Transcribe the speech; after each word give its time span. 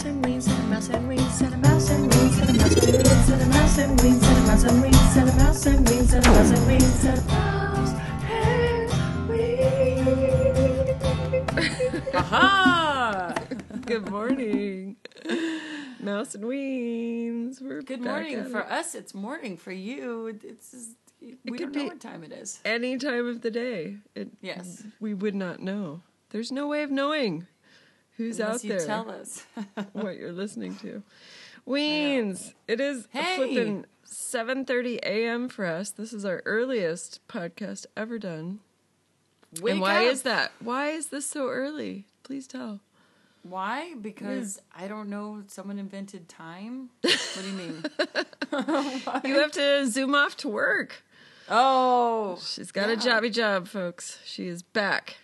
mouse 0.00 0.08
and 0.08 0.24
wings 0.24 0.46
and 0.48 0.58
a 0.58 0.66
mouse 0.66 0.88
and 0.88 1.08
wings 1.08 1.40
and 1.42 1.52
a 1.52 1.58
mouse 1.58 1.90
and 1.90 2.14
wings 2.14 2.38
and 2.38 3.42
a 3.42 3.46
mouse 3.48 3.78
and 3.78 4.00
wings 4.00 4.28
and 4.28 4.38
a 4.38 4.42
mouse 4.46 4.64
and 4.64 4.80
wings 4.82 5.16
and 5.16 5.28
a 5.28 5.32
mouse 5.36 5.66
and 5.66 5.90
wings 5.90 6.14
and 6.14 6.26
a 6.26 6.30
mouse 6.30 6.50
and 6.52 6.66
wings 6.66 7.04
and 7.04 7.18
a 7.18 7.22
mouse 7.28 7.44
and 7.44 7.96
wings. 11.86 12.14
Aha! 12.14 13.34
and 13.90 14.10
morning. 14.10 14.96
Mouse 16.00 16.34
and 16.34 16.44
Weens. 16.44 17.60
We're 17.60 17.82
good 17.82 18.00
morning 18.00 18.46
for 18.46 18.60
it. 18.60 18.70
us. 18.70 18.94
It's 18.94 19.12
morning 19.12 19.58
for 19.58 19.72
you. 19.72 20.28
It's 20.42 20.70
just, 20.70 20.96
we 21.20 21.56
it 21.56 21.58
don't 21.58 21.74
know 21.74 21.84
what 21.84 22.00
time 22.00 22.24
it 22.24 22.32
is. 22.32 22.60
Any 22.64 22.96
time 22.96 23.26
of 23.28 23.42
the 23.42 23.50
day. 23.50 23.98
It, 24.14 24.30
yes, 24.40 24.82
we 24.98 25.12
would 25.12 25.34
not 25.34 25.60
know. 25.60 26.00
There's 26.30 26.50
no 26.50 26.68
way 26.68 26.84
of 26.84 26.90
knowing 26.90 27.46
who's 28.20 28.38
Unless 28.38 28.56
out 28.56 28.64
you 28.64 28.70
there 28.70 28.86
tell 28.86 29.10
us. 29.10 29.46
what 29.92 30.16
you're 30.16 30.32
listening 30.32 30.74
to. 30.76 31.02
Weens. 31.66 32.52
It 32.68 32.80
is 32.80 33.08
Hey! 33.12 33.36
flipping 33.36 33.86
7:30 34.06 34.98
a.m. 35.02 35.48
for 35.48 35.64
us. 35.64 35.90
This 35.90 36.12
is 36.12 36.24
our 36.24 36.42
earliest 36.44 37.26
podcast 37.28 37.86
ever 37.96 38.18
done. 38.18 38.60
Wake 39.60 39.72
and 39.72 39.80
why 39.80 40.06
up. 40.06 40.12
is 40.12 40.22
that? 40.22 40.52
Why 40.60 40.90
is 40.90 41.06
this 41.06 41.26
so 41.26 41.48
early? 41.48 42.06
Please 42.22 42.46
tell. 42.46 42.80
Why? 43.42 43.94
Because 44.00 44.60
I 44.76 44.86
don't 44.86 45.08
know. 45.08 45.42
Someone 45.46 45.78
invented 45.78 46.28
time. 46.28 46.90
What 47.00 47.40
do 47.40 47.46
you 47.48 47.56
mean? 47.56 47.84
You 49.24 49.38
have 49.40 49.52
to 49.52 49.86
zoom 49.86 50.14
off 50.14 50.36
to 50.38 50.48
work. 50.48 51.02
Oh, 51.48 52.38
She's 52.44 52.70
got 52.70 52.90
a 52.90 52.96
jobby 52.96 53.32
job, 53.32 53.66
folks. 53.68 54.18
She 54.24 54.46
is 54.46 54.62
back 54.62 55.16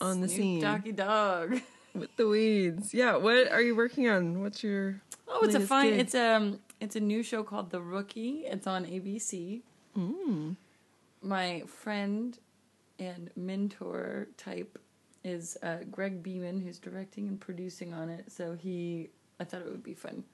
on 0.00 0.20
the 0.20 0.28
Snoop 0.28 0.38
scene 0.38 0.60
Doggy 0.62 0.92
Dog. 0.92 1.60
With 1.94 2.14
the 2.16 2.26
weeds. 2.28 2.92
Yeah, 2.94 3.16
what 3.16 3.50
are 3.50 3.60
you 3.62 3.74
working 3.76 4.08
on? 4.08 4.42
What's 4.42 4.62
your 4.62 5.00
Oh, 5.28 5.40
it's 5.44 5.54
a 5.54 5.60
fine. 5.60 5.90
gig? 5.90 6.00
It's 6.00 6.14
um, 6.14 6.60
it's 6.80 6.96
a 6.96 7.00
new 7.00 7.22
show 7.22 7.42
called 7.42 7.70
The 7.70 7.80
Rookie. 7.80 8.44
It's 8.46 8.66
on 8.66 8.84
ABC. 8.86 9.60
Mm. 9.96 10.56
My 11.22 11.62
friend 11.66 12.38
and 12.98 13.30
mentor 13.36 14.28
type 14.36 14.78
is 15.24 15.56
uh, 15.62 15.78
Greg 15.90 16.22
Beeman, 16.22 16.60
who's 16.60 16.78
directing 16.78 17.28
and 17.28 17.40
producing 17.40 17.92
on 17.92 18.08
it. 18.08 18.30
So 18.30 18.54
he, 18.54 19.10
I 19.40 19.44
thought 19.44 19.60
it 19.60 19.66
would 19.70 19.82
be 19.82 19.94
fun 19.94 20.24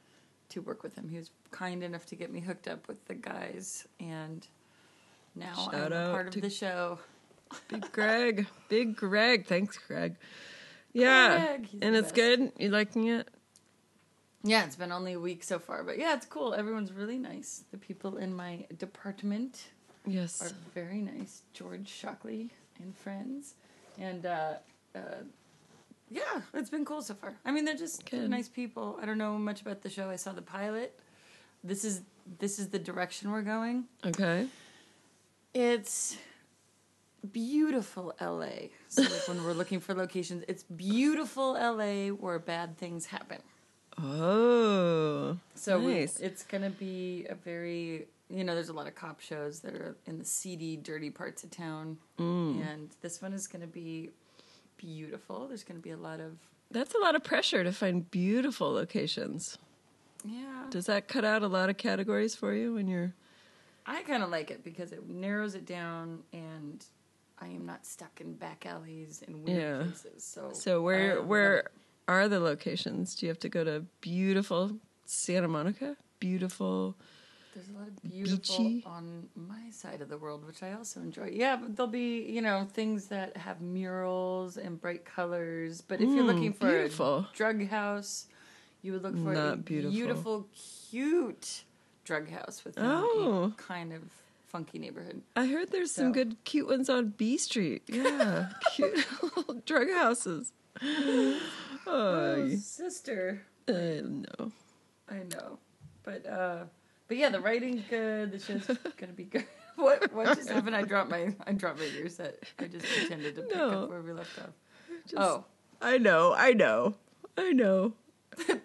to 0.50 0.60
work 0.60 0.82
with 0.82 0.94
him. 0.94 1.08
He 1.08 1.16
was 1.16 1.30
kind 1.50 1.82
enough 1.82 2.04
to 2.06 2.16
get 2.16 2.30
me 2.32 2.40
hooked 2.40 2.68
up 2.68 2.86
with 2.86 3.04
the 3.06 3.14
guys, 3.14 3.86
and 3.98 4.46
now 5.34 5.54
Shout 5.54 5.74
I'm 5.74 5.92
a 5.92 6.10
part 6.12 6.34
of 6.36 6.40
the 6.42 6.50
show. 6.50 6.98
Big 7.68 7.90
Greg. 7.92 8.46
Big 8.68 8.96
Greg. 8.96 9.46
Thanks, 9.46 9.78
Greg. 9.78 10.16
Yeah. 10.94 11.56
And 11.82 11.94
it's 11.94 12.12
best. 12.12 12.14
good. 12.14 12.52
You 12.58 12.70
liking 12.70 13.08
it? 13.08 13.28
Yeah, 14.42 14.64
it's 14.64 14.76
been 14.76 14.92
only 14.92 15.14
a 15.14 15.20
week 15.20 15.42
so 15.42 15.58
far, 15.58 15.82
but 15.82 15.98
yeah, 15.98 16.14
it's 16.14 16.26
cool. 16.26 16.54
Everyone's 16.54 16.92
really 16.92 17.18
nice. 17.18 17.64
The 17.70 17.78
people 17.78 18.18
in 18.18 18.34
my 18.34 18.66
department 18.78 19.68
yes. 20.06 20.42
are 20.42 20.54
very 20.74 21.00
nice. 21.00 21.42
George 21.54 21.88
Shockley 21.88 22.50
and 22.78 22.94
friends, 22.94 23.54
and 23.98 24.26
uh, 24.26 24.52
uh, 24.94 25.00
yeah, 26.10 26.42
it's 26.52 26.68
been 26.68 26.84
cool 26.84 27.00
so 27.00 27.14
far. 27.14 27.34
I 27.46 27.52
mean, 27.52 27.64
they're 27.64 27.74
just 27.74 28.08
Good. 28.08 28.28
nice 28.28 28.48
people. 28.48 28.98
I 29.00 29.06
don't 29.06 29.16
know 29.16 29.38
much 29.38 29.62
about 29.62 29.80
the 29.80 29.88
show. 29.88 30.10
I 30.10 30.16
saw 30.16 30.32
the 30.32 30.42
pilot. 30.42 30.98
This 31.62 31.82
is 31.82 32.02
this 32.38 32.58
is 32.58 32.68
the 32.68 32.78
direction 32.78 33.30
we're 33.30 33.42
going. 33.42 33.84
Okay. 34.04 34.46
It's 35.54 36.18
beautiful 37.32 38.14
LA. 38.20 38.68
So 38.88 39.02
like 39.02 39.28
when 39.28 39.42
we're 39.44 39.52
looking 39.52 39.80
for 39.80 39.94
locations, 39.94 40.44
it's 40.48 40.62
beautiful 40.64 41.52
LA 41.54 42.08
where 42.08 42.38
bad 42.38 42.76
things 42.78 43.06
happen. 43.06 43.38
Oh. 43.98 45.38
So 45.54 45.78
we- 45.80 45.94
it's 45.98 46.42
gonna 46.44 46.70
be 46.70 47.26
a 47.28 47.34
very 47.34 48.08
you 48.30 48.42
know 48.42 48.54
there's 48.54 48.70
a 48.70 48.72
lot 48.72 48.86
of 48.86 48.94
cop 48.94 49.20
shows 49.20 49.60
that 49.60 49.74
are 49.74 49.96
in 50.06 50.18
the 50.18 50.24
seedy, 50.24 50.76
dirty 50.76 51.10
parts 51.10 51.44
of 51.44 51.50
town, 51.50 51.98
Mm. 52.18 52.66
and 52.66 52.90
this 53.02 53.20
one 53.20 53.32
is 53.34 53.46
gonna 53.46 53.66
be 53.66 54.10
beautiful. 54.78 55.46
There's 55.46 55.62
gonna 55.62 55.80
be 55.80 55.90
a 55.90 55.96
lot 55.96 56.20
of 56.20 56.38
That's 56.70 56.94
a 56.94 56.98
lot 56.98 57.14
of 57.14 57.22
pressure 57.22 57.62
to 57.62 57.70
find 57.72 58.10
beautiful 58.10 58.72
locations. 58.72 59.58
yeah. 60.24 60.66
Does 60.70 60.86
that 60.86 61.06
cut 61.06 61.24
out 61.24 61.42
a 61.42 61.48
lot 61.48 61.68
of 61.70 61.76
categories 61.76 62.34
for 62.34 62.54
you 62.54 62.74
when 62.74 62.88
you're 62.88 63.14
I 63.86 64.02
kind 64.02 64.22
of 64.22 64.30
like 64.30 64.50
it 64.50 64.64
because 64.64 64.92
it 64.92 65.06
narrows 65.08 65.54
it 65.54 65.66
down, 65.66 66.24
and 66.32 66.82
I 67.40 67.48
am 67.48 67.66
not 67.66 67.84
stuck 67.86 68.20
in 68.20 68.34
back 68.34 68.66
alleys 68.66 69.22
and 69.26 69.42
weird 69.44 69.60
Yeah. 69.60 69.82
places. 69.84 70.24
So 70.24 70.50
So 70.52 70.82
where 70.82 71.16
love 71.16 71.26
where 71.26 71.64
are 72.08 72.28
the 72.28 72.40
locations? 72.40 73.14
Do 73.14 73.26
you 73.26 73.30
have 73.30 73.38
to 73.40 73.48
go 73.48 73.64
to 73.64 73.84
beautiful 74.00 74.72
Santa 75.04 75.48
Monica? 75.48 75.96
Beautiful. 76.20 76.96
There's 77.54 77.68
a 77.68 77.72
lot 77.72 77.86
of 77.88 78.02
beautiful 78.02 78.56
Beachy. 78.64 78.82
on 78.84 79.28
my 79.36 79.70
side 79.70 80.00
of 80.00 80.08
the 80.08 80.18
world, 80.18 80.44
which 80.44 80.62
I 80.62 80.72
also 80.72 81.00
enjoy. 81.00 81.30
Yeah, 81.32 81.54
but 81.56 81.76
there'll 81.76 81.90
be, 81.90 82.22
you 82.22 82.42
know, 82.42 82.66
things 82.72 83.06
that 83.06 83.36
have 83.36 83.60
murals 83.60 84.56
and 84.56 84.80
bright 84.80 85.04
colors. 85.04 85.80
But 85.80 86.00
if 86.00 86.08
you're 86.14 86.24
Mm, 86.24 86.26
looking 86.26 86.52
for 86.52 86.68
beautiful. 86.68 87.18
a 87.18 87.36
drug 87.36 87.66
house, 87.68 88.26
you 88.82 88.92
would 88.92 89.02
look 89.04 89.16
for 89.18 89.34
a 89.34 89.56
beautiful. 89.56 89.92
beautiful, 89.92 90.48
cute 90.90 91.62
drug 92.04 92.28
house 92.28 92.64
with 92.64 92.74
Oh. 92.76 93.52
kind 93.56 93.92
of 93.92 94.02
funky 94.54 94.78
neighborhood. 94.78 95.20
I 95.34 95.46
heard 95.46 95.72
there's 95.72 95.90
some 95.90 96.12
good 96.12 96.36
cute 96.44 96.68
ones 96.68 96.88
on 96.88 97.08
B 97.16 97.36
Street. 97.36 97.82
Yeah, 97.88 98.50
cute 98.72 99.04
little 99.36 99.54
drug 99.66 99.90
houses. 99.90 100.52
Oh, 101.86 102.48
sister. 102.56 103.42
I 103.68 104.00
know. 104.02 104.52
I 105.10 105.16
know. 105.34 105.58
But 106.02 106.24
uh 106.26 106.64
but 107.08 107.16
yeah, 107.18 107.28
the 107.30 107.40
writing's 107.40 107.82
good, 107.90 108.32
the 108.32 108.38
show's 108.38 108.66
gonna 108.96 109.12
be 109.12 109.24
good. 109.24 109.44
What 109.76 110.12
what 110.14 110.34
just 110.36 110.48
happened? 110.48 110.76
I 110.76 110.82
dropped 110.82 111.10
my 111.10 111.34
I 111.46 111.52
dropped 111.52 111.78
my 111.80 111.84
ear 111.98 112.08
set. 112.08 112.42
I 112.58 112.68
just 112.68 112.86
pretended 112.86 113.34
to 113.34 113.42
pick 113.42 113.56
No. 113.56 113.82
up 113.82 113.90
where 113.90 114.00
we 114.00 114.12
left 114.12 114.38
off. 114.38 114.50
Just- 115.02 115.16
oh. 115.16 115.44
I 115.82 115.98
know. 115.98 116.32
I 116.32 116.52
know. 116.52 116.94
I 117.36 117.50
know. 117.52 117.92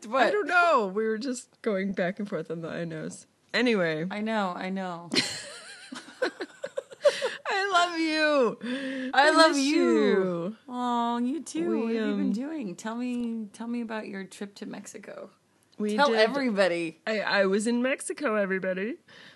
what? 0.07 0.27
I 0.27 0.31
don't 0.31 0.47
know. 0.47 0.91
We 0.93 1.05
were 1.05 1.17
just 1.17 1.61
going 1.61 1.91
back 1.91 2.19
and 2.19 2.29
forth 2.29 2.49
on 2.51 2.61
the 2.61 2.69
I 2.69 2.85
knows. 2.85 3.25
Anyway, 3.53 4.05
I 4.11 4.21
know, 4.21 4.53
I 4.55 4.69
know. 4.69 5.09
I 7.47 7.69
love 7.71 7.99
you. 7.99 9.11
I 9.13 9.31
love 9.31 9.55
miss 9.55 9.65
you. 9.65 10.55
Oh, 10.67 11.17
you 11.17 11.41
too. 11.41 11.69
We, 11.69 11.77
what 11.77 11.95
have 11.95 11.95
you 11.95 12.15
been 12.15 12.25
um, 12.27 12.31
doing? 12.31 12.75
Tell 12.75 12.95
me 12.95 13.47
tell 13.53 13.67
me 13.67 13.81
about 13.81 14.07
your 14.07 14.23
trip 14.23 14.55
to 14.55 14.65
Mexico. 14.65 15.29
We 15.77 15.95
Tell 15.95 16.09
did- 16.09 16.19
everybody. 16.19 16.99
I, 17.07 17.21
I 17.21 17.45
was 17.45 17.65
in 17.65 17.81
Mexico, 17.81 18.35
everybody. 18.35 18.95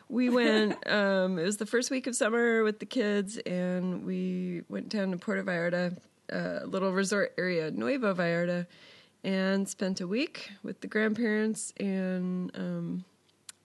We 0.09 0.29
went, 0.29 0.85
um, 0.91 1.39
it 1.39 1.45
was 1.45 1.55
the 1.55 1.66
first 1.66 1.89
week 1.89 2.05
of 2.05 2.16
summer 2.17 2.63
with 2.63 2.79
the 2.79 2.85
kids, 2.85 3.38
and 3.38 4.05
we 4.05 4.63
went 4.67 4.89
down 4.89 5.11
to 5.11 5.17
Puerto 5.17 5.41
Vallarta, 5.41 5.97
a 6.29 6.66
little 6.66 6.91
resort 6.91 7.33
area, 7.38 7.72
Nuevo 7.72 8.13
Vallarta, 8.13 8.67
and 9.23 9.67
spent 9.69 10.01
a 10.01 10.07
week 10.07 10.51
with 10.63 10.81
the 10.81 10.88
grandparents 10.88 11.73
and 11.79 12.51
um, 12.55 13.05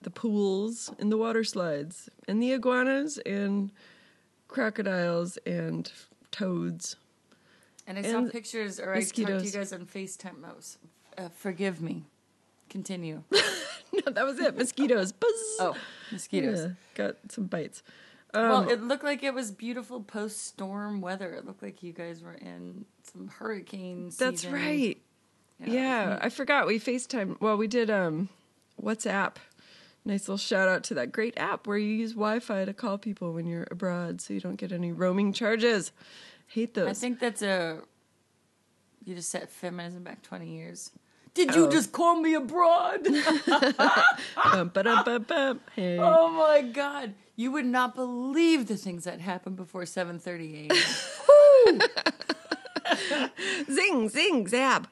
the 0.01 0.09
pools 0.09 0.91
and 0.99 1.11
the 1.11 1.17
water 1.17 1.43
slides 1.43 2.09
and 2.27 2.41
the 2.41 2.53
iguanas 2.53 3.17
and 3.19 3.71
crocodiles 4.47 5.37
and 5.45 5.91
toads. 6.31 6.95
And 7.85 7.97
I 7.97 8.01
saw 8.03 8.19
And 8.19 8.31
pictures 8.31 8.79
or 8.79 8.93
I 8.93 9.01
talked 9.01 9.15
to 9.15 9.43
you 9.43 9.51
guys 9.51 9.73
on 9.73 9.85
FaceTime. 9.85 10.77
Uh, 11.17 11.29
forgive 11.29 11.81
me. 11.81 12.03
Continue. 12.69 13.23
no, 13.31 14.11
that 14.11 14.25
was 14.25 14.39
it. 14.39 14.55
Mosquitoes. 14.55 15.11
Buzz. 15.11 15.31
Oh, 15.59 15.75
mosquitoes. 16.11 16.59
Yeah, 16.65 16.71
got 16.93 17.15
some 17.29 17.45
bites. 17.45 17.81
well, 18.33 18.57
Um, 18.57 18.69
it 18.69 18.83
looked 18.83 19.03
like 19.03 19.23
it 19.23 19.33
was 19.33 19.51
beautiful 19.51 20.01
post 20.01 20.45
storm 20.45 21.01
weather. 21.01 21.33
It 21.33 21.45
looked 21.45 21.63
like 21.63 21.81
you 21.81 21.91
guys 21.93 22.21
were 22.21 22.33
in 22.35 22.85
some 23.11 23.27
hurricane 23.27 24.11
season. 24.11 24.27
That's 24.27 24.45
right. 24.45 25.01
Yeah, 25.65 26.19
I 26.21 26.29
forgot. 26.29 26.67
We 26.67 26.79
FaceTime. 26.79 27.41
Well, 27.41 27.57
we 27.57 27.67
did 27.67 27.89
um, 27.89 28.29
WhatsApp. 28.81 29.35
Nice 30.05 30.21
little 30.27 30.37
shout 30.37 30.67
out 30.67 30.83
to 30.85 30.93
that 30.95 31.11
great 31.11 31.33
app 31.37 31.67
where 31.67 31.77
you 31.77 31.93
use 31.93 32.11
Wi 32.13 32.39
Fi 32.39 32.65
to 32.65 32.73
call 32.73 32.97
people 32.97 33.33
when 33.33 33.45
you're 33.45 33.67
abroad 33.69 34.21
so 34.21 34.33
you 34.33 34.39
don't 34.39 34.55
get 34.55 34.71
any 34.71 34.91
roaming 34.91 35.33
charges. 35.33 35.91
Hate 36.47 36.73
those. 36.73 36.87
I 36.89 36.93
think 36.93 37.19
that's 37.19 37.41
a. 37.41 37.81
You 39.05 39.15
just 39.15 39.29
set 39.29 39.49
feminism 39.51 40.03
back 40.03 40.21
20 40.23 40.47
years. 40.47 40.91
Did 41.33 41.53
you 41.55 41.67
Oh. 41.67 41.69
just 41.69 41.91
call 41.91 42.19
me 42.19 42.33
abroad? 42.33 43.03
Bum, 44.51 44.69
bum, 44.73 45.23
bum. 45.27 45.59
Hey. 45.75 45.97
oh 45.99 46.29
my 46.31 46.61
god. 46.61 47.13
You 47.35 47.51
would 47.51 47.65
not 47.65 47.95
believe 47.95 48.67
the 48.67 48.75
things 48.77 49.03
that 49.05 49.19
happened 49.21 49.55
before 49.55 49.83
7:30 49.83 50.69
a.m. 50.69 51.79
Zing, 53.71 54.09
zing, 54.09 54.47
zab. 54.47 54.87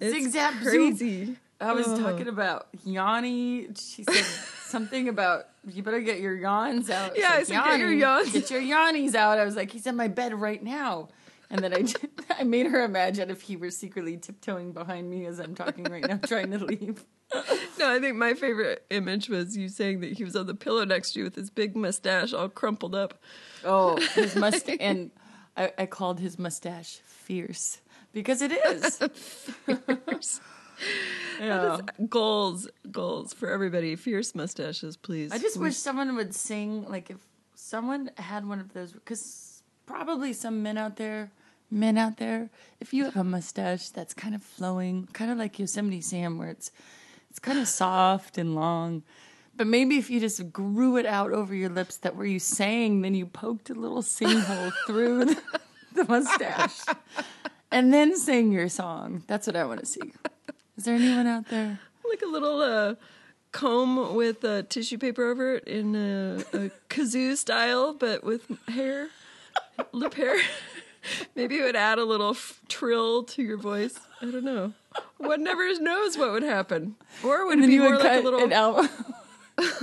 It's 0.00 0.32
zap, 0.32 0.54
zoop. 0.54 0.62
crazy. 0.62 1.36
I 1.60 1.72
was 1.72 1.86
talking 1.86 2.28
about 2.28 2.68
Yanni. 2.84 3.68
She 3.76 4.04
said 4.04 4.24
something 4.64 5.08
about 5.08 5.48
you 5.66 5.82
better 5.82 6.00
get 6.00 6.20
your 6.20 6.36
yawns 6.36 6.90
out. 6.90 7.16
Yeah, 7.18 7.42
said, 7.42 7.48
"Get 7.48 7.78
your 7.78 7.88
"Yanni, 7.90 8.00
yawns." 8.00 8.32
Get 8.32 8.50
your 8.50 8.60
yawnies 8.60 9.14
out. 9.14 9.38
I 9.38 9.44
was 9.44 9.56
like, 9.56 9.70
he's 9.70 9.86
in 9.86 9.96
my 9.96 10.08
bed 10.08 10.34
right 10.34 10.62
now. 10.62 11.08
And 11.48 11.60
then 11.60 11.72
I, 11.72 11.82
did- 11.82 12.10
I 12.38 12.42
made 12.42 12.66
her 12.66 12.84
imagine 12.84 13.30
if 13.30 13.42
he 13.42 13.56
were 13.56 13.70
secretly 13.70 14.16
tiptoeing 14.16 14.72
behind 14.72 15.08
me 15.08 15.26
as 15.26 15.38
I'm 15.38 15.54
talking 15.54 15.84
right 15.84 16.06
now, 16.06 16.18
trying 16.26 16.50
to 16.52 16.58
leave. 16.64 17.04
No, 17.78 17.92
I 17.92 17.98
think 17.98 18.16
my 18.16 18.34
favorite 18.34 18.86
image 18.88 19.28
was 19.28 19.56
you 19.56 19.68
saying 19.68 20.00
that 20.00 20.12
he 20.12 20.22
was 20.24 20.34
on 20.36 20.46
the 20.46 20.54
pillow 20.54 20.84
next 20.84 21.12
to 21.12 21.18
you 21.18 21.24
with 21.24 21.34
his 21.34 21.50
big 21.50 21.74
mustache 21.76 22.32
all 22.32 22.48
crumpled 22.48 22.94
up. 22.94 23.20
Oh, 23.64 23.96
his 24.14 24.34
mustache. 24.36 24.76
and 24.80 25.10
I, 25.56 25.72
I 25.76 25.86
called 25.86 26.20
his 26.20 26.38
mustache 26.38 27.00
fierce 27.04 27.80
because 28.14 28.40
it 28.42 28.52
is. 28.52 29.00
Yeah. 31.40 31.78
Goals, 32.08 32.68
goals 32.90 33.32
for 33.32 33.50
everybody. 33.50 33.96
Fierce 33.96 34.34
mustaches, 34.34 34.96
please. 34.96 35.32
I 35.32 35.38
just 35.38 35.56
We- 35.56 35.64
wish 35.64 35.76
someone 35.76 36.14
would 36.16 36.34
sing, 36.34 36.88
like, 36.88 37.10
if 37.10 37.18
someone 37.54 38.10
had 38.16 38.46
one 38.46 38.60
of 38.60 38.72
those, 38.72 38.92
because 38.92 39.62
probably 39.86 40.32
some 40.32 40.62
men 40.62 40.76
out 40.78 40.96
there, 40.96 41.30
men 41.70 41.98
out 41.98 42.16
there, 42.18 42.50
if 42.80 42.92
you 42.94 43.04
have 43.04 43.16
a 43.16 43.24
mustache 43.24 43.88
that's 43.90 44.14
kind 44.14 44.34
of 44.34 44.42
flowing, 44.42 45.08
kind 45.12 45.30
of 45.30 45.38
like 45.38 45.58
Yosemite 45.58 46.00
Sam, 46.00 46.38
where 46.38 46.48
it's 46.48 46.70
it's 47.30 47.38
kind 47.38 47.58
of 47.58 47.68
soft 47.68 48.38
and 48.38 48.54
long. 48.54 49.02
But 49.54 49.66
maybe 49.66 49.96
if 49.98 50.10
you 50.10 50.20
just 50.20 50.52
grew 50.52 50.96
it 50.96 51.06
out 51.06 51.32
over 51.32 51.54
your 51.54 51.68
lips, 51.70 51.96
that 51.98 52.14
where 52.16 52.26
you 52.26 52.38
sang, 52.38 53.00
then 53.02 53.14
you 53.14 53.26
poked 53.26 53.68
a 53.70 53.74
little 53.74 54.02
sing 54.02 54.38
hole 54.40 54.70
through 54.86 55.24
the, 55.26 55.42
the 55.94 56.04
mustache, 56.04 56.78
and 57.70 57.92
then 57.92 58.16
sang 58.16 58.52
your 58.52 58.68
song. 58.68 59.22
That's 59.26 59.46
what 59.46 59.56
I 59.56 59.64
want 59.64 59.80
to 59.80 59.86
see. 59.86 60.12
Is 60.76 60.84
there 60.84 60.94
anyone 60.94 61.26
out 61.26 61.48
there? 61.48 61.80
like 62.08 62.22
a 62.22 62.26
little 62.26 62.60
uh, 62.60 62.94
comb 63.52 64.14
with 64.14 64.44
uh, 64.44 64.62
tissue 64.62 64.98
paper 64.98 65.24
over 65.24 65.56
it 65.56 65.64
in 65.64 65.96
a, 65.96 66.36
a 66.52 66.70
kazoo 66.88 67.36
style, 67.36 67.94
but 67.94 68.22
with 68.22 68.46
hair, 68.68 69.08
lip 69.92 70.14
hair. 70.14 70.36
Maybe 71.36 71.58
it 71.58 71.62
would 71.62 71.76
add 71.76 71.98
a 71.98 72.04
little 72.04 72.30
f- 72.30 72.60
trill 72.68 73.22
to 73.24 73.42
your 73.42 73.56
voice. 73.56 73.98
I 74.20 74.26
don't 74.26 74.44
know. 74.44 74.72
One 75.18 75.44
never 75.44 75.68
knows 75.80 76.18
what 76.18 76.32
would 76.32 76.42
happen, 76.42 76.96
or 77.24 77.46
would 77.46 77.58
it 77.60 77.66
be 77.66 77.78
more 77.78 77.92
would 77.92 78.04
like 78.04 78.20
a 78.20 78.22
little? 78.22 78.40
it 78.44 78.52
out. 78.52 78.88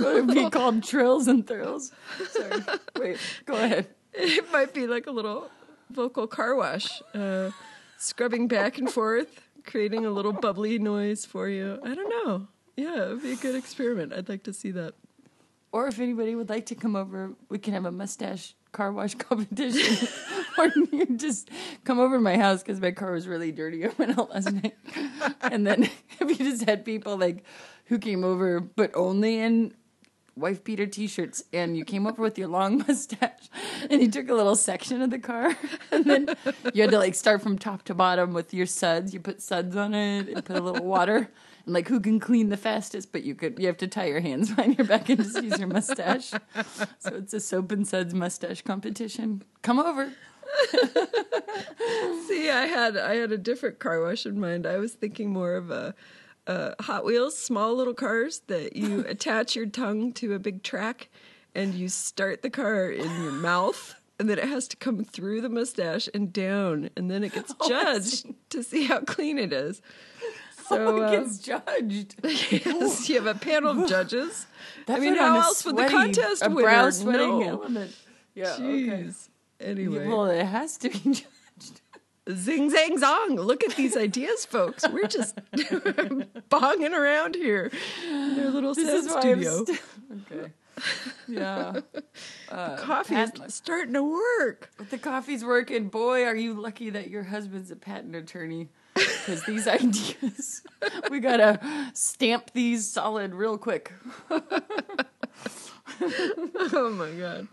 would 0.00 0.16
it 0.16 0.34
be 0.34 0.50
called 0.50 0.82
trills 0.82 1.28
and 1.28 1.46
thrills? 1.46 1.92
Sorry. 2.30 2.62
Wait, 2.98 3.18
go 3.46 3.54
ahead. 3.54 3.86
It 4.12 4.50
might 4.52 4.74
be 4.74 4.86
like 4.86 5.06
a 5.06 5.10
little 5.10 5.50
vocal 5.90 6.26
car 6.26 6.54
wash, 6.54 7.02
uh, 7.14 7.50
scrubbing 7.96 8.48
back 8.48 8.78
and 8.78 8.90
forth, 8.90 9.40
creating 9.64 10.06
a 10.06 10.10
little 10.10 10.32
bubbly 10.32 10.78
noise 10.78 11.24
for 11.24 11.48
you. 11.48 11.78
I 11.82 11.94
don't 11.94 12.08
know. 12.08 12.48
Yeah, 12.76 13.04
it 13.04 13.08
would 13.10 13.22
be 13.22 13.32
a 13.32 13.36
good 13.36 13.54
experiment. 13.54 14.12
I'd 14.12 14.28
like 14.28 14.44
to 14.44 14.52
see 14.52 14.70
that. 14.72 14.94
Or 15.72 15.88
if 15.88 15.98
anybody 15.98 16.34
would 16.34 16.48
like 16.48 16.66
to 16.66 16.74
come 16.74 16.94
over, 16.96 17.32
we 17.48 17.58
can 17.58 17.74
have 17.74 17.84
a 17.84 17.92
mustache 17.92 18.54
car 18.72 18.92
wash 18.92 19.14
competition. 19.18 20.08
or 20.58 20.70
you 20.92 21.16
just 21.16 21.50
come 21.84 21.98
over 21.98 22.16
to 22.16 22.22
my 22.22 22.36
house 22.36 22.62
because 22.62 22.80
my 22.80 22.90
car 22.90 23.12
was 23.12 23.26
really 23.26 23.52
dirty. 23.52 23.84
I 23.86 23.90
went 23.96 24.18
out 24.18 24.30
last 24.30 24.52
night. 24.52 24.76
and 25.40 25.66
then 25.66 25.84
if 26.20 26.30
you 26.30 26.36
just 26.36 26.64
had 26.64 26.84
people 26.84 27.16
like 27.16 27.44
who 27.86 27.98
came 27.98 28.24
over, 28.24 28.60
but 28.60 28.90
only 28.94 29.38
in 29.38 29.74
wife 30.36 30.64
beater 30.64 30.86
t-shirts 30.86 31.44
and 31.52 31.76
you 31.76 31.84
came 31.84 32.06
over 32.06 32.20
with 32.20 32.38
your 32.38 32.48
long 32.48 32.78
mustache. 32.88 33.48
And 33.88 34.00
you 34.00 34.10
took 34.10 34.28
a 34.28 34.34
little 34.34 34.56
section 34.56 35.02
of 35.02 35.10
the 35.10 35.18
car 35.18 35.56
and 35.92 36.04
then 36.04 36.36
you 36.72 36.82
had 36.82 36.90
to 36.90 36.98
like 36.98 37.14
start 37.14 37.42
from 37.42 37.58
top 37.58 37.82
to 37.84 37.94
bottom 37.94 38.32
with 38.32 38.52
your 38.52 38.66
suds. 38.66 39.14
You 39.14 39.20
put 39.20 39.42
suds 39.42 39.76
on 39.76 39.94
it 39.94 40.28
and 40.28 40.44
put 40.44 40.56
a 40.56 40.60
little 40.60 40.84
water. 40.84 41.30
And 41.64 41.74
like 41.74 41.88
who 41.88 42.00
can 42.00 42.20
clean 42.20 42.48
the 42.48 42.56
fastest? 42.56 43.12
But 43.12 43.24
you 43.24 43.34
could 43.34 43.58
you 43.58 43.66
have 43.66 43.78
to 43.78 43.88
tie 43.88 44.06
your 44.06 44.20
hands 44.20 44.50
behind 44.54 44.78
your 44.78 44.86
back 44.86 45.08
and 45.08 45.22
just 45.22 45.42
use 45.42 45.58
your 45.58 45.68
mustache. 45.68 46.30
So 46.98 47.14
it's 47.14 47.34
a 47.34 47.40
soap 47.40 47.72
and 47.72 47.86
suds 47.86 48.14
mustache 48.14 48.62
competition. 48.62 49.42
Come 49.62 49.78
over. 49.78 50.12
See, 52.28 52.50
I 52.50 52.66
had 52.66 52.96
I 52.96 53.16
had 53.16 53.32
a 53.32 53.38
different 53.38 53.78
car 53.78 54.02
wash 54.02 54.26
in 54.26 54.38
mind. 54.38 54.66
I 54.66 54.78
was 54.78 54.92
thinking 54.92 55.30
more 55.30 55.54
of 55.54 55.70
a, 55.70 55.94
a 56.46 56.74
Hot 56.82 57.04
Wheels, 57.04 57.38
small 57.38 57.74
little 57.74 57.94
cars 57.94 58.42
that 58.48 58.76
you 58.76 59.04
attach 59.08 59.56
your 59.56 59.66
tongue 59.66 60.12
to 60.14 60.34
a 60.34 60.38
big 60.38 60.62
track, 60.62 61.08
and 61.54 61.74
you 61.74 61.88
start 61.88 62.42
the 62.42 62.50
car 62.50 62.90
in 62.90 63.22
your 63.22 63.32
mouth, 63.50 63.94
and 64.18 64.28
then 64.28 64.38
it 64.38 64.44
has 64.48 64.68
to 64.68 64.76
come 64.76 65.04
through 65.04 65.40
the 65.40 65.48
mustache 65.48 66.08
and 66.14 66.32
down, 66.32 66.90
and 66.96 67.10
then 67.10 67.24
it 67.24 67.32
gets 67.32 67.54
Oh, 67.60 67.68
judged 67.68 68.26
to 68.50 68.62
see 68.62 68.84
how 68.84 69.00
clean 69.00 69.38
it 69.38 69.52
is. 69.52 69.80
So 70.66 70.78
oh, 70.78 71.02
uh, 71.02 71.08
it 71.08 71.10
gets 71.10 71.38
judged 71.40 72.14
yes, 72.24 73.06
you 73.10 73.16
have 73.16 73.26
a 73.26 73.38
panel 73.38 73.82
of 73.82 73.86
judges. 73.86 74.46
That's 74.86 74.98
I 74.98 75.04
mean, 75.04 75.14
how 75.14 75.38
else 75.38 75.62
would 75.66 75.76
the 75.76 75.86
sweaty- 75.86 76.14
contest 76.14 76.42
a 76.42 76.48
winner 76.48 76.62
brow 76.62 76.88
sweating 76.88 77.40
know? 77.40 77.42
element 77.42 77.94
yeah 78.34 78.54
okay. 78.54 78.62
Jeez. 78.64 79.28
Anyway. 79.60 80.08
well 80.08 80.24
it 80.24 80.42
has 80.42 80.78
to 80.78 80.88
be 80.88 80.98
judged 81.00 81.82
Zing 82.30 82.70
zang 82.70 82.98
zong. 82.98 83.38
Look 83.38 83.64
at 83.64 83.76
these 83.76 83.96
ideas, 83.96 84.46
folks. 84.46 84.88
We're 84.88 85.08
just 85.08 85.36
bonging 85.52 86.92
around 86.92 87.34
here 87.34 87.70
in 88.06 88.36
their 88.36 88.50
little 88.50 88.74
this 88.74 89.06
sound 89.06 89.20
studio. 89.20 89.64
St- 89.64 89.80
okay 90.32 90.50
yeah 91.28 91.80
uh, 92.50 92.76
Coffee 92.76 93.14
is 93.14 93.30
Pat- 93.30 93.52
starting 93.52 93.94
to 93.94 94.02
work. 94.02 94.70
The 94.90 94.98
coffee's 94.98 95.44
working. 95.44 95.88
Boy, 95.88 96.24
are 96.24 96.36
you 96.36 96.54
lucky 96.54 96.90
that 96.90 97.10
your 97.10 97.24
husband's 97.24 97.70
a 97.70 97.76
patent 97.76 98.14
attorney. 98.14 98.68
Because 98.94 99.44
these 99.44 99.66
ideas, 99.68 100.62
we 101.10 101.18
gotta 101.20 101.60
stamp 101.94 102.50
these 102.52 102.88
solid 102.88 103.34
real 103.34 103.58
quick. 103.58 103.92
Oh 106.00 106.90
my 106.90 107.10
god. 107.10 107.48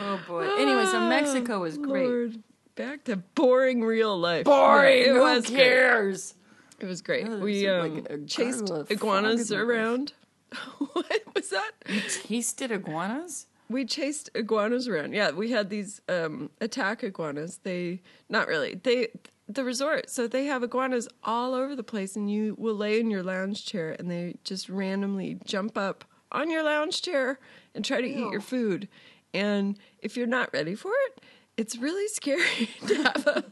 Oh 0.00 0.20
boy. 0.26 0.48
Anyway, 0.58 0.84
so 0.86 1.00
Mexico 1.08 1.60
was 1.60 1.78
great. 1.78 2.06
Lord. 2.06 2.42
Back 2.80 3.04
to 3.04 3.16
boring 3.16 3.82
real 3.82 4.18
life. 4.18 4.44
Boring. 4.44 4.98
Yeah, 4.98 5.04
it 5.04 5.14
who 5.14 5.20
was 5.20 5.46
great. 5.46 5.56
cares? 5.56 6.34
It 6.78 6.86
was 6.86 7.02
great. 7.02 7.26
Oh, 7.28 7.38
we 7.38 7.68
um, 7.68 8.04
like 8.04 8.26
chased 8.26 8.66
gargoyle, 8.66 8.80
a 8.80 8.86
frog 8.86 8.90
iguanas 8.90 9.52
around. 9.52 10.12
what 10.78 11.22
was 11.34 11.50
that? 11.50 11.72
You 11.88 12.00
tasted 12.00 12.72
iguanas? 12.72 13.46
We 13.68 13.84
chased 13.84 14.30
iguanas 14.34 14.88
around. 14.88 15.12
Yeah, 15.12 15.30
we 15.30 15.50
had 15.50 15.70
these 15.70 16.00
um, 16.08 16.50
attack 16.60 17.04
iguanas. 17.04 17.58
They 17.58 18.00
not 18.28 18.48
really. 18.48 18.74
They 18.74 19.08
the 19.46 19.64
resort. 19.64 20.08
So 20.10 20.26
they 20.26 20.46
have 20.46 20.62
iguanas 20.62 21.08
all 21.22 21.54
over 21.54 21.76
the 21.76 21.82
place, 21.82 22.16
and 22.16 22.30
you 22.30 22.54
will 22.58 22.74
lay 22.74 22.98
in 22.98 23.10
your 23.10 23.22
lounge 23.22 23.66
chair, 23.66 23.94
and 23.98 24.10
they 24.10 24.36
just 24.44 24.68
randomly 24.68 25.38
jump 25.44 25.76
up 25.76 26.04
on 26.32 26.50
your 26.50 26.62
lounge 26.62 27.02
chair 27.02 27.38
and 27.74 27.84
try 27.84 28.00
to 28.00 28.08
eat 28.08 28.30
your 28.30 28.40
food. 28.40 28.88
And 29.34 29.78
if 30.00 30.16
you're 30.16 30.26
not 30.26 30.52
ready 30.52 30.74
for 30.74 30.92
it, 31.06 31.22
it's 31.60 31.76
really 31.76 32.08
scary 32.08 32.70
to 32.86 32.94
have 32.94 33.26
a 33.26 33.44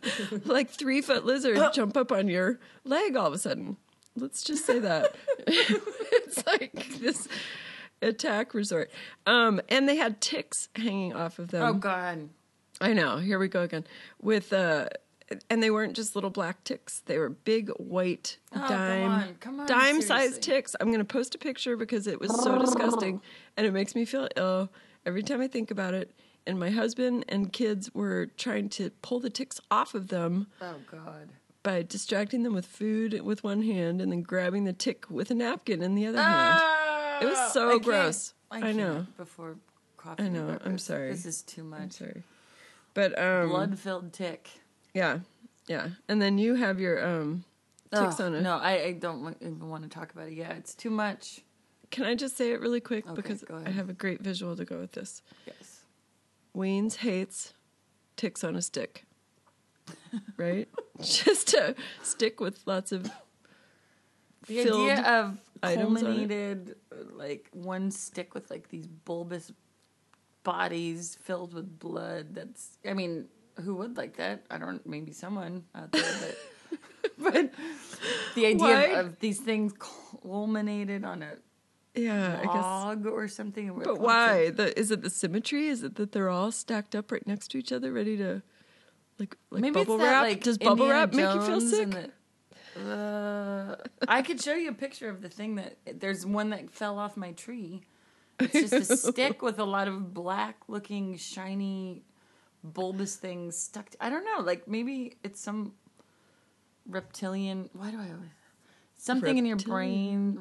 like 0.47 0.71
three 0.71 1.03
foot 1.03 1.27
lizard 1.27 1.59
jump 1.75 1.95
up 1.95 2.11
on 2.11 2.27
your 2.27 2.59
leg 2.85 3.17
all 3.17 3.27
of 3.27 3.35
a 3.35 3.39
sudden. 3.39 3.77
Let's 4.17 4.43
just 4.43 4.65
say 4.65 4.79
that. 4.79 5.15
it's 5.47 6.45
like 6.47 6.89
this 7.01 7.29
attack 8.01 8.55
resort. 8.55 8.91
Um, 9.27 9.61
and 9.69 9.87
they 9.87 9.97
had 9.97 10.23
ticks 10.23 10.71
hanging 10.75 11.15
off 11.15 11.39
of 11.39 11.49
them. 11.49 11.63
Oh 11.63 11.75
god. 11.75 12.31
I 12.81 12.95
know. 12.95 13.19
Here 13.19 13.39
we 13.39 13.49
go 13.49 13.61
again. 13.61 13.85
With 14.23 14.55
uh 14.55 14.89
and 15.51 15.63
they 15.63 15.71
weren't 15.71 15.95
just 15.95 16.15
little 16.15 16.31
black 16.31 16.65
ticks. 16.65 17.03
They 17.05 17.19
were 17.19 17.29
big 17.29 17.69
white 17.73 18.39
Oh, 18.57 18.67
dime 18.67 19.11
on. 19.11 19.35
Come 19.41 19.61
on, 19.61 19.67
dime 19.67 20.01
sized 20.01 20.41
ticks. 20.41 20.75
I'm 20.81 20.87
going 20.87 21.01
to 21.01 21.05
post 21.05 21.35
a 21.35 21.39
picture 21.39 21.77
because 21.77 22.07
it 22.07 22.19
was 22.19 22.35
so 22.43 22.59
disgusting 22.59 23.21
and 23.59 23.67
it 23.67 23.75
makes 23.75 23.95
me 23.95 24.07
feel 24.07 24.29
ill 24.35 24.71
every 25.05 25.23
time 25.23 25.43
I 25.43 25.47
think 25.49 25.71
about 25.71 25.93
it. 25.93 26.11
And 26.47 26.59
my 26.59 26.71
husband 26.71 27.25
and 27.29 27.53
kids 27.53 27.95
were 27.95 28.27
trying 28.27 28.69
to 28.71 28.91
pull 29.03 29.21
the 29.21 29.31
ticks 29.31 29.61
off 29.71 29.95
of 29.95 30.09
them 30.09 30.47
Oh 30.63 30.77
god. 30.91 31.29
by 31.63 31.83
distracting 31.83 32.43
them 32.43 32.55
with 32.55 32.65
food 32.67 33.21
with 33.23 33.45
one 33.45 33.63
hand 33.63 34.01
and 34.01 34.11
then 34.11 34.23
grabbing 34.23 34.65
the 34.65 34.73
tick 34.73 35.05
with 35.11 35.31
a 35.31 35.35
napkin 35.35 35.83
in 35.83 35.95
the 35.95 36.07
other 36.07 36.23
hand. 36.23 36.61
It 37.23 37.27
was 37.27 37.53
so 37.53 37.71
I 37.71 37.79
gross. 37.79 38.33
I, 38.51 38.69
I 38.69 38.73
know. 38.73 39.07
Before 39.17 39.57
coffee. 39.97 40.23
I 40.23 40.29
know. 40.29 40.59
I'm 40.65 40.79
sorry. 40.79 41.11
This 41.11 41.27
is 41.27 41.43
too 41.43 41.65
much. 41.65 41.81
I'm 41.81 41.91
sorry. 41.91 42.23
But 42.95 43.19
um 43.19 43.49
Blood 43.51 43.79
filled 43.79 44.13
tick. 44.13 44.49
Yeah, 44.95 45.19
yeah. 45.67 45.89
And 46.09 46.23
then 46.23 46.39
you 46.39 46.55
have 46.55 46.81
your 46.81 47.05
um 47.05 47.45
ticks 47.93 48.21
Ugh, 48.21 48.27
on 48.27 48.35
it. 48.37 48.43
No, 48.43 48.57
I, 48.57 48.85
I 48.85 48.93
don't 48.93 49.37
even 49.43 49.69
want 49.69 49.83
to 49.83 49.89
talk 49.91 50.13
about 50.13 50.29
it. 50.29 50.35
Yeah, 50.35 50.53
it's 50.53 50.75
too 50.75 50.91
much. 50.91 51.41
Can 51.91 52.05
I 52.05 52.15
just 52.15 52.37
say 52.37 52.53
it 52.53 52.61
really 52.61 52.81
quick 52.81 53.07
Okay, 53.07 53.15
because 53.15 53.45
I 53.65 53.71
have 53.71 53.89
a 53.89 53.95
great 53.95 54.21
visual 54.21 54.55
to 54.57 54.65
go 54.65 54.79
with 54.79 54.93
this. 54.93 55.23
Yes. 55.47 55.68
Weens 56.59 56.97
hates 56.97 57.55
ticks 58.17 58.43
on 58.43 58.57
a 58.57 58.63
stick. 58.63 59.05
Right? 60.37 60.69
just 61.01 61.55
a 61.55 61.77
stick 62.03 62.41
with 62.41 62.61
lots 62.67 62.91
of 62.91 63.09
The 64.49 64.61
idea 64.61 65.03
of 65.03 65.39
items 65.63 66.03
on 66.03 66.09
it. 66.09 66.27
culminated, 66.27 66.75
like 67.13 67.49
one 67.53 67.93
stick 67.93 68.35
with 68.35 68.51
like 68.51 68.69
these 68.71 68.89
bulbous 68.89 69.53
bodies 70.43 71.17
filled 71.23 71.55
with 71.55 71.79
blood. 71.79 72.35
That's, 72.35 72.79
I 72.85 72.93
mean, 72.93 73.29
who 73.63 73.77
would 73.77 73.97
like 73.97 74.17
that? 74.17 74.45
I 74.51 74.59
don't. 74.59 74.85
Maybe 74.87 75.13
someone 75.13 75.65
out 75.75 75.93
there, 75.93 76.15
but 76.21 76.81
but 77.19 77.55
the 78.35 78.47
idea 78.47 78.99
of, 78.99 79.07
of 79.07 79.19
these 79.21 79.39
things 79.39 79.73
culminated 80.23 81.05
on 81.05 81.23
a 81.23 81.37
yeah, 81.99 82.39
I 82.41 82.45
guess. 82.45 82.55
log 82.55 83.07
or 83.07 83.29
something. 83.29 83.73
But 83.83 84.01
why? 84.01 84.51
The 84.51 84.79
is 84.79 84.91
it 84.91 85.03
the 85.03 85.11
symmetry? 85.11 85.69
Is 85.69 85.83
it 85.83 85.97
that 85.97 86.13
they're 86.13 86.31
all 86.31 86.53
stacked 86.53 86.95
up 86.95 87.11
right 87.13 87.27
next 87.27 87.49
to 87.53 87.59
each 87.59 87.73
other, 87.73 87.93
ready 87.93 88.17
to 88.17 88.43
Like 89.19 89.37
like 89.51 89.63
Maybe 89.63 89.75
bubble 89.75 89.99
that, 89.99 90.05
wrap. 90.13 90.23
like, 90.25 90.43
Does 90.43 90.59
bubble 90.59 90.85
Indiana 90.91 90.93
wrap 90.95 91.13
make 91.15 91.35
you 91.35 91.41
feel 91.43 91.61
sick? 91.61 91.91
the- 91.91 92.11
uh, 92.79 93.75
I 94.07 94.23
could 94.23 94.41
show 94.41 94.55
you 94.55 94.71
a 94.71 94.75
picture 94.75 95.09
of 95.09 95.21
the 95.21 95.29
thing 95.29 95.57
that 95.57 95.77
there's 95.99 96.25
one 96.25 96.51
that 96.51 96.71
fell 96.71 96.99
off 96.99 97.17
my 97.17 97.33
tree. 97.33 97.83
It's 98.39 98.71
just 98.71 98.93
a 98.93 98.97
stick 99.13 99.43
with 99.43 99.59
a 99.59 99.65
lot 99.65 99.89
of 99.89 100.15
black 100.15 100.59
looking 100.69 101.17
shiny 101.17 102.05
bulbous 102.63 103.17
things 103.17 103.57
stuck. 103.59 103.91
To, 103.91 104.05
I 104.05 104.11
don't 104.11 104.25
know, 104.25 104.45
like 104.45 104.69
maybe 104.69 105.17
it's 105.25 105.41
some 105.41 105.73
reptilian. 106.87 107.69
Why 107.73 107.91
do 107.91 107.97
I 107.99 108.05
always 108.13 108.31
something 108.97 109.39
in 109.39 109.47
your 109.47 109.57
brain 109.57 110.39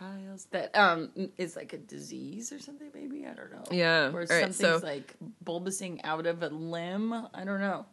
reptiles 0.00 0.46
that 0.50 0.76
um 0.76 1.10
is 1.38 1.56
like 1.56 1.72
a 1.72 1.78
disease 1.78 2.52
or 2.52 2.58
something? 2.58 2.88
Maybe 2.94 3.26
I 3.26 3.34
don't 3.34 3.52
know. 3.52 3.64
Yeah, 3.70 4.06
or 4.08 4.10
all 4.10 4.12
right, 4.18 4.28
something's 4.28 4.56
so- 4.56 4.80
like 4.82 5.14
bulbousing 5.44 6.00
out 6.04 6.26
of 6.26 6.42
a 6.42 6.48
limb. 6.48 7.12
I 7.12 7.44
don't 7.44 7.60
know. 7.60 7.86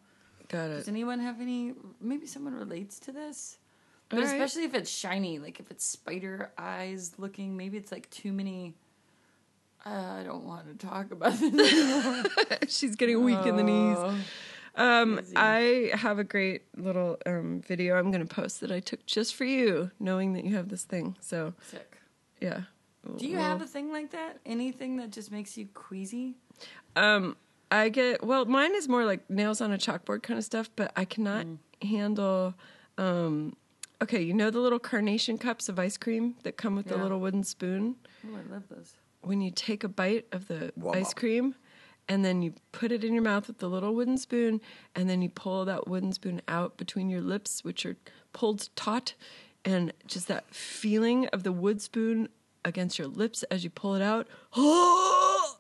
Got 0.49 0.69
it. 0.71 0.75
Does 0.77 0.87
anyone 0.87 1.19
have 1.19 1.41
any? 1.41 1.73
Maybe 1.99 2.25
someone 2.25 2.53
relates 2.55 2.99
to 3.01 3.11
this, 3.11 3.57
but 4.09 4.19
All 4.19 4.25
right. 4.25 4.33
especially 4.33 4.63
if 4.63 4.73
it's 4.73 4.89
shiny, 4.89 5.39
like 5.39 5.59
if 5.59 5.69
it's 5.71 5.85
spider 5.85 6.51
eyes 6.57 7.13
looking. 7.17 7.57
Maybe 7.57 7.77
it's 7.77 7.91
like 7.91 8.09
too 8.09 8.31
many. 8.31 8.75
Uh, 9.85 10.17
I 10.19 10.23
don't 10.23 10.43
want 10.43 10.67
to 10.79 10.85
talk 10.87 11.11
about 11.11 11.37
this. 11.39 12.67
She's 12.77 12.95
getting 12.95 13.23
weak 13.23 13.45
in 13.45 13.55
the 13.55 13.63
knees. 13.63 13.97
Oh, 13.99 14.17
Um, 14.75 15.21
I 15.35 15.91
have 15.93 16.19
a 16.19 16.23
great 16.25 16.63
little 16.75 17.17
um, 17.25 17.61
video 17.65 17.95
I'm 17.97 18.11
going 18.11 18.25
to 18.25 18.33
post 18.33 18.59
that 18.61 18.71
I 18.71 18.79
took 18.81 19.05
just 19.05 19.33
for 19.35 19.45
you, 19.45 19.91
knowing 19.99 20.33
that 20.33 20.43
you 20.45 20.55
have 20.55 20.67
this 20.69 20.83
thing. 20.83 21.15
So 21.21 21.53
sick. 21.71 21.96
Yeah. 22.39 22.61
Do 23.17 23.25
you 23.25 23.37
have 23.37 23.61
a 23.61 23.67
thing 23.67 23.91
like 23.91 24.11
that? 24.11 24.39
Anything 24.45 24.97
that 24.97 25.11
just 25.11 25.31
makes 25.31 25.57
you 25.57 25.67
queasy? 25.73 26.35
Um, 26.95 27.37
I 27.71 27.89
get 27.89 28.23
well. 28.23 28.45
Mine 28.45 28.75
is 28.75 28.87
more 28.89 29.05
like 29.05 29.29
nails 29.29 29.61
on 29.61 29.71
a 29.71 29.77
chalkboard 29.77 30.23
kind 30.23 30.37
of 30.37 30.43
stuff, 30.43 30.69
but 30.75 30.91
I 30.95 31.05
cannot 31.05 31.45
Mm. 31.45 31.57
handle. 31.87 32.53
Um, 32.97 33.55
okay, 34.01 34.21
you 34.21 34.33
know 34.33 34.49
the 34.49 34.59
little 34.59 34.79
carnation 34.79 35.37
cups 35.37 35.69
of 35.69 35.79
ice 35.79 35.97
cream 35.97 36.35
that 36.43 36.57
come 36.57 36.75
with 36.75 36.87
the 36.87 36.97
little 36.97 37.19
wooden 37.19 37.43
spoon. 37.43 37.95
Oh, 38.25 38.35
I 38.35 38.41
love 38.53 38.67
those. 38.69 38.95
When 39.21 39.41
you 39.41 39.51
take 39.51 39.83
a 39.83 39.89
bite 39.89 40.25
of 40.31 40.47
the 40.47 40.73
ice 40.93 41.13
cream, 41.13 41.55
and 42.09 42.23
then 42.25 42.41
you 42.41 42.53
put 42.71 42.91
it 42.91 43.03
in 43.03 43.13
your 43.13 43.23
mouth 43.23 43.47
with 43.47 43.59
the 43.59 43.69
little 43.69 43.93
wooden 43.93 44.17
spoon, 44.17 44.61
and 44.95 45.09
then 45.09 45.21
you 45.21 45.29
pull 45.29 45.65
that 45.65 45.87
wooden 45.87 46.11
spoon 46.13 46.41
out 46.47 46.77
between 46.77 47.09
your 47.09 47.21
lips, 47.21 47.63
which 47.63 47.85
are 47.85 47.97
pulled 48.33 48.69
taut, 48.75 49.13
and 49.67 49.91
just 50.07 50.29
that 50.29 50.53
feeling 50.53 51.27
of 51.27 51.43
the 51.43 51.51
wood 51.51 51.81
spoon 51.81 52.29
against 52.63 52.97
your 52.97 53.07
lips 53.07 53.43
as 53.43 53.65
you 53.65 53.69
pull 53.69 53.95
it 53.95 54.01
out. 54.01 54.27
I 54.55 55.59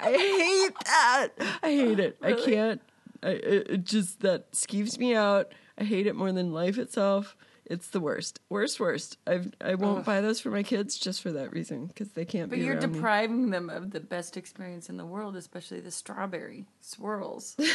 hate 0.00 0.74
that. 0.86 1.28
I 1.62 1.70
hate 1.70 2.00
it. 2.00 2.16
I 2.22 2.32
can't. 2.32 2.80
I, 3.22 3.28
it, 3.28 3.70
it 3.70 3.84
just 3.84 4.20
that 4.20 4.52
skeeves 4.52 4.98
me 4.98 5.14
out. 5.14 5.52
I 5.78 5.84
hate 5.84 6.06
it 6.06 6.16
more 6.16 6.32
than 6.32 6.52
life 6.52 6.78
itself. 6.78 7.36
It's 7.66 7.88
the 7.88 8.00
worst, 8.00 8.40
worst, 8.50 8.78
worst. 8.80 9.18
I've 9.26 9.52
I 9.60 9.74
won't 9.74 10.04
buy 10.04 10.20
those 10.20 10.40
for 10.40 10.50
my 10.50 10.62
kids 10.62 10.98
just 10.98 11.22
for 11.22 11.32
that 11.32 11.52
reason 11.52 11.86
because 11.86 12.10
they 12.10 12.24
can't. 12.24 12.48
But 12.50 12.58
be 12.58 12.64
you're 12.64 12.76
around 12.76 12.92
me. 12.92 12.94
depriving 12.94 13.50
them 13.50 13.70
of 13.70 13.90
the 13.90 14.00
best 14.00 14.36
experience 14.36 14.88
in 14.90 14.96
the 14.96 15.06
world, 15.06 15.36
especially 15.36 15.80
the 15.80 15.90
strawberry 15.90 16.66
swirls. 16.80 17.56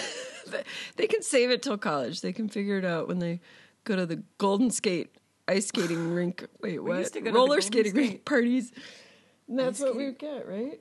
They 0.96 1.06
can 1.06 1.22
save 1.22 1.52
it 1.52 1.62
till 1.62 1.78
college. 1.78 2.22
They 2.22 2.34
can 2.34 2.50
figure 2.50 2.80
it 2.80 2.86
out 2.86 3.08
when 3.08 3.20
they 3.20 3.40
go 3.84 3.96
to 3.96 4.08
the 4.08 4.24
Golden 4.40 4.72
Skate 4.72 5.16
ice 5.50 5.68
skating 5.68 6.14
rink. 6.14 6.46
Wait, 6.62 6.80
what? 6.84 7.00
used 7.00 7.14
to 7.14 7.20
go 7.22 7.26
to 7.26 7.32
the 7.32 7.38
Roller 7.38 7.62
skating 7.62 7.94
rink 7.94 8.26
parties. 8.26 8.72
And 9.48 9.58
that's 9.60 9.80
Ice 9.82 9.86
what 9.88 9.96
we 9.98 10.06
skate. 10.08 10.20
get, 10.20 10.48
right? 10.48 10.80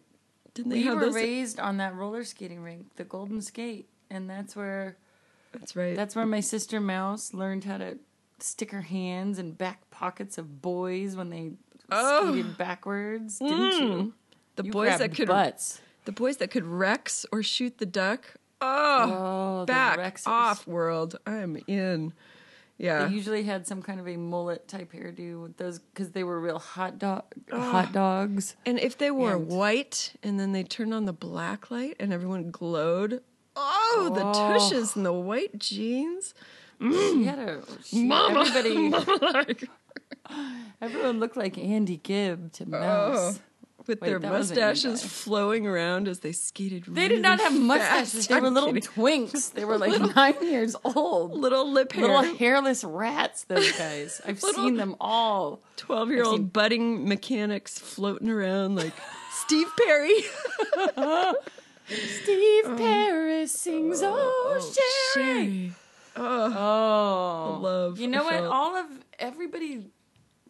Didn't 0.55 0.71
they 0.71 0.79
we 0.79 0.85
have 0.85 0.95
were 0.97 1.07
those? 1.07 1.15
raised 1.15 1.61
on 1.61 1.77
that 1.79 1.95
roller 1.95 2.25
skating 2.25 2.61
rink, 2.63 2.87
the 2.97 3.05
Golden 3.05 3.41
Skate, 3.41 3.89
and 4.11 4.29
that's 4.29 4.55
where 4.57 4.97
That's 5.53 5.77
right. 5.77 5.95
that's 5.97 6.15
where 6.17 6.27
my 6.27 6.41
sister 6.41 6.81
Mouse 6.81 7.33
learned 7.33 7.65
how 7.65 7.79
to 7.79 7.99
stick 8.41 8.71
her 8.73 8.81
hands 8.83 9.39
in 9.39 9.53
back 9.53 9.89
pockets 9.91 10.37
of 10.39 10.61
boys 10.61 11.17
when 11.17 11.31
they 11.31 11.53
Oh. 11.91 12.33
skated 12.33 12.59
backwards. 12.59 13.39
Mm. 13.39 13.49
Didn't 13.49 13.73
you? 13.89 14.15
the 14.57 14.65
You 14.65 14.73
boys 14.73 14.99
that 14.99 15.15
could 15.15 15.29
butts. 15.29 15.81
the 16.05 16.13
boys 16.13 16.37
that 16.39 16.51
could 16.51 16.67
Rex 16.67 17.25
or 17.33 17.43
shoot 17.43 17.79
the 17.79 17.87
duck. 17.87 18.35
Oh, 18.61 19.61
Oh, 19.63 19.65
back 19.67 20.21
off, 20.27 20.67
world. 20.67 21.17
I'm 21.27 21.63
in. 21.69 22.13
Yeah. 22.79 23.07
They 23.07 23.15
usually 23.15 23.43
had 23.43 23.67
some 23.67 23.83
kind 23.83 23.99
of 23.99 24.07
a 24.07 24.17
mullet 24.17 24.69
type 24.69 24.93
hairdo 24.93 25.43
with 25.43 25.57
those 25.57 25.81
because 25.81 26.13
they 26.13 26.23
were 26.23 26.41
real 26.41 26.61
hot 26.61 26.99
dog 26.99 27.25
hot 27.51 27.93
dogs. 27.93 28.55
And 28.65 28.79
if 28.79 28.97
they 28.97 29.11
were 29.11 29.35
And- 29.35 29.49
white 29.49 30.15
and 30.23 30.39
then 30.39 30.53
they 30.53 30.63
turned 30.63 30.95
on 30.95 31.05
the 31.05 31.13
black 31.13 31.71
light 31.71 31.97
and 31.99 32.13
everyone 32.13 32.51
glowed, 32.51 33.23
oh, 33.57 34.13
the 34.15 34.25
Oh. 34.25 34.53
tushes 34.53 34.95
and 34.95 35.05
the 35.05 35.13
white 35.13 35.59
jeans. 35.59 36.35
She 36.81 36.87
mm. 36.87 37.25
had 37.25 37.39
a 37.41 37.63
she, 37.85 38.09
everybody. 38.09 39.69
everyone 40.81 41.19
looked 41.19 41.37
like 41.37 41.59
Andy 41.59 41.97
Gibb 41.97 42.53
to 42.53 42.65
oh. 42.65 42.69
Mouse. 42.69 43.41
With 43.89 44.03
Wait, 44.03 44.09
their 44.09 44.19
that 44.19 44.31
wasn't 44.31 44.61
you 44.61 44.67
mustaches 44.67 45.03
flowing 45.03 45.67
around 45.67 46.09
as 46.09 46.21
they 46.21 46.33
skated. 46.33 46.85
They 46.87 47.09
did 47.09 47.23
not 47.23 47.41
have 47.41 47.59
mustaches. 47.59 48.13
Fast. 48.13 48.29
They 48.29 48.39
were 48.39 48.51
little 48.51 48.75
twinks. 48.75 49.51
They 49.55 49.65
were 49.65 49.79
like 49.79 50.15
nine 50.15 50.35
years 50.43 50.77
old. 50.85 51.33
little 51.33 51.73
lip 51.73 51.93
hair. 51.93 52.07
Little 52.07 52.37
hairless 52.37 52.85
rats. 52.85 53.45
Those 53.45 53.73
guys. 53.73 54.21
I've 54.27 54.41
seen 54.41 54.77
them 54.77 54.95
all. 55.01 55.63
12 55.77 56.11
year 56.11 56.25
old 56.25 56.53
budding 56.53 57.09
mechanics 57.09 57.79
floating 57.79 58.29
around 58.29 58.77
like 58.77 58.93
Steve 59.33 59.69
Perry. 59.79 60.21
Steve 61.87 62.65
oh. 62.67 62.75
Perry 62.77 63.47
sings 63.47 64.03
"Oh, 64.03 64.13
oh, 64.15 64.59
oh 64.61 64.73
Sherry." 65.15 65.73
Oh, 66.15 66.53
Oh, 66.55 67.59
love 67.63 67.99
You 67.99 68.09
know 68.09 68.25
what? 68.25 68.45
All 68.45 68.77
of 68.77 68.87
everybody, 69.19 69.87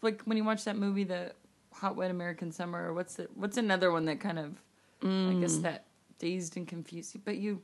like 0.03 0.23
when 0.23 0.37
you 0.37 0.43
watch 0.45 0.65
that 0.65 0.77
movie, 0.77 1.05
the 1.05 1.33
Hot 1.81 1.97
Wet 1.97 2.11
American 2.11 2.53
Summer, 2.53 2.89
or 2.89 2.95
what's 2.95 3.15
the 3.15 3.29
what's 3.35 3.57
another 3.57 3.91
one 3.93 4.05
that 4.07 4.21
kind 4.21 4.39
of, 4.39 4.57
I 5.03 5.07
Mm. 5.07 5.41
guess 5.41 5.57
that 5.59 5.85
dazed 6.19 6.57
and 6.57 6.67
confused 6.67 7.15
you. 7.15 7.21
But 7.25 7.37
you, 7.39 7.63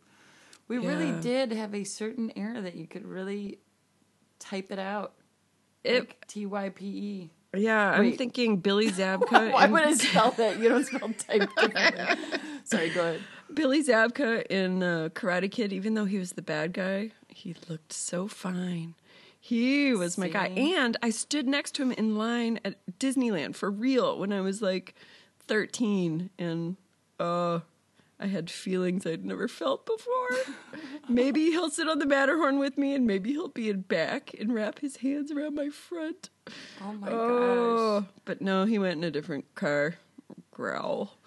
we 0.68 0.78
really 0.78 1.12
did 1.21 1.52
have 1.52 1.75
a 1.75 1.85
certain 1.85 2.33
era 2.37 2.61
that 2.62 2.75
you 2.76 2.87
could 2.87 3.04
really 3.06 3.59
type 4.38 4.71
it 4.71 4.78
out. 4.78 5.14
It- 5.83 6.00
like 6.00 6.25
T 6.28 6.47
Y 6.47 6.68
P 6.71 6.85
E. 6.87 7.30
yeah, 7.61 7.90
I'm 7.90 8.12
thinking 8.16 8.59
Billy 8.59 8.90
Zabka. 9.00 9.52
Why 9.52 9.64
and- 9.64 9.73
would 9.73 9.83
I 9.83 9.94
spell 10.06 10.30
that? 10.33 10.59
You 10.61 10.68
don't 10.68 10.85
spell 10.87 11.11
type. 11.12 11.50
Sorry, 12.64 12.90
go 12.90 13.00
ahead. 13.00 13.21
Billy 13.52 13.83
Zabka 13.85 14.47
in 14.47 14.83
uh, 14.83 15.09
Karate 15.12 15.50
Kid, 15.50 15.73
even 15.73 15.94
though 15.94 16.06
he 16.06 16.18
was 16.18 16.33
the 16.33 16.42
bad 16.42 16.73
guy, 16.73 17.11
he 17.28 17.54
looked 17.68 17.92
so 17.92 18.26
fine. 18.26 18.94
He 19.45 19.93
was 19.93 20.17
my 20.17 20.29
guy. 20.29 20.47
And 20.47 20.97
I 21.03 21.11
stood 21.11 21.47
next 21.47 21.73
to 21.73 21.83
him 21.83 21.93
in 21.93 22.17
line 22.17 22.61
at 22.65 22.77
Disneyland 22.99 23.57
for 23.57 23.71
real 23.71 24.19
when 24.19 24.33
I 24.33 24.41
was 24.41 24.63
like 24.63 24.95
13. 25.49 26.31
And 26.39 26.79
uh, 27.21 27.61
I 28.19 28.27
had 28.27 28.49
feelings 28.49 29.05
I'd 29.05 29.27
never 29.27 29.47
felt 29.47 29.85
before. 29.85 30.31
maybe 31.11 31.51
he'll 31.51 31.69
sit 31.69 31.91
on 31.91 31.99
the 31.99 32.07
Matterhorn 32.07 32.59
with 32.59 32.79
me 32.79 32.95
and 32.95 33.07
maybe 33.07 33.33
he'll 33.33 33.49
be 33.49 33.69
in 33.69 33.83
back 33.83 34.33
and 34.41 34.55
wrap 34.55 34.79
his 34.79 34.97
hands 34.97 35.31
around 35.31 35.57
my 35.57 35.69
front. 35.69 36.31
Oh 36.83 36.95
my 36.95 37.11
gosh. 37.11 37.19
Oh, 37.21 38.07
but 38.25 38.41
no, 38.41 38.65
he 38.65 38.79
went 38.79 38.97
in 38.97 39.05
a 39.05 39.11
different 39.11 39.55
car. 39.55 39.97
Growl. 40.53 41.19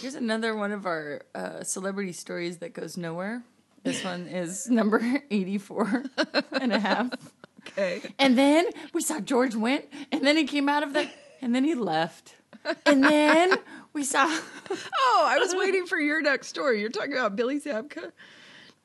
Here's 0.00 0.14
another 0.14 0.54
one 0.54 0.70
of 0.70 0.86
our 0.86 1.22
uh, 1.34 1.64
celebrity 1.64 2.12
stories 2.12 2.58
that 2.58 2.72
goes 2.72 2.96
nowhere. 2.96 3.42
This 3.82 4.04
one 4.04 4.28
is 4.28 4.70
number 4.70 5.22
84 5.32 6.04
and 6.52 6.72
a 6.72 6.78
half. 6.78 7.10
Okay. 7.76 8.02
And 8.18 8.38
then 8.38 8.66
we 8.92 9.02
saw 9.02 9.20
George 9.20 9.54
went, 9.54 9.84
and 10.12 10.22
then 10.26 10.36
he 10.36 10.44
came 10.44 10.68
out 10.68 10.82
of 10.82 10.92
the, 10.92 11.08
and 11.42 11.54
then 11.54 11.64
he 11.64 11.74
left. 11.74 12.34
And 12.86 13.02
then 13.04 13.56
we 13.92 14.04
saw, 14.04 14.24
Oh, 14.70 15.24
I 15.26 15.38
was 15.38 15.54
waiting 15.54 15.86
for 15.86 15.98
your 15.98 16.22
next 16.22 16.46
story. 16.48 16.80
You're 16.80 16.90
talking 16.90 17.12
about 17.12 17.36
Billy 17.36 17.60
Zabka. 17.60 18.12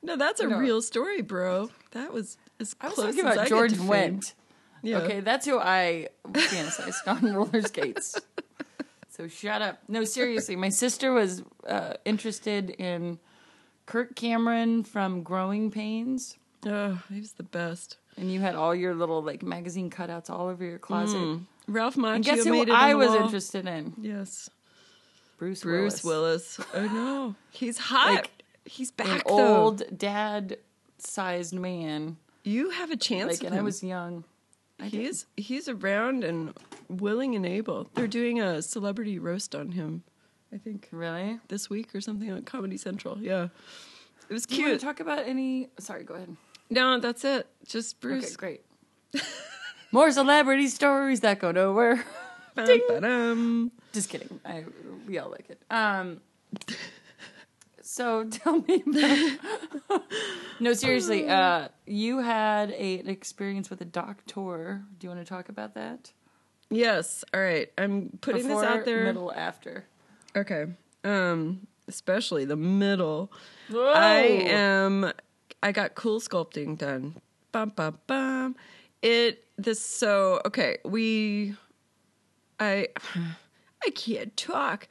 No, 0.02 0.16
that's 0.16 0.40
a 0.40 0.46
No. 0.48 0.58
real 0.58 0.82
story, 0.82 1.22
bro. 1.22 1.70
That 1.92 2.12
was 2.12 2.36
as 2.58 2.74
I 2.80 2.86
was 2.88 2.94
close 2.94 3.06
talking 3.14 3.26
as 3.26 3.34
about 3.36 3.46
I 3.46 3.48
George 3.48 3.70
get 3.70 3.76
to 3.76 3.80
fame. 3.82 3.88
went. 3.88 4.34
Yeah. 4.82 4.98
Okay, 4.98 5.20
that's 5.20 5.46
who 5.46 5.58
I 5.58 6.08
fantasized 6.26 7.06
on 7.06 7.32
roller 7.34 7.62
skates. 7.62 8.18
So 9.10 9.28
shut 9.28 9.60
up. 9.62 9.78
No, 9.88 10.04
seriously, 10.04 10.56
my 10.56 10.70
sister 10.70 11.12
was 11.12 11.42
uh, 11.66 11.94
interested 12.06 12.70
in 12.70 13.18
Kirk 13.86 14.14
Cameron 14.16 14.82
from 14.84 15.22
Growing 15.22 15.70
Pains. 15.70 16.38
Oh, 16.66 17.02
he 17.12 17.20
was 17.20 17.32
the 17.32 17.42
best. 17.42 17.96
And 18.20 18.30
you 18.30 18.38
had 18.40 18.54
all 18.54 18.74
your 18.74 18.94
little 18.94 19.22
like 19.22 19.42
magazine 19.42 19.90
cutouts 19.90 20.30
all 20.30 20.46
over 20.48 20.62
your 20.64 20.78
closet. 20.78 21.16
Mm. 21.16 21.44
Ralph 21.66 21.96
And 21.96 22.22
guess 22.22 22.44
who. 22.44 22.70
I 22.70 22.94
was 22.94 23.08
wall. 23.08 23.22
interested 23.24 23.66
in? 23.66 23.94
Yes, 24.00 24.48
Bruce, 25.38 25.62
Bruce 25.62 26.04
Willis. 26.04 26.58
Willis. 26.58 26.60
I 26.74 26.86
know 26.94 27.34
he's 27.50 27.78
hot. 27.78 28.14
Like, 28.14 28.30
he's 28.66 28.90
An 28.98 29.06
back 29.06 29.24
though. 29.26 29.56
old 29.56 29.82
dad-sized 29.96 31.54
man. 31.54 32.18
You 32.44 32.70
have 32.70 32.90
a 32.90 32.96
chance. 32.96 33.40
Like, 33.42 33.50
and 33.50 33.58
I 33.58 33.62
was 33.62 33.82
young. 33.82 34.24
He's 34.82 35.26
he's 35.36 35.68
around 35.68 36.24
and 36.24 36.54
willing 36.88 37.34
and 37.36 37.44
able. 37.46 37.90
They're 37.94 38.06
doing 38.06 38.40
a 38.40 38.62
celebrity 38.62 39.18
roast 39.18 39.54
on 39.54 39.72
him. 39.72 40.02
I 40.52 40.58
think 40.58 40.88
Really? 40.90 41.38
this 41.48 41.70
week 41.70 41.94
or 41.94 42.00
something 42.00 42.30
on 42.30 42.42
Comedy 42.42 42.76
Central. 42.76 43.18
Yeah, 43.22 43.48
it 44.28 44.32
was 44.32 44.46
Do 44.46 44.56
you 44.56 44.62
want 44.62 44.70
cute. 44.72 44.80
to 44.80 44.86
talk 44.86 45.00
about 45.00 45.26
any? 45.26 45.68
Sorry, 45.78 46.02
go 46.02 46.14
ahead. 46.14 46.36
No, 46.70 46.98
that's 47.00 47.24
it. 47.24 47.48
Just 47.66 48.00
Bruce. 48.00 48.36
Okay, 48.36 48.60
great. 49.12 49.24
More 49.92 50.10
celebrity 50.12 50.68
stories 50.68 51.20
that 51.20 51.40
go 51.40 51.50
nowhere. 51.50 52.04
Bum, 52.54 52.80
ba-dum. 52.88 53.72
Just 53.92 54.08
kidding. 54.08 54.40
I 54.44 54.64
we 55.06 55.18
all 55.18 55.30
like 55.30 55.50
it. 55.50 55.60
Um. 55.70 56.20
So 57.82 58.24
tell 58.30 58.60
me 58.60 58.84
about. 58.86 60.02
no, 60.60 60.72
seriously. 60.74 61.28
Uh, 61.28 61.68
you 61.86 62.18
had 62.18 62.70
a, 62.70 63.00
an 63.00 63.08
experience 63.08 63.68
with 63.68 63.80
a 63.80 63.84
doctor. 63.84 64.82
Do 64.98 65.06
you 65.06 65.10
want 65.10 65.20
to 65.26 65.28
talk 65.28 65.48
about 65.48 65.74
that? 65.74 66.12
Yes. 66.70 67.24
All 67.34 67.40
right. 67.40 67.68
I'm 67.76 68.16
putting 68.20 68.42
Before, 68.42 68.60
this 68.60 68.70
out 68.70 68.84
there. 68.84 69.04
middle, 69.04 69.32
after. 69.32 69.86
Okay. 70.36 70.66
Um, 71.02 71.66
especially 71.88 72.44
the 72.44 72.54
middle. 72.56 73.32
Whoa. 73.68 73.92
I 73.92 74.20
am. 74.46 75.12
I 75.62 75.72
got 75.72 75.94
cool 75.94 76.20
sculpting 76.20 76.78
done. 76.78 77.20
Bum 77.52 77.72
bum 77.74 77.98
bum. 78.06 78.56
It 79.02 79.44
this 79.56 79.80
so 79.80 80.40
okay. 80.46 80.78
We. 80.84 81.54
I. 82.58 82.88
I 83.82 83.88
can't 83.90 84.36
talk. 84.36 84.88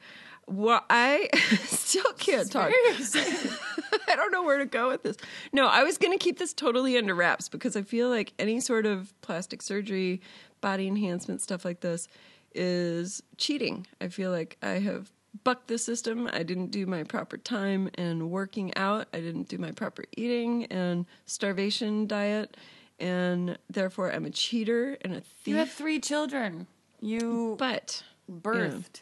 Well, 0.48 0.84
I 0.90 1.28
still 1.66 2.12
can't 2.14 2.50
talk. 2.50 2.72
I 4.08 4.16
don't 4.16 4.32
know 4.32 4.42
where 4.42 4.58
to 4.58 4.66
go 4.66 4.88
with 4.88 5.04
this. 5.04 5.16
No, 5.52 5.68
I 5.68 5.84
was 5.84 5.96
going 5.96 6.16
to 6.16 6.22
keep 6.22 6.40
this 6.40 6.52
totally 6.52 6.98
under 6.98 7.14
wraps 7.14 7.48
because 7.48 7.76
I 7.76 7.82
feel 7.82 8.08
like 8.08 8.32
any 8.36 8.58
sort 8.58 8.84
of 8.84 9.14
plastic 9.20 9.62
surgery, 9.62 10.22
body 10.60 10.88
enhancement 10.88 11.40
stuff 11.40 11.64
like 11.64 11.82
this 11.82 12.08
is 12.52 13.22
cheating. 13.36 13.86
I 14.00 14.08
feel 14.08 14.32
like 14.32 14.56
I 14.60 14.80
have 14.80 15.12
bucked 15.44 15.68
the 15.68 15.78
system. 15.78 16.28
I 16.32 16.42
didn't 16.42 16.70
do 16.70 16.86
my 16.86 17.04
proper 17.04 17.36
time 17.36 17.90
and 17.94 18.30
working 18.30 18.76
out. 18.76 19.08
I 19.12 19.20
didn't 19.20 19.48
do 19.48 19.58
my 19.58 19.70
proper 19.72 20.04
eating 20.16 20.66
and 20.66 21.06
starvation 21.26 22.06
diet. 22.06 22.56
And 22.98 23.58
therefore, 23.70 24.12
I'm 24.12 24.26
a 24.26 24.30
cheater 24.30 24.98
and 25.02 25.14
a 25.14 25.20
thief. 25.20 25.48
You 25.48 25.56
had 25.56 25.70
three 25.70 26.00
children. 26.00 26.66
You 27.00 27.56
but 27.58 28.02
birthed. 28.30 29.00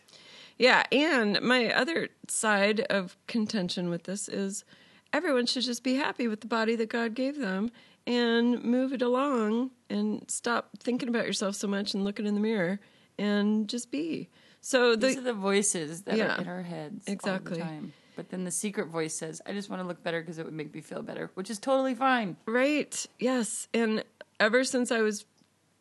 Yeah, 0.57 0.85
and 0.91 1.41
my 1.41 1.73
other 1.73 2.09
side 2.27 2.81
of 2.91 3.17
contention 3.27 3.91
with 3.91 4.05
this 4.05 4.29
is 4.29 4.65
everyone 5.13 5.47
should 5.47 5.63
just 5.63 5.83
be 5.83 5.95
happy 5.95 6.29
with 6.29 6.41
the 6.41 6.47
body 6.47 6.77
that 6.77 6.89
God 6.89 7.15
gave 7.15 7.39
them 7.39 7.71
and 8.07 8.63
move 8.65 8.93
it 8.93 9.03
along 9.03 9.71
and 9.91 10.25
stop 10.29 10.71
thinking 10.81 11.09
about 11.09 11.27
yourself 11.27 11.55
so 11.55 11.69
much 11.69 11.95
and 11.95 12.05
looking 12.05 12.27
in 12.27 12.35
the 12.35 12.41
mirror 12.41 12.81
and 13.19 13.69
just 13.69 13.91
be. 13.91 14.29
So 14.69 14.97
These 14.97 15.17
are 15.17 15.23
the 15.23 15.33
voices 15.33 16.03
that 16.03 16.19
Yeah, 16.19 16.37
are 16.37 16.43
in 16.43 16.47
our 16.49 16.63
heads 16.63 17.05
exactly. 17.07 17.53
all 17.53 17.67
the 17.67 17.73
time. 17.73 17.93
But 18.17 18.29
then 18.29 18.45
the 18.45 18.51
secret 18.51 18.89
voice 18.89 19.15
says, 19.15 19.41
"I 19.47 19.55
just 19.55 19.71
want 19.71 19.81
to 19.81 19.89
look 19.89 20.03
better 20.03 20.21
because 20.21 20.37
it 20.39 20.45
would 20.45 20.53
make 20.53 20.75
me 20.75 20.83
feel 20.83 21.01
better," 21.01 21.31
which 21.33 21.49
is 21.49 21.59
totally 21.59 21.95
fine. 21.95 22.37
Right. 22.45 23.07
Yes. 23.19 23.69
And 23.73 24.05
ever 24.39 24.65
since 24.65 24.93
I 24.93 25.01
was 25.01 25.25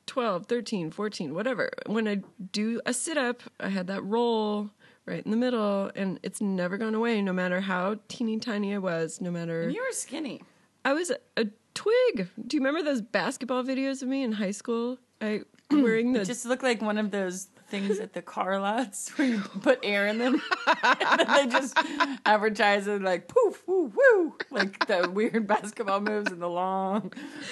12, 0.06 0.46
13, 0.46 0.90
14, 0.90 1.34
whatever, 1.34 1.70
when 1.88 2.08
I 2.08 2.22
do 2.54 2.80
a 2.86 2.94
sit 2.94 3.18
up, 3.18 3.42
I 3.60 3.68
had 3.68 3.88
that 3.88 4.06
roll 4.06 4.72
right 5.06 5.22
in 5.26 5.32
the 5.32 5.38
middle, 5.38 5.92
and 5.94 6.18
it's 6.24 6.40
never 6.40 6.78
gone 6.78 6.96
away, 6.96 7.22
no 7.22 7.34
matter 7.34 7.60
how 7.60 8.00
teeny 8.08 8.40
tiny 8.40 8.74
I 8.74 8.78
was, 8.78 9.20
no 9.20 9.32
matter. 9.32 9.64
And 9.64 9.74
you 9.74 9.82
were 9.82 9.92
skinny. 9.92 10.44
I 10.86 10.94
was 10.94 11.10
a, 11.10 11.18
a 11.36 11.48
twig. 11.74 12.30
Do 12.48 12.56
you 12.56 12.62
remember 12.64 12.84
those 12.84 13.02
basketball 13.02 13.66
videos 13.66 14.02
of 14.02 14.08
me 14.08 14.24
in 14.24 14.32
high 14.32 14.52
school? 14.52 14.98
I 15.20 15.42
wearing 15.72 16.14
the 16.14 16.22
It 16.22 16.26
just 16.26 16.46
looked 16.46 16.64
like 16.64 16.82
one 16.82 16.98
of 16.98 17.12
those 17.12 17.50
things 17.68 18.00
at 18.00 18.14
the 18.14 18.22
car 18.22 18.60
lots 18.60 19.10
where 19.18 19.28
you 19.28 19.40
put 19.40 19.80
air 19.84 20.08
in 20.08 20.18
them, 20.18 20.42
and 20.84 21.20
then 21.20 21.28
they 21.28 21.48
just 21.52 21.78
advertise 22.26 22.88
it 22.88 23.02
like 23.02 23.28
poof, 23.28 23.64
woo, 23.68 23.92
woo, 23.96 24.34
like 24.52 24.86
the 24.88 25.10
weird 25.10 25.48
basketball 25.48 26.02
moves 26.02 26.32
and 26.32 26.42
the 26.42 26.48
long 26.50 27.12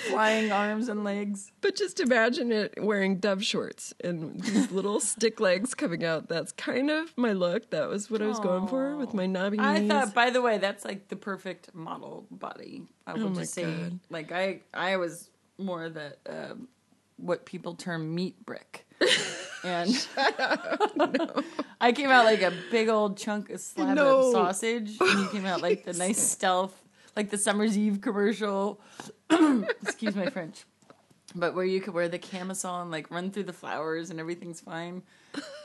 flying 0.09 0.51
arms 0.51 0.89
and 0.89 1.03
legs. 1.03 1.51
But 1.61 1.75
just 1.75 1.99
imagine 1.99 2.51
it 2.51 2.73
wearing 2.81 3.17
dove 3.17 3.43
shorts 3.43 3.93
and 4.03 4.39
these 4.41 4.71
little 4.71 4.99
stick 4.99 5.39
legs 5.39 5.73
coming 5.73 6.03
out. 6.03 6.29
That's 6.29 6.51
kind 6.51 6.89
of 6.89 7.15
my 7.17 7.33
look. 7.33 7.69
That 7.71 7.89
was 7.89 8.09
what 8.09 8.21
I 8.21 8.27
was 8.27 8.39
going 8.39 8.67
for 8.67 8.95
with 8.95 9.13
my 9.13 9.25
knobby 9.25 9.57
knees. 9.57 9.65
I 9.65 9.87
thought, 9.87 10.13
by 10.13 10.29
the 10.29 10.41
way, 10.41 10.57
that's 10.57 10.85
like 10.85 11.07
the 11.09 11.15
perfect 11.15 11.73
model 11.73 12.25
body. 12.31 12.83
I 13.07 13.13
will 13.13 13.27
Oh 13.27 13.35
just 13.35 13.53
say, 13.53 13.63
God. 13.63 13.99
like 14.09 14.31
I, 14.31 14.61
I 14.73 14.97
was 14.97 15.29
more 15.57 15.89
the 15.89 16.15
um, 16.27 16.67
what 17.17 17.45
people 17.45 17.75
term 17.75 18.13
meat 18.15 18.45
brick, 18.45 18.85
and 19.63 20.07
I 21.81 21.91
came 21.93 22.09
out 22.09 22.25
like 22.25 22.41
a 22.41 22.53
big 22.71 22.89
old 22.89 23.17
chunk 23.17 23.49
of 23.49 23.59
slab 23.59 23.95
No. 23.97 24.27
of 24.27 24.31
sausage, 24.33 24.97
and 24.99 25.19
you 25.19 25.27
came 25.29 25.45
out 25.45 25.61
like 25.61 25.85
the 25.85 25.93
nice 25.97 26.21
stealth, 26.21 26.79
like 27.15 27.29
the 27.29 27.37
Summer's 27.37 27.77
Eve 27.77 28.01
commercial. 28.01 28.79
Excuse 29.29 30.15
my 30.15 30.29
French. 30.29 30.65
But 31.37 31.53
where 31.53 31.65
you 31.65 31.81
could 31.81 31.93
wear 31.93 32.07
the 32.07 32.19
camisole 32.19 32.81
and 32.81 32.91
like 32.91 33.11
run 33.11 33.29
through 33.29 33.43
the 33.43 33.53
flowers 33.53 34.09
and 34.09 34.21
everything's 34.21 34.61
fine. 34.61 35.01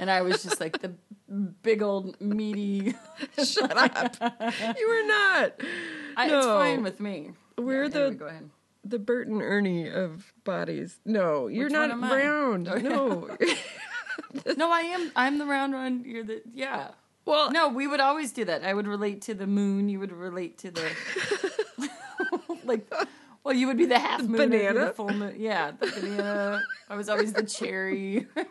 And 0.01 0.11
I 0.11 0.23
was 0.23 0.43
just 0.43 0.61
like 0.61 0.81
the 0.81 0.95
big 1.63 1.81
old 1.81 2.21
meaty 2.21 2.95
Shut 3.45 3.77
up. 3.77 4.17
you 4.21 4.89
were 4.89 5.07
not. 5.07 5.53
I, 6.17 6.27
It's 6.29 6.47
fine 6.47 6.83
with 6.83 6.99
me. 6.99 7.31
We're 7.57 7.85
Yeah, 7.85 7.89
the- 7.89 8.01
anyway, 8.01 8.17
go 8.17 8.27
ahead. 8.27 8.51
The 8.85 8.99
Bert 8.99 9.29
and 9.29 9.43
Ernie 9.43 9.88
of 9.88 10.33
bodies. 10.45 10.99
No, 11.05 11.49
you're 11.49 11.64
Which 11.64 11.73
not 11.73 11.90
am 11.90 12.05
I? 12.05 12.16
round. 12.16 12.69
Oh. 12.69 12.77
No. 12.79 13.37
No, 14.57 14.71
I 14.71 14.81
am. 14.81 15.11
I'm 15.16 15.38
the 15.38 15.47
round 15.47 15.73
one. 15.73 16.05
You're 16.05 16.23
the 16.25 16.43
yeah. 16.53 16.88
well, 17.25 17.51
No, 17.51 17.69
we 17.69 17.87
would 17.87 18.01
always 18.01 18.33
do 18.33 18.45
that. 18.45 18.62
I 18.64 18.75
would 18.75 18.87
relate 18.87 19.23
to 19.23 19.35
the 19.35 19.47
moon. 19.47 19.88
You 19.88 19.99
would 19.99 20.12
relate 20.12 20.59
to 20.59 20.71
the 20.71 20.90
like. 22.64 22.93
Well, 23.43 23.55
you 23.55 23.66
would 23.66 23.79
be 23.79 23.87
the 23.87 23.99
half 23.99 24.23
moon, 24.23 24.51
banana? 24.51 24.87
the 24.87 24.93
full 24.93 25.09
moon. 25.09 25.35
Yeah, 25.38 25.71
the 25.73 25.87
banana. 25.87 26.62
I 26.88 26.97
was 26.97 27.09
always 27.09 27.33
the 27.33 27.43
cherry. 27.45 28.27
it 28.37 28.51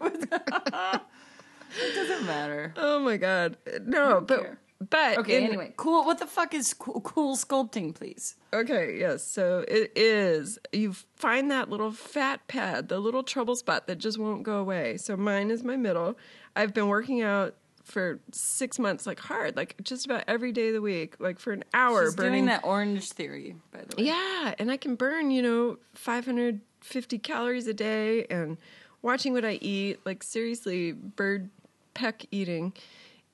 doesn't 1.96 2.26
matter. 2.26 2.74
Oh 2.76 3.00
my 3.00 3.18
god. 3.18 3.58
No, 3.86 4.22
but 4.22 4.42
care. 4.42 4.60
But 4.89 5.18
Okay. 5.20 5.38
in- 5.38 5.44
anyway, 5.46 5.74
cool. 5.78 6.06
What 6.06 6.20
the 6.20 6.26
fuck 6.28 6.54
is 6.54 6.74
cool, 6.74 7.02
cool 7.02 7.36
sculpting, 7.36 7.94
please? 7.94 8.36
Okay, 8.54 8.98
yes. 9.00 9.24
So 9.26 9.65
it 9.68 9.92
is. 9.96 10.58
You 10.72 10.94
find 11.15 11.52
that 11.52 11.70
little 11.70 11.92
fat 11.92 12.48
pad, 12.48 12.88
the 12.89 13.00
little 13.00 13.24
trouble 13.24 13.56
spot 13.56 13.88
that 13.88 13.98
just 13.98 14.18
won't 14.18 14.44
go 14.44 14.58
away. 14.58 14.98
So 14.98 15.18
mine 15.18 15.52
is 15.52 15.63
my 15.63 15.76
middle. 15.76 16.18
I've 16.56 16.74
been 16.74 16.88
working 16.88 17.22
out 17.22 17.56
for 17.84 18.20
six 18.32 18.78
months, 18.78 19.08
like 19.08 19.20
hard, 19.20 19.56
like 19.58 19.76
just 19.84 20.06
about 20.06 20.24
every 20.28 20.52
day 20.52 20.68
of 20.68 20.74
the 20.76 20.82
week, 20.82 21.15
like 21.20 21.39
for 21.39 21.52
an 21.52 21.63
hour, 21.74 22.06
She's 22.06 22.15
burning 22.15 22.32
doing 22.34 22.46
that 22.46 22.63
orange 22.63 23.12
theory, 23.12 23.56
by 23.72 23.80
the 23.88 23.96
way. 23.98 24.04
Yeah, 24.10 24.54
and 24.60 24.70
I 24.72 24.78
can 24.78 24.94
burn, 24.96 25.32
you 25.32 25.42
know, 25.42 25.78
550 25.96 27.18
calories 27.20 27.68
a 27.68 27.74
day 27.74 28.26
and 28.30 28.58
watching 29.02 29.34
what 29.34 29.44
I 29.44 29.54
eat, 29.54 30.00
like 30.06 30.22
seriously, 30.24 30.92
bird 30.92 31.50
peck 31.96 32.26
eating. 32.32 32.74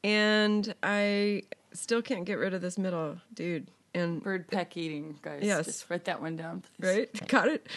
And 0.06 0.76
I 0.84 1.42
still 1.74 2.04
can't 2.04 2.26
get 2.26 2.36
rid 2.36 2.54
of 2.54 2.62
this 2.62 2.78
middle 2.78 3.18
dude. 3.34 3.72
And 3.96 4.22
Bird 4.22 4.48
peck 4.48 4.78
eating, 4.78 5.18
guys. 5.24 5.42
Yes. 5.42 5.66
Just 5.66 5.90
write 5.90 6.06
that 6.06 6.22
one 6.22 6.36
down, 6.36 6.64
please. 6.80 6.88
right? 6.88 7.28
Got 7.28 7.48
it. 7.48 7.68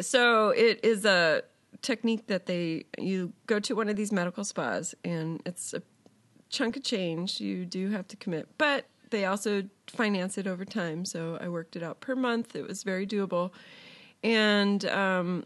So 0.00 0.50
it 0.50 0.78
is 0.84 1.04
a 1.04 1.42
technique 1.82 2.28
that 2.28 2.46
they 2.46 2.84
you 2.96 3.32
go 3.46 3.58
to 3.58 3.74
one 3.74 3.88
of 3.88 3.96
these 3.96 4.12
medical 4.12 4.44
spas 4.44 4.94
and 5.04 5.42
it's 5.44 5.74
a 5.74 5.82
chunk 6.48 6.76
of 6.76 6.84
change. 6.84 7.40
You 7.40 7.64
do 7.66 7.90
have 7.90 8.06
to 8.08 8.16
commit, 8.16 8.48
but 8.56 8.86
they 9.10 9.24
also 9.24 9.64
finance 9.88 10.38
it 10.38 10.46
over 10.46 10.64
time. 10.64 11.04
So 11.04 11.38
I 11.40 11.48
worked 11.48 11.74
it 11.74 11.82
out 11.82 12.00
per 12.00 12.14
month. 12.14 12.54
It 12.54 12.68
was 12.68 12.84
very 12.84 13.06
doable, 13.06 13.50
and 14.22 14.84
um, 14.86 15.44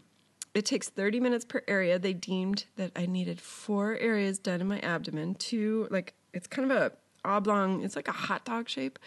it 0.53 0.65
takes 0.65 0.89
30 0.89 1.19
minutes 1.21 1.45
per 1.45 1.63
area. 1.67 1.97
They 1.97 2.13
deemed 2.13 2.65
that 2.75 2.91
I 2.95 3.05
needed 3.07 3.41
four 3.41 3.95
areas 3.97 4.37
done 4.37 4.61
in 4.61 4.67
my 4.67 4.79
abdomen. 4.79 5.35
Two, 5.35 5.87
like 5.89 6.13
it's 6.33 6.47
kind 6.47 6.71
of 6.71 6.77
a 6.77 6.91
oblong. 7.25 7.83
It's 7.83 7.95
like 7.95 8.07
a 8.07 8.11
hot 8.13 8.45
dog 8.45 8.69
shape. 8.69 8.99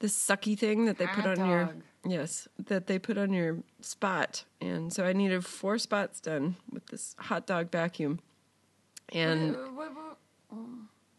This 0.00 0.14
sucky 0.16 0.56
thing 0.58 0.84
that 0.86 0.98
they 0.98 1.06
put 1.06 1.24
Hot 1.24 1.38
on 1.38 1.48
your 1.50 1.68
yes 2.06 2.46
that 2.66 2.86
they 2.86 2.98
put 2.98 3.18
on 3.18 3.32
your 3.32 3.58
spot, 3.80 4.44
and 4.60 4.92
so 4.92 5.04
I 5.04 5.12
needed 5.12 5.44
four 5.44 5.78
spots 5.78 6.20
done 6.20 6.56
with 6.70 6.86
this 6.86 7.14
hot 7.18 7.46
dog 7.46 7.70
vacuum. 7.72 8.20
And 9.12 9.56
Uh, 9.56 9.58
what- 9.74 9.92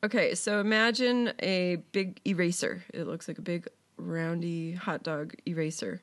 Okay, 0.01 0.33
so 0.33 0.61
imagine 0.61 1.33
a 1.41 1.75
big 1.91 2.21
eraser. 2.25 2.85
It 2.93 3.03
looks 3.05 3.27
like 3.27 3.37
a 3.37 3.41
big 3.41 3.67
roundy 3.97 4.71
hot 4.71 5.03
dog 5.03 5.35
eraser. 5.45 6.01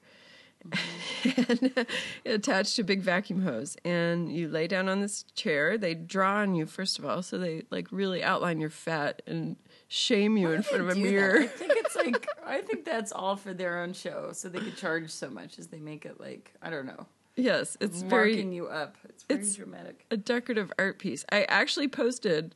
and 1.48 1.86
attached 2.24 2.76
to 2.76 2.82
a 2.82 2.84
big 2.84 3.00
vacuum 3.00 3.42
hose. 3.42 3.76
And 3.84 4.30
you 4.32 4.48
lay 4.48 4.66
down 4.66 4.88
on 4.88 5.00
this 5.00 5.24
chair. 5.34 5.76
They 5.78 5.94
draw 5.94 6.36
on 6.36 6.54
you 6.54 6.66
first 6.66 6.98
of 6.98 7.04
all, 7.04 7.22
so 7.22 7.38
they 7.38 7.62
like 7.70 7.88
really 7.90 8.22
outline 8.22 8.60
your 8.60 8.70
fat 8.70 9.22
and 9.26 9.56
shame 9.88 10.36
you 10.36 10.50
in 10.52 10.62
front 10.62 10.82
of 10.82 10.88
a 10.90 10.94
do 10.94 11.02
that? 11.02 11.10
mirror. 11.10 11.38
I 11.40 11.46
think 11.46 11.72
it's 11.76 11.96
like 11.96 12.26
I 12.44 12.60
think 12.60 12.84
that's 12.84 13.12
all 13.12 13.36
for 13.36 13.52
their 13.54 13.80
own 13.82 13.92
show, 13.92 14.30
so 14.32 14.48
they 14.48 14.60
could 14.60 14.76
charge 14.76 15.10
so 15.10 15.28
much 15.30 15.58
as 15.58 15.68
they 15.68 15.80
make 15.80 16.04
it 16.06 16.20
like 16.20 16.52
I 16.62 16.70
don't 16.70 16.86
know, 16.86 17.06
Yes, 17.36 17.76
it's 17.80 18.02
marking 18.02 18.10
very 18.10 18.54
you 18.56 18.66
up. 18.68 18.96
It's 19.08 19.22
very 19.24 19.40
it's- 19.40 19.56
dramatic. 19.56 20.04
a 20.10 20.16
decorative 20.16 20.72
art 20.78 20.98
piece. 20.98 21.24
I 21.30 21.44
actually 21.44 21.88
posted 21.88 22.54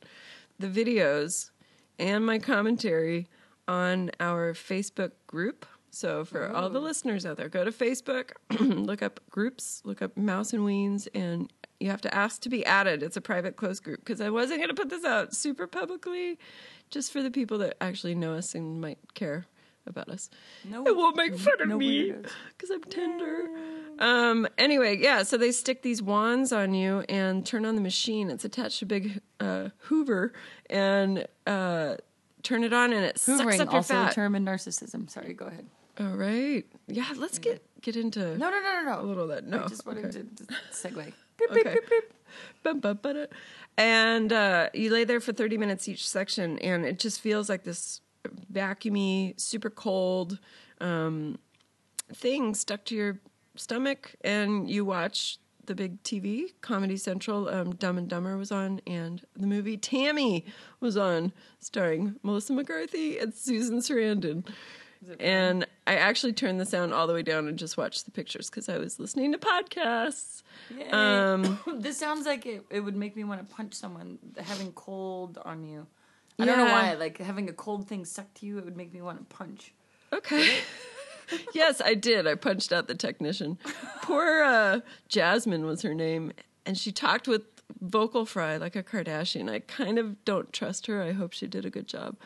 the 0.59 0.67
videos 0.67 1.51
and 1.99 2.25
my 2.25 2.39
commentary 2.39 3.27
on 3.67 4.11
our 4.19 4.53
Facebook 4.53 5.11
group 5.27 5.65
So 5.93 6.23
for 6.23 6.49
all 6.51 6.69
the 6.69 6.79
listeners 6.79 7.25
out 7.25 7.35
there, 7.37 7.49
go 7.49 7.65
to 7.65 7.71
Facebook, 7.71 8.31
look 8.59 9.01
up 9.01 9.19
groups, 9.29 9.81
look 9.83 10.01
up 10.01 10.15
Mouse 10.15 10.53
and 10.53 10.63
Weens, 10.63 11.07
and 11.13 11.51
you 11.81 11.89
have 11.89 12.01
to 12.01 12.15
ask 12.15 12.41
to 12.43 12.49
be 12.49 12.65
added. 12.65 13.03
It's 13.03 13.17
a 13.17 13.21
private 13.21 13.57
closed 13.57 13.83
group 13.83 13.99
because 13.99 14.21
I 14.21 14.29
wasn't 14.29 14.59
going 14.59 14.69
to 14.69 14.75
put 14.75 14.89
this 14.89 15.03
out 15.03 15.35
super 15.35 15.67
publicly, 15.67 16.39
just 16.89 17.11
for 17.11 17.21
the 17.21 17.29
people 17.29 17.57
that 17.59 17.75
actually 17.81 18.15
know 18.15 18.33
us 18.35 18.55
and 18.55 18.79
might 18.79 18.99
care 19.15 19.45
about 19.85 20.07
us. 20.07 20.29
No- 20.63 20.85
it 20.85 20.95
won't 20.95 21.17
make 21.17 21.35
fun 21.37 21.59
of 21.61 21.67
no 21.67 21.77
me 21.77 22.13
because 22.49 22.69
I'm 22.69 22.83
tender. 22.83 23.49
Um. 23.99 24.47
Anyway, 24.57 24.97
yeah. 24.97 25.23
So 25.23 25.35
they 25.37 25.51
stick 25.51 25.81
these 25.81 26.01
wands 26.01 26.53
on 26.53 26.73
you 26.73 27.03
and 27.09 27.45
turn 27.45 27.65
on 27.65 27.75
the 27.75 27.81
machine. 27.81 28.29
It's 28.29 28.45
attached 28.45 28.79
to 28.79 28.85
a 28.85 28.87
big 28.87 29.21
uh, 29.41 29.69
Hoover 29.79 30.31
and 30.69 31.27
uh, 31.45 31.95
turn 32.43 32.63
it 32.63 32.71
on, 32.71 32.93
and 32.93 33.03
it 33.03 33.19
sucks 33.19 33.41
Hoovering, 33.41 33.59
up 33.59 33.67
your 33.67 33.75
also 33.75 33.93
fat. 33.93 34.11
a 34.11 34.15
term 34.15 34.35
in 34.35 34.45
narcissism. 34.45 35.09
Sorry, 35.09 35.33
go 35.33 35.47
ahead. 35.47 35.65
All 36.01 36.15
right. 36.15 36.65
Yeah. 36.87 37.05
Let's 37.15 37.37
get 37.37 37.63
get 37.81 37.95
into 37.95 38.37
No, 38.37 38.49
no, 38.49 38.59
no, 38.59 38.81
no, 38.83 38.91
no. 38.91 39.01
a 39.01 39.05
little 39.05 39.23
of 39.23 39.29
that. 39.29 39.45
No. 39.45 39.63
I 39.65 39.67
just 39.67 39.85
wanted 39.85 40.05
okay. 40.05 40.21
to, 40.21 40.45
segue. 40.71 41.13
Okay. 41.49 41.75
Bum, 42.61 42.79
bum, 42.79 42.99
ba-da. 43.01 43.25
And 43.75 44.31
uh, 44.31 44.69
you 44.75 44.91
lay 44.91 45.05
there 45.05 45.19
for 45.19 45.33
30 45.33 45.57
minutes 45.57 45.89
each 45.89 46.07
section, 46.07 46.59
and 46.59 46.85
it 46.85 46.99
just 46.99 47.19
feels 47.19 47.49
like 47.49 47.63
this 47.63 48.01
vacuumy, 48.53 49.39
super 49.39 49.71
cold 49.71 50.37
um, 50.79 51.39
thing 52.13 52.53
stuck 52.53 52.85
to 52.85 52.95
your 52.95 53.19
stomach. 53.55 54.13
And 54.23 54.69
you 54.69 54.85
watch 54.85 55.39
the 55.65 55.73
big 55.73 56.03
TV, 56.03 56.53
Comedy 56.61 56.95
Central. 56.95 57.49
Um, 57.49 57.71
Dumb 57.71 57.97
and 57.97 58.07
Dumber 58.07 58.37
was 58.37 58.51
on, 58.51 58.79
and 58.85 59.23
the 59.35 59.47
movie 59.47 59.77
Tammy 59.77 60.45
was 60.79 60.95
on, 60.95 61.33
starring 61.59 62.17
Melissa 62.21 62.53
McCarthy 62.53 63.17
and 63.17 63.33
Susan 63.33 63.79
Sarandon. 63.79 64.45
And 65.19 65.65
I 65.87 65.95
actually 65.95 66.33
turned 66.33 66.59
the 66.59 66.65
sound 66.65 66.93
all 66.93 67.07
the 67.07 67.13
way 67.13 67.23
down 67.23 67.47
and 67.47 67.57
just 67.57 67.75
watched 67.77 68.05
the 68.05 68.11
pictures 68.11 68.49
because 68.49 68.69
I 68.69 68.77
was 68.77 68.99
listening 68.99 69.31
to 69.31 69.37
podcasts. 69.37 70.43
Um, 70.91 71.59
this 71.79 71.97
sounds 71.97 72.25
like 72.25 72.45
it, 72.45 72.65
it 72.69 72.81
would 72.81 72.95
make 72.95 73.15
me 73.15 73.23
want 73.23 73.47
to 73.47 73.55
punch 73.55 73.73
someone 73.73 74.19
having 74.37 74.71
cold 74.73 75.39
on 75.43 75.63
you. 75.63 75.87
I 76.39 76.45
don't 76.45 76.57
know 76.57 76.65
why. 76.65 76.93
Like 76.93 77.17
having 77.17 77.49
a 77.49 77.53
cold 77.53 77.87
thing 77.87 78.05
stuck 78.05 78.33
to 78.35 78.45
you, 78.45 78.57
it 78.57 78.65
would 78.65 78.77
make 78.77 78.93
me 78.93 79.01
want 79.01 79.17
to 79.17 79.35
punch. 79.35 79.73
Okay. 80.13 80.59
yes, 81.53 81.81
I 81.83 81.93
did. 81.93 82.27
I 82.27 82.35
punched 82.35 82.71
out 82.71 82.87
the 82.87 82.95
technician. 82.95 83.57
Poor 84.01 84.43
uh, 84.43 84.79
Jasmine 85.07 85.65
was 85.65 85.81
her 85.81 85.93
name, 85.93 86.31
and 86.65 86.77
she 86.77 86.91
talked 86.91 87.27
with 87.27 87.43
vocal 87.79 88.25
fry 88.25 88.57
like 88.57 88.75
a 88.75 88.83
Kardashian. 88.83 89.49
I 89.49 89.59
kind 89.59 89.97
of 89.97 90.23
don't 90.25 90.51
trust 90.51 90.87
her. 90.87 91.01
I 91.01 91.11
hope 91.13 91.33
she 91.33 91.47
did 91.47 91.65
a 91.65 91.69
good 91.69 91.87
job. 91.87 92.17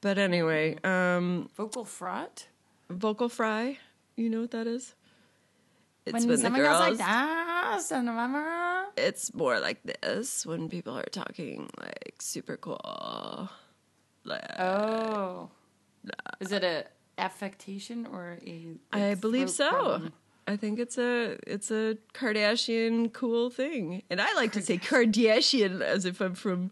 But 0.00 0.18
anyway, 0.18 0.76
um, 0.84 1.48
Vocal 1.56 1.84
fraught. 1.84 2.46
vocal 2.88 3.28
fry, 3.28 3.78
you 4.16 4.30
know 4.30 4.42
what 4.42 4.52
that 4.52 4.66
is? 4.66 4.94
It's 6.06 6.12
When, 6.14 6.22
when, 6.22 6.28
the 6.36 6.42
someone 6.42 6.62
goes 6.62 6.80
like 6.80 6.88
girls. 6.90 6.98
that, 6.98 7.78
son 7.82 8.08
of 8.08 8.16
a- 8.16 8.86
It's 8.96 9.34
more 9.34 9.60
like 9.60 9.82
this 9.82 10.46
when 10.46 10.68
people 10.68 10.96
are 10.96 11.04
talking 11.10 11.68
like 11.80 12.14
super 12.20 12.56
cool. 12.56 12.80
Like, 14.24 14.44
Oh. 14.58 15.50
Is 16.40 16.52
it 16.52 16.62
a 16.64 16.86
affectation 17.18 18.06
or 18.06 18.38
a? 18.46 18.76
I 18.92 19.08
like, 19.10 19.20
believe 19.20 19.50
so. 19.50 19.68
problem? 19.68 20.12
I 20.48 20.56
think 20.56 20.78
it's 20.78 20.96
a 20.96 21.36
it's 21.46 21.70
a 21.70 21.98
Kardashian 22.14 23.12
cool 23.12 23.50
thing, 23.50 24.02
and 24.08 24.18
I 24.20 24.32
like 24.34 24.52
to 24.52 24.62
say 24.62 24.78
Kardashian 24.78 25.82
as 25.82 26.06
if 26.06 26.20
I'm 26.22 26.34
from 26.34 26.70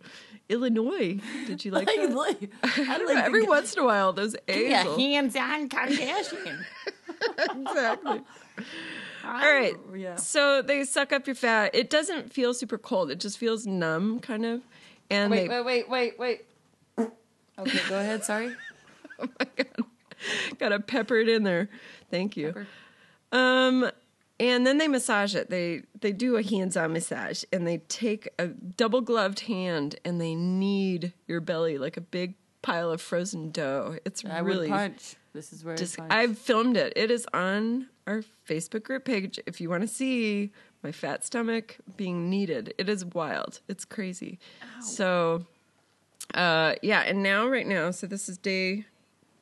Illinois. 0.49 1.21
Did 1.47 1.63
you 1.65 1.73
like 1.73 1.87
that? 1.95 2.11
like, 2.13 2.51
I 2.63 2.99
don't 2.99 3.07
like 3.07 3.17
know, 3.17 3.23
every 3.25 3.43
the, 3.43 3.49
once 3.49 3.75
in 3.75 3.83
a 3.83 3.85
while, 3.85 4.15
those 4.15 4.35
A's. 4.49 4.69
yeah, 4.71 4.85
will- 4.85 4.99
hands-on 4.99 5.69
Kardashian. 5.69 6.65
exactly. 7.55 8.23
All 9.25 9.33
All 9.33 9.41
right. 9.53 9.75
Yeah. 9.95 10.17
So 10.17 10.63
they 10.63 10.85
suck 10.85 11.13
up 11.13 11.27
your 11.27 11.37
fat. 11.37 11.75
It 11.75 11.91
doesn't 11.91 12.33
feel 12.33 12.55
super 12.55 12.79
cold. 12.79 13.11
It 13.11 13.21
just 13.21 13.37
feels 13.37 13.67
numb, 13.67 14.21
kind 14.21 14.47
of. 14.47 14.63
And 15.11 15.31
Wait, 15.31 15.49
they, 15.49 15.61
wait, 15.61 15.89
wait, 15.89 16.19
wait, 16.19 16.19
wait. 16.99 17.09
Okay, 17.59 17.79
go 17.89 17.99
ahead. 17.99 18.25
Sorry. 18.25 18.55
oh 19.19 19.29
my 19.39 19.47
god, 19.57 19.85
gotta 20.59 20.81
pepper 20.81 21.17
it 21.17 21.29
in 21.29 21.43
there. 21.43 21.69
Thank 22.11 22.37
you. 22.37 22.49
Pepper. 22.49 22.67
Um, 23.33 23.91
and 24.39 24.67
then 24.67 24.79
they 24.79 24.89
massage 24.89 25.35
it. 25.35 25.51
They 25.51 25.83
they 26.01 26.13
do 26.13 26.37
a 26.37 26.43
hands-on 26.43 26.93
massage, 26.93 27.45
and 27.53 27.67
they 27.67 27.79
take 27.79 28.29
a 28.39 28.49
double 28.49 29.01
gloved 29.01 29.41
hand 29.41 29.97
and 30.05 30.21
they 30.21 30.35
knead 30.35 31.13
your 31.27 31.41
belly 31.41 31.79
like 31.79 31.97
a 31.97 32.03
big 32.03 32.35
pile 32.63 32.91
of 32.91 33.01
frozen 33.01 33.51
dough. 33.51 33.99
It's 34.05 34.25
I 34.25 34.41
really 34.41 34.71
would 34.71 34.77
punch. 34.77 35.17
This 35.33 35.53
is 35.53 35.65
where 35.65 35.77
punch. 35.77 35.97
I've 36.11 36.39
filmed 36.39 36.77
it. 36.77 36.93
It 36.97 37.11
is 37.11 37.27
on 37.33 37.89
our 38.07 38.23
Facebook 38.49 38.83
group 38.83 39.05
page 39.05 39.41
if 39.47 39.61
you 39.61 39.71
want 39.71 39.83
to 39.83 39.89
see 39.89 40.53
my 40.83 40.93
fat 40.93 41.25
stomach 41.25 41.79
being 41.97 42.29
kneaded. 42.31 42.75
It 42.79 42.89
is 42.89 43.05
wild. 43.05 43.61
It's 43.69 43.85
crazy. 43.85 44.39
So, 44.81 45.47
uh, 46.35 46.75
yeah, 46.83 47.01
and 47.01 47.23
now 47.23 47.49
right 47.49 47.67
now, 47.67 47.91
so 47.91 48.07
this 48.07 48.29
is 48.29 48.39
day 48.39 48.87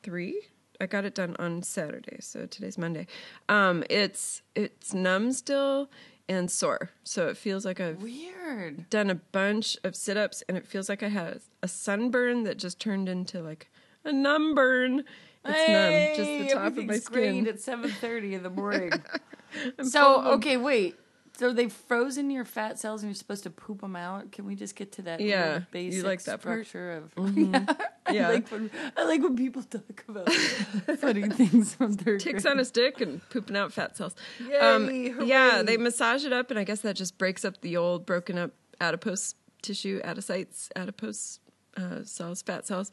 three. 0.03 0.41
I 0.79 0.85
got 0.85 1.05
it 1.05 1.15
done 1.15 1.35
on 1.39 1.63
Saturday, 1.63 2.17
so 2.19 2.45
today's 2.45 2.77
Monday. 2.77 3.07
Um, 3.49 3.83
it's 3.89 4.41
it's 4.55 4.93
numb 4.93 5.31
still 5.31 5.89
and 6.27 6.49
sore, 6.49 6.91
so 7.03 7.27
it 7.27 7.37
feels 7.37 7.65
like 7.65 7.79
I've 7.79 8.01
Weird. 8.01 8.89
done 8.89 9.09
a 9.09 9.15
bunch 9.15 9.77
of 9.83 9.95
sit 9.95 10.17
ups, 10.17 10.43
and 10.47 10.57
it 10.57 10.67
feels 10.67 10.89
like 10.89 11.03
I 11.03 11.09
had 11.09 11.41
a 11.61 11.67
sunburn 11.67 12.43
that 12.43 12.57
just 12.57 12.79
turned 12.79 13.07
into 13.09 13.41
like 13.41 13.69
a 14.03 14.11
numb 14.11 14.55
burn. 14.55 15.03
It's 15.47 16.17
numb, 16.17 16.25
just 16.25 16.49
the 16.49 16.59
top 16.59 16.77
of 16.77 16.85
my 16.85 16.97
skin. 16.97 17.43
great 17.43 17.47
at 17.47 17.61
seven 17.61 17.91
thirty 17.91 18.33
in 18.33 18.43
the 18.43 18.49
morning. 18.49 18.91
so 19.83 20.25
okay, 20.33 20.57
wait. 20.57 20.95
So 21.37 21.51
they've 21.53 21.71
frozen 21.71 22.29
your 22.29 22.45
fat 22.45 22.79
cells 22.79 23.03
and 23.03 23.09
you're 23.09 23.15
supposed 23.15 23.43
to 23.43 23.49
poop 23.49 23.81
them 23.81 23.95
out. 23.95 24.31
Can 24.31 24.45
we 24.45 24.55
just 24.55 24.75
get 24.75 24.91
to 24.93 25.01
that? 25.03 25.19
Yeah, 25.19 25.43
little 25.45 25.59
you 25.59 25.65
basic 25.71 26.03
like 26.05 26.23
that 26.23 26.41
part? 26.41 26.65
structure 26.65 26.91
of. 26.93 27.13
I 28.07 28.13
Yeah. 28.13 28.29
like 28.29 28.49
when 28.49 28.69
I 28.95 29.03
like 29.03 29.21
when 29.21 29.35
people 29.35 29.63
talk 29.63 30.03
about 30.07 30.31
funny 30.99 31.27
things 31.29 31.73
from 31.75 31.93
their 31.93 32.17
ticks 32.17 32.45
on 32.45 32.59
a 32.59 32.65
stick 32.65 33.01
and 33.01 33.27
pooping 33.29 33.57
out 33.57 33.73
fat 33.73 33.97
cells. 33.97 34.15
Yay, 34.47 34.57
um, 34.59 35.25
yeah, 35.25 35.61
they 35.63 35.77
massage 35.77 36.23
it 36.23 36.31
up, 36.31 36.51
and 36.51 36.59
I 36.59 36.63
guess 36.63 36.81
that 36.81 36.95
just 36.95 37.17
breaks 37.17 37.43
up 37.43 37.61
the 37.61 37.75
old 37.77 38.05
broken 38.05 38.37
up 38.37 38.51
adipose 38.79 39.35
tissue, 39.61 40.01
adipocytes, 40.03 40.69
adipose 40.75 41.39
uh, 41.75 42.03
cells, 42.03 42.41
fat 42.43 42.65
cells, 42.67 42.91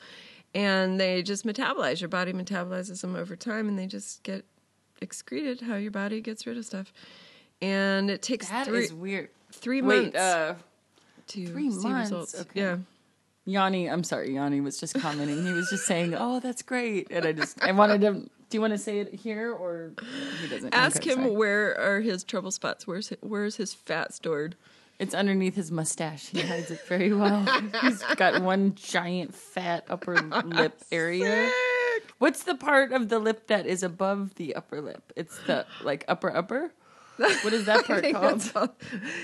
and 0.55 0.99
they 0.99 1.23
just 1.23 1.45
metabolize. 1.47 2.01
Your 2.01 2.09
body 2.09 2.33
metabolizes 2.33 3.03
them 3.03 3.15
over 3.15 3.37
time, 3.37 3.69
and 3.69 3.79
they 3.79 3.87
just 3.87 4.23
get 4.23 4.45
excreted. 5.01 5.61
How 5.61 5.77
your 5.77 5.91
body 5.91 6.21
gets 6.21 6.47
rid 6.47 6.57
of 6.57 6.65
stuff, 6.65 6.93
and 7.63 8.11
it 8.11 8.21
takes 8.21 8.49
That 8.51 8.67
three 8.67 8.85
is 8.85 8.93
weird. 8.93 9.31
three 9.53 9.81
Wait, 9.81 10.03
months 10.13 10.19
uh, 10.19 10.55
to 11.29 11.47
three 11.47 11.71
see 11.71 11.89
months? 11.89 12.11
results. 12.11 12.41
Okay. 12.41 12.61
Yeah. 12.61 12.77
Yanni, 13.45 13.89
I'm 13.91 14.05
sorry, 14.05 14.35
Yanni 14.35 14.61
was 14.61 14.79
just 14.79 14.95
commenting. 15.01 15.45
He 15.45 15.53
was 15.53 15.69
just 15.71 15.85
saying, 15.87 16.15
"Oh, 16.17 16.39
that's 16.39 16.63
great," 16.63 17.09
and 17.11 17.27
I 17.27 17.33
just 17.33 17.61
I 17.63 17.73
wanted 17.73 18.03
him. 18.03 18.31
Do 18.51 18.57
you 18.57 18.61
want 18.61 18.73
to 18.75 18.79
say 18.79 18.99
it 19.01 19.13
here 19.15 19.51
or 19.53 19.93
he 20.43 20.49
doesn't? 20.49 20.73
Ask 20.75 20.99
Okay, 20.99 21.11
him 21.13 21.19
sorry. 21.21 21.31
where 21.31 21.77
are 21.81 22.01
his 22.01 22.23
trouble 22.23 22.51
spots. 22.53 22.87
Where's 22.87 23.09
his, 23.09 23.19
where's 23.21 23.57
his 23.57 23.73
fat 23.75 24.13
stored? 24.15 24.55
It's 25.01 25.15
underneath 25.15 25.57
his 25.57 25.73
mustache. 25.73 26.29
He 26.29 26.43
hides 26.43 26.71
it 26.71 26.87
very 26.87 27.13
well. 27.13 27.45
He's 27.81 28.03
got 28.15 28.43
one 28.43 28.75
giant 28.77 29.35
fat 29.35 29.87
upper 29.91 30.15
lip 30.45 30.81
area. 30.93 31.51
What's 32.19 32.45
the 32.45 32.55
part 32.55 32.93
of 32.93 33.09
the 33.09 33.19
lip 33.19 33.49
that 33.49 33.67
is 33.67 33.83
above 33.83 34.37
the 34.37 34.55
upper 34.55 34.81
lip? 34.81 35.13
It's 35.17 35.37
the 35.49 35.67
like 35.83 36.05
upper 36.07 36.31
upper. 36.37 36.73
What 37.17 37.53
is 37.53 37.67
that 37.67 37.85
part 37.87 38.03
called? 38.13 38.41
The 38.41 38.71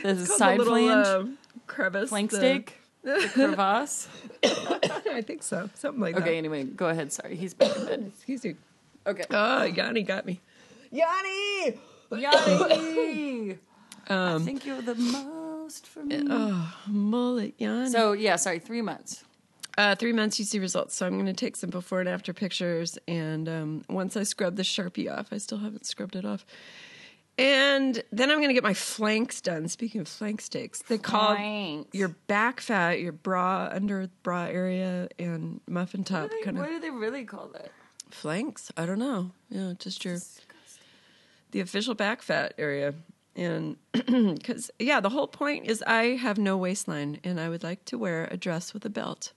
called 0.02 0.18
side 0.26 0.58
little, 0.58 0.74
flange, 0.74 1.06
uh, 1.06 1.24
crevice. 1.66 2.08
flank 2.10 2.30
the- 2.30 2.36
steak, 2.36 2.74
the 3.02 3.30
crevasse. 3.32 4.08
I 4.44 5.22
think 5.22 5.42
so. 5.42 5.68
Something 5.74 6.00
like 6.00 6.14
Okay, 6.14 6.20
that. 6.20 6.28
Okay. 6.30 6.38
Anyway, 6.38 6.64
go 6.64 6.88
ahead. 6.88 7.12
Sorry, 7.12 7.36
he's 7.36 7.54
back 7.54 7.76
in 7.76 7.86
bed. 7.86 8.12
Excuse 8.16 8.44
me. 8.44 8.54
Okay, 9.06 9.24
Oh, 9.30 9.62
Yanni 9.64 10.02
got 10.02 10.26
me. 10.26 10.40
Yanni! 10.90 11.78
Yanni. 12.12 13.52
Um, 13.52 13.58
I 14.08 14.14
Um, 14.14 14.44
think 14.44 14.64
you're 14.66 14.82
the 14.82 14.94
most 14.94 15.86
for 15.86 16.02
me. 16.04 16.24
oh, 16.30 16.74
mullet 16.86 17.54
Yanni. 17.58 17.90
So 17.90 18.12
yeah, 18.12 18.36
sorry, 18.36 18.58
three 18.58 18.82
months. 18.82 19.24
uh, 19.76 19.94
three 19.94 20.12
months, 20.12 20.38
you 20.38 20.44
see 20.44 20.58
results. 20.58 20.94
So 20.94 21.06
I'm 21.06 21.14
going 21.14 21.26
to 21.26 21.32
take 21.32 21.56
some 21.56 21.70
before 21.70 22.00
and 22.00 22.08
after 22.08 22.32
pictures. 22.32 22.98
And 23.06 23.48
um, 23.48 23.84
once 23.88 24.16
I 24.16 24.22
scrub 24.24 24.56
the 24.56 24.62
Sharpie 24.62 25.10
off, 25.14 25.28
I 25.32 25.38
still 25.38 25.58
haven't 25.58 25.86
scrubbed 25.86 26.16
it 26.16 26.24
off. 26.24 26.44
And 27.38 28.02
then 28.10 28.30
I'm 28.30 28.38
going 28.38 28.48
to 28.48 28.54
get 28.54 28.64
my 28.64 28.74
flanks 28.74 29.40
done. 29.40 29.68
Speaking 29.68 30.00
of 30.00 30.08
flank 30.08 30.40
steaks, 30.40 30.82
they 30.82 30.98
call 30.98 31.36
Flanks. 31.36 31.94
your 31.94 32.08
back 32.26 32.60
fat, 32.60 33.00
your 33.00 33.12
bra, 33.12 33.68
under 33.70 34.08
bra 34.24 34.44
area, 34.46 35.08
and 35.20 35.60
muffin 35.68 36.00
What 36.00 36.06
top 36.08 36.30
they, 36.30 36.42
kind 36.42 36.56
of 36.58 36.62
what 36.64 36.70
do 36.70 36.80
they 36.80 36.90
really 36.90 37.24
call 37.24 37.48
that? 37.52 37.70
flanks. 38.10 38.72
I 38.76 38.86
don't 38.86 38.98
know. 38.98 39.30
Yeah, 39.50 39.74
just 39.78 40.04
your 40.04 40.18
the 41.52 41.60
official 41.60 41.94
back 41.94 42.22
fat 42.22 42.54
area. 42.58 42.94
And 43.36 43.76
because, 43.92 44.70
yeah, 44.78 44.98
the 45.00 45.10
whole 45.10 45.28
point 45.28 45.66
is 45.66 45.82
I 45.86 46.16
have 46.16 46.38
no 46.38 46.56
waistline 46.56 47.20
and 47.22 47.38
I 47.38 47.48
would 47.48 47.62
like 47.62 47.84
to 47.86 47.98
wear 47.98 48.26
a 48.30 48.36
dress 48.36 48.74
with 48.74 48.84
a 48.84 48.90
belt. 48.90 49.32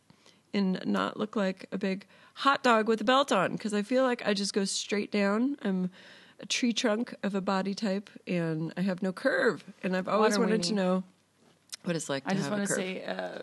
and 0.53 0.81
not 0.85 1.17
look 1.17 1.35
like 1.35 1.67
a 1.71 1.77
big 1.77 2.05
hot 2.33 2.63
dog 2.63 2.87
with 2.87 2.99
a 3.01 3.03
belt 3.03 3.31
on 3.31 3.51
because 3.53 3.73
I 3.73 3.83
feel 3.83 4.03
like 4.03 4.25
I 4.25 4.33
just 4.33 4.53
go 4.53 4.65
straight 4.65 5.11
down. 5.11 5.55
I'm 5.61 5.91
a 6.41 6.45
tree 6.47 6.73
trunk 6.73 7.13
of 7.23 7.35
a 7.35 7.41
body 7.41 7.73
type 7.73 8.09
and 8.25 8.73
I 8.75 8.81
have 8.81 9.01
no 9.03 9.13
curve. 9.13 9.63
And 9.83 9.95
I've 9.95 10.07
always 10.07 10.37
Water 10.37 10.49
wanted 10.49 10.63
to 10.63 10.73
know 10.73 11.03
what 11.83 11.95
it's 11.95 12.09
like 12.09 12.25
to 12.25 12.31
I 12.31 12.33
just 12.33 12.49
want 12.49 12.63
a 12.63 12.67
to 12.67 12.73
say, 12.73 13.05
uh, 13.05 13.41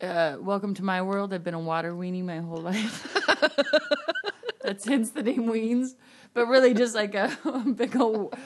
uh, 0.04 0.36
welcome 0.40 0.74
to 0.74 0.84
my 0.84 1.02
world. 1.02 1.34
I've 1.34 1.44
been 1.44 1.54
a 1.54 1.60
water 1.60 1.92
weenie 1.92 2.24
my 2.24 2.38
whole 2.38 2.60
life. 2.60 3.16
That's 4.62 4.86
hence 4.86 5.10
the 5.10 5.22
name 5.22 5.46
Weens, 5.46 5.94
but 6.34 6.46
really 6.46 6.74
just 6.74 6.94
like 6.94 7.14
a, 7.14 7.36
big 7.76 7.96
old, 7.96 8.36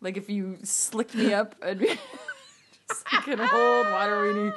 like 0.00 0.16
if 0.16 0.30
you 0.30 0.58
slicked 0.62 1.14
me 1.14 1.34
up, 1.34 1.56
I'd 1.62 1.80
be 1.80 1.86
just 2.88 3.12
like 3.12 3.26
an 3.26 3.40
old 3.40 3.86
water 3.90 4.16
weenie. 4.22 4.54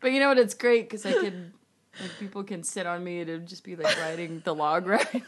But 0.00 0.12
you 0.12 0.20
know 0.20 0.28
what? 0.28 0.38
It's 0.38 0.54
great 0.54 0.88
because 0.88 1.04
I 1.04 1.12
can, 1.12 1.52
like, 2.00 2.10
people 2.20 2.44
can 2.44 2.62
sit 2.62 2.86
on 2.86 3.02
me. 3.02 3.20
And 3.20 3.30
it'd 3.30 3.46
just 3.46 3.64
be 3.64 3.76
like 3.76 3.98
riding 3.98 4.40
the 4.44 4.54
log 4.54 4.86
ride. 4.86 5.22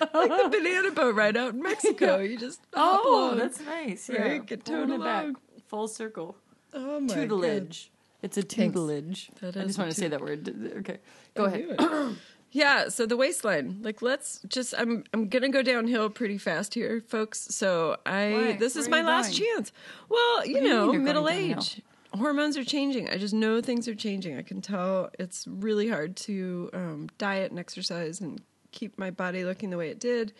Like 0.00 0.10
the 0.12 0.48
banana 0.50 0.90
boat 0.92 1.14
ride 1.14 1.36
out 1.36 1.54
in 1.54 1.62
Mexico. 1.62 2.18
You 2.18 2.38
just 2.38 2.60
Oh, 2.74 3.28
along. 3.30 3.38
that's 3.38 3.60
nice. 3.60 4.08
Yeah, 4.08 4.22
Right, 4.22 4.46
get 4.46 4.64
towed 4.64 4.90
it 4.90 5.00
back, 5.00 5.24
along. 5.24 5.36
full 5.66 5.88
circle. 5.88 6.36
oh 6.74 7.00
my 7.00 7.12
tutelage. 7.14 7.90
It's 8.22 8.36
a 8.36 8.42
tutelage. 8.42 9.30
I 9.42 9.50
just 9.50 9.78
want 9.78 9.90
to 9.90 9.96
say 9.96 10.08
that 10.08 10.20
word. 10.20 10.48
Okay, 10.78 10.98
go 11.34 11.46
God. 11.48 11.54
ahead. 11.78 12.16
Yeah, 12.50 12.88
so 12.88 13.04
the 13.04 13.16
waistline. 13.18 13.80
Like 13.82 14.00
let's 14.00 14.40
just 14.48 14.72
I'm 14.78 15.04
I'm 15.12 15.28
gonna 15.28 15.50
go 15.50 15.60
downhill 15.60 16.08
pretty 16.08 16.38
fast 16.38 16.72
here, 16.72 17.02
folks. 17.06 17.40
So 17.54 17.98
I 18.06 18.32
Why? 18.32 18.52
this 18.58 18.74
is 18.74 18.88
my 18.88 19.02
last 19.02 19.38
going? 19.38 19.54
chance. 19.54 19.70
Well, 20.08 20.46
you 20.46 20.62
know, 20.62 20.90
you're 20.90 20.98
middle 21.02 21.24
going 21.24 21.50
downhill? 21.50 21.58
age. 21.58 21.82
Hormones 22.14 22.56
are 22.56 22.64
changing. 22.64 23.10
I 23.10 23.18
just 23.18 23.34
know 23.34 23.60
things 23.60 23.86
are 23.86 23.94
changing. 23.94 24.38
I 24.38 24.42
can 24.42 24.62
tell 24.62 25.10
it's 25.18 25.46
really 25.46 25.88
hard 25.90 26.16
to 26.16 26.70
um, 26.72 27.08
diet 27.18 27.50
and 27.50 27.60
exercise 27.60 28.22
and 28.22 28.40
keep 28.72 28.98
my 28.98 29.10
body 29.10 29.44
looking 29.44 29.70
the 29.70 29.76
way 29.78 29.88
it 29.90 29.98
did. 30.00 30.32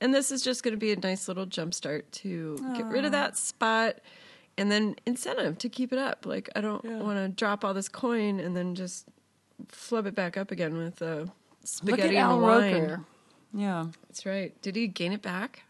And 0.00 0.12
this 0.12 0.30
is 0.30 0.42
just 0.42 0.62
going 0.62 0.72
to 0.74 0.78
be 0.78 0.92
a 0.92 0.96
nice 0.96 1.26
little 1.28 1.46
jump 1.46 1.72
start 1.72 2.10
to 2.12 2.56
get 2.76 2.84
rid 2.86 3.04
of 3.06 3.12
that 3.12 3.36
spot 3.36 3.96
and 4.58 4.70
then 4.70 4.96
incentive 5.06 5.56
to 5.58 5.68
keep 5.68 5.92
it 5.92 5.98
up. 5.98 6.26
Like, 6.26 6.50
I 6.54 6.60
don't 6.60 6.84
Yeah. 6.84 6.98
want 7.00 7.16
to 7.18 7.28
drop 7.28 7.64
all 7.64 7.72
this 7.74 7.88
coin 7.88 8.38
and 8.40 8.54
then 8.56 8.74
just 8.74 9.06
flub 9.68 10.06
it 10.06 10.14
back 10.14 10.36
up 10.36 10.50
again 10.50 10.76
with 10.76 11.00
uh, 11.00 11.06
Look 11.20 11.30
spaghetti 11.64 12.02
at 12.02 12.08
and 12.08 12.16
Al 12.18 12.40
wine. 12.40 12.74
Roker. 12.74 13.04
Yeah. 13.54 13.86
That's 14.08 14.26
right. 14.26 14.60
Did 14.60 14.76
he 14.76 14.86
gain 14.86 15.12
it 15.12 15.22
back? 15.22 15.62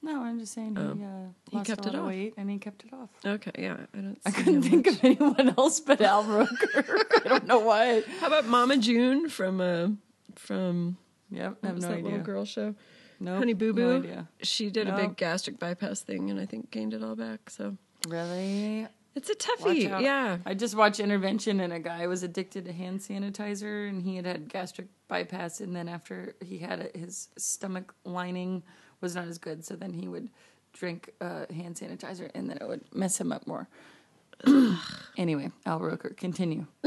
No, 0.00 0.22
I'm 0.22 0.38
just 0.38 0.54
saying 0.54 0.76
he, 0.76 0.82
uh, 0.82 0.86
Oh. 1.08 1.34
He 1.50 1.56
lost 1.56 1.66
kept 1.66 1.84
a 1.86 1.88
it 1.88 1.94
of 1.96 2.00
off. 2.02 2.06
weight 2.08 2.34
and 2.36 2.48
he 2.48 2.56
kept 2.58 2.84
it 2.84 2.92
off. 2.94 3.10
Okay, 3.26 3.50
yeah. 3.58 3.76
I 3.92 3.96
don't. 3.98 4.18
I 4.24 4.30
couldn't 4.30 4.62
think 4.62 4.86
much. 4.86 4.94
of 4.94 5.04
anyone 5.04 5.54
else 5.58 5.80
but 5.80 6.00
Al 6.00 6.22
Roker. 6.24 6.96
I 7.24 7.28
don't 7.28 7.46
know 7.46 7.58
why. 7.58 8.02
How 8.20 8.28
about 8.28 8.46
Mama 8.46 8.76
June 8.78 9.28
from 9.28 9.60
uh, 9.60 9.88
from 10.38 10.96
Yep, 11.30 11.58
I 11.62 11.66
have 11.66 11.76
no 11.76 11.88
that 11.88 11.92
idea. 11.94 12.04
little 12.04 12.18
girl 12.20 12.44
show? 12.44 12.74
Nope, 13.20 13.38
Honey 13.38 13.52
Boo 13.52 13.72
Boo. 13.72 13.96
idea. 13.98 14.28
she 14.42 14.70
did 14.70 14.88
a 14.88 14.94
big 14.96 15.16
gastric 15.16 15.58
bypass 15.58 16.00
thing, 16.02 16.30
and 16.30 16.38
I 16.40 16.46
think 16.46 16.70
gained 16.70 16.94
it 16.94 17.02
all 17.02 17.16
back. 17.16 17.50
So 17.50 17.76
Really? 18.08 18.86
it's 19.14 19.28
a 19.28 19.34
toughie. 19.34 19.82
Yeah. 20.00 20.38
I 20.46 20.54
just 20.54 20.76
watched 20.76 21.00
Intervention 21.00 21.58
and 21.60 21.72
a 21.72 21.80
guy 21.80 22.06
was 22.06 22.22
addicted 22.22 22.64
to 22.66 22.72
hand 22.72 23.00
sanitizer 23.00 23.88
and 23.88 24.00
he 24.02 24.14
had 24.16 24.24
had 24.26 24.48
gastric 24.48 24.86
bypass 25.08 25.60
and 25.60 25.74
then 25.74 25.88
after 25.88 26.36
he 26.44 26.58
had 26.58 26.78
it, 26.78 26.96
his 26.96 27.28
stomach 27.36 27.92
lining 28.04 28.62
was 29.00 29.16
not 29.16 29.26
as 29.26 29.36
good 29.38 29.64
so 29.64 29.74
then 29.74 29.92
he 29.92 30.06
would 30.06 30.30
drink 30.72 31.10
uh, 31.20 31.46
hand 31.52 31.74
sanitizer 31.74 32.30
and 32.36 32.48
then 32.48 32.58
it 32.58 32.68
would 32.68 32.82
mess 32.94 33.20
him 33.20 33.32
up 33.32 33.44
more. 33.48 33.66
anyway, 35.16 35.50
Al 35.66 35.80
Roker, 35.80 36.10
continue. 36.10 36.66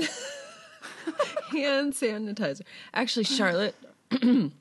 hand 1.51 1.93
sanitizer. 1.93 2.61
Actually, 2.93 3.25
Charlotte 3.25 3.75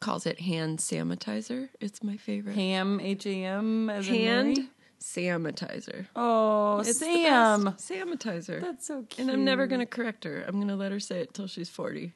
calls 0.00 0.26
it 0.26 0.40
hand 0.40 0.78
sanitizer. 0.78 1.68
It's 1.80 2.02
my 2.02 2.16
favorite. 2.16 2.54
Ham, 2.56 3.00
H 3.00 3.26
A 3.26 3.44
M, 3.44 3.88
as 3.90 4.08
in 4.08 4.14
Hand 4.14 4.56
Mary? 4.56 4.68
sanitizer. 5.00 6.06
Oh, 6.16 6.80
It's 6.80 6.98
Sam. 6.98 7.74
Sanitizer. 7.78 8.60
That's 8.60 8.86
so 8.86 9.04
cute. 9.08 9.20
and 9.20 9.30
I'm 9.30 9.44
never 9.44 9.66
going 9.66 9.80
to 9.80 9.86
correct 9.86 10.24
her. 10.24 10.44
I'm 10.46 10.56
going 10.56 10.68
to 10.68 10.76
let 10.76 10.92
her 10.92 11.00
say 11.00 11.20
it 11.20 11.34
till 11.34 11.46
she's 11.46 11.68
40 11.68 12.12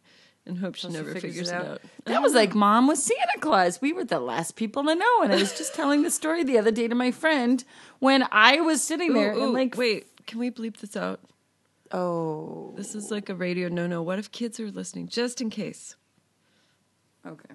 and 0.47 0.59
hope 0.59 0.77
she 0.77 0.83
Till 0.83 0.91
she 0.93 0.97
never 0.97 1.15
figures, 1.19 1.49
it 1.51 1.55
out. 1.55 1.81
That 2.05 2.23
was 2.23 2.33
like 2.35 2.55
mom 2.55 2.87
was 2.87 3.03
Santa 3.03 3.41
Claus. 3.41 3.81
We 3.81 3.93
were 3.93 4.05
the 4.05 4.21
last 4.21 4.55
people 4.55 4.85
to 4.85 4.95
know. 4.95 5.23
And 5.23 5.33
I 5.33 5.37
was 5.37 5.53
just 5.59 5.75
telling 5.75 6.03
the 6.03 6.11
story 6.11 6.45
the 6.45 6.59
other 6.59 6.71
day 6.71 6.87
to 6.87 6.95
my 6.95 7.11
friend 7.11 7.65
when 7.99 8.25
I 8.31 8.61
was 8.61 8.83
sitting 8.83 9.13
there 9.15 9.33
Ooh, 9.33 9.41
and 9.43 9.51
ooh, 9.51 9.53
like, 9.55 9.77
wait, 9.77 10.25
can 10.27 10.39
we 10.39 10.51
bleep 10.53 10.77
this 10.79 10.97
out? 10.97 11.19
Oh, 11.97 12.75
This 12.77 12.95
is 12.95 13.11
like 13.11 13.29
a 13.29 13.35
radio 13.35 13.69
no 13.69 13.87
no. 13.87 14.03
What 14.03 14.19
if 14.19 14.31
kids 14.31 14.61
are 14.61 14.71
listening? 14.71 15.09
Just 15.09 15.41
in 15.41 15.51
case. 15.51 15.97
okay, 17.27 17.55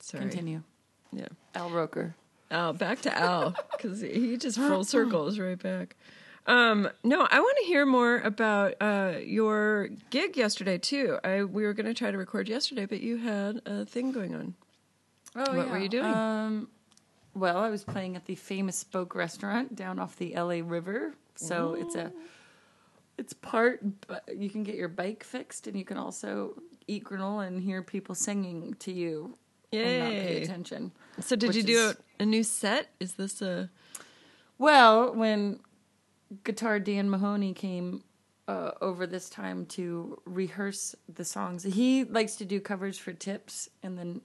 Sorry. 0.00 0.22
continue. 0.22 0.62
Yeah. 1.12 1.28
Al 1.54 1.70
Roker. 1.70 2.14
Oh, 2.50 2.72
back 2.72 3.00
to 3.02 3.16
Al 3.16 3.54
because 3.72 4.00
he 4.00 4.36
just 4.36 4.56
full 4.56 4.84
circles 4.84 5.38
right 5.38 5.60
back. 5.60 5.96
Um, 6.46 6.88
no, 7.02 7.26
I 7.28 7.40
want 7.40 7.56
to 7.58 7.64
hear 7.64 7.84
more 7.84 8.18
about 8.18 8.74
uh, 8.80 9.14
your 9.20 9.88
gig 10.10 10.36
yesterday 10.36 10.78
too. 10.78 11.18
I 11.24 11.42
we 11.44 11.64
were 11.64 11.72
going 11.74 11.86
to 11.86 11.94
try 11.94 12.10
to 12.10 12.18
record 12.18 12.48
yesterday, 12.48 12.86
but 12.86 13.00
you 13.00 13.16
had 13.16 13.60
a 13.66 13.84
thing 13.84 14.12
going 14.12 14.34
on. 14.34 14.54
Oh, 15.34 15.56
What 15.56 15.70
were 15.70 15.78
you 15.78 15.88
doing? 15.88 16.06
Um, 16.06 16.68
well, 17.34 17.58
I 17.58 17.68
was 17.68 17.84
playing 17.84 18.16
at 18.16 18.24
the 18.26 18.36
famous 18.36 18.76
Spoke 18.78 19.14
restaurant 19.14 19.74
down 19.76 19.98
off 19.98 20.16
the 20.16 20.34
LA 20.34 20.60
River. 20.64 21.14
So 21.34 21.74
it's 21.74 21.94
a, 21.94 22.10
it's 23.18 23.32
part. 23.32 23.80
You 24.34 24.50
can 24.50 24.62
get 24.62 24.74
your 24.76 24.88
bike 24.88 25.24
fixed, 25.24 25.66
and 25.66 25.76
you 25.78 25.84
can 25.84 25.96
also 25.96 26.54
eat 26.86 27.04
granola 27.04 27.46
and 27.46 27.60
hear 27.62 27.82
people 27.82 28.14
singing 28.14 28.74
to 28.80 28.92
you 28.92 29.36
and 29.72 29.98
not 29.98 30.10
pay 30.10 30.42
attention. 30.42 30.92
So 31.20 31.36
did 31.36 31.54
you 31.54 31.62
do 31.62 31.78
is- 31.88 31.96
a, 32.20 32.22
a 32.22 32.26
new 32.26 32.42
set? 32.42 32.88
Is 33.00 33.14
this 33.14 33.42
a 33.42 33.70
Well, 34.58 35.14
when 35.14 35.60
guitar 36.44 36.78
Dan 36.78 37.10
Mahoney 37.10 37.52
came 37.52 38.02
uh, 38.48 38.72
over 38.80 39.06
this 39.06 39.28
time 39.28 39.66
to 39.66 40.20
rehearse 40.24 40.94
the 41.12 41.24
songs, 41.24 41.64
he 41.64 42.04
likes 42.04 42.36
to 42.36 42.44
do 42.44 42.60
covers 42.60 42.98
for 42.98 43.12
tips, 43.12 43.68
and 43.82 43.98
then 43.98 44.20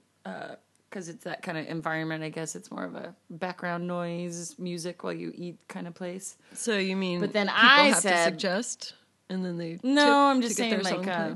because 0.92 1.08
it's 1.08 1.24
that 1.24 1.42
kind 1.42 1.56
of 1.56 1.66
environment, 1.68 2.22
I 2.22 2.28
guess 2.28 2.54
it's 2.54 2.70
more 2.70 2.84
of 2.84 2.94
a 2.94 3.14
background 3.30 3.86
noise 3.86 4.54
music 4.58 5.02
while 5.02 5.14
you 5.14 5.32
eat 5.34 5.56
kind 5.66 5.86
of 5.86 5.94
place. 5.94 6.36
so 6.52 6.76
you 6.76 6.96
mean 6.96 7.18
But 7.18 7.32
then 7.32 7.48
I 7.48 7.88
have 7.88 7.96
said- 7.98 8.24
to 8.26 8.30
suggest 8.30 8.94
and 9.30 9.42
then 9.42 9.56
they 9.56 9.78
No, 9.82 10.02
tip 10.02 10.06
I'm 10.12 10.42
just 10.42 10.56
saying 10.56 10.82
like 10.82 11.08
uh, 11.08 11.34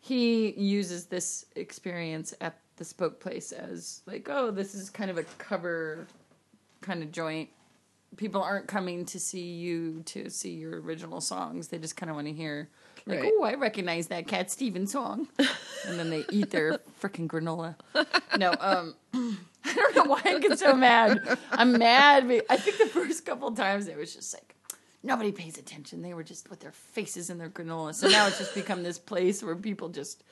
he 0.00 0.50
uses 0.52 1.06
this 1.06 1.46
experience 1.56 2.34
at 2.42 2.58
the 2.76 2.84
Spoke 2.84 3.20
Place 3.20 3.52
as 3.52 4.02
like, 4.06 4.28
oh, 4.30 4.50
this 4.50 4.74
is 4.74 4.90
kind 4.90 5.10
of 5.10 5.16
a 5.16 5.24
cover 5.38 6.06
kind 6.82 7.02
of 7.02 7.10
joint. 7.10 7.48
People 8.18 8.42
aren't 8.42 8.68
coming 8.68 9.06
to 9.06 9.18
see 9.18 9.54
you 9.54 10.02
to 10.06 10.28
see 10.28 10.50
your 10.50 10.80
original 10.82 11.20
songs. 11.22 11.68
They 11.68 11.78
just 11.78 11.96
kind 11.96 12.10
of 12.10 12.16
want 12.16 12.26
to 12.28 12.34
hear 12.34 12.68
like, 13.08 13.20
Right. 13.20 13.32
oh, 13.34 13.42
I 13.44 13.54
recognize 13.54 14.08
that 14.08 14.26
Cat 14.26 14.50
Stevens 14.50 14.92
song, 14.92 15.28
and 15.86 15.98
then 15.98 16.10
they 16.10 16.24
eat 16.30 16.50
their 16.50 16.78
freaking 17.00 17.26
granola. 17.26 17.74
No, 18.38 18.54
um, 18.60 18.94
I 19.64 19.74
don't 19.74 19.96
know 19.96 20.04
why 20.04 20.20
I 20.24 20.38
get 20.38 20.58
so 20.58 20.74
mad. 20.74 21.38
I'm 21.50 21.72
mad. 21.72 22.24
I 22.48 22.56
think 22.56 22.78
the 22.78 22.86
first 22.86 23.24
couple 23.26 23.50
times 23.52 23.88
it 23.88 23.96
was 23.96 24.14
just 24.14 24.32
like 24.34 24.54
nobody 25.02 25.32
pays 25.32 25.58
attention. 25.58 26.02
They 26.02 26.14
were 26.14 26.22
just 26.24 26.50
with 26.50 26.60
their 26.60 26.72
faces 26.72 27.30
in 27.30 27.38
their 27.38 27.48
granola. 27.50 27.94
So 27.94 28.08
now 28.08 28.26
it's 28.26 28.38
just 28.38 28.54
become 28.54 28.82
this 28.82 28.98
place 28.98 29.42
where 29.42 29.56
people 29.56 29.88
just 29.88 30.22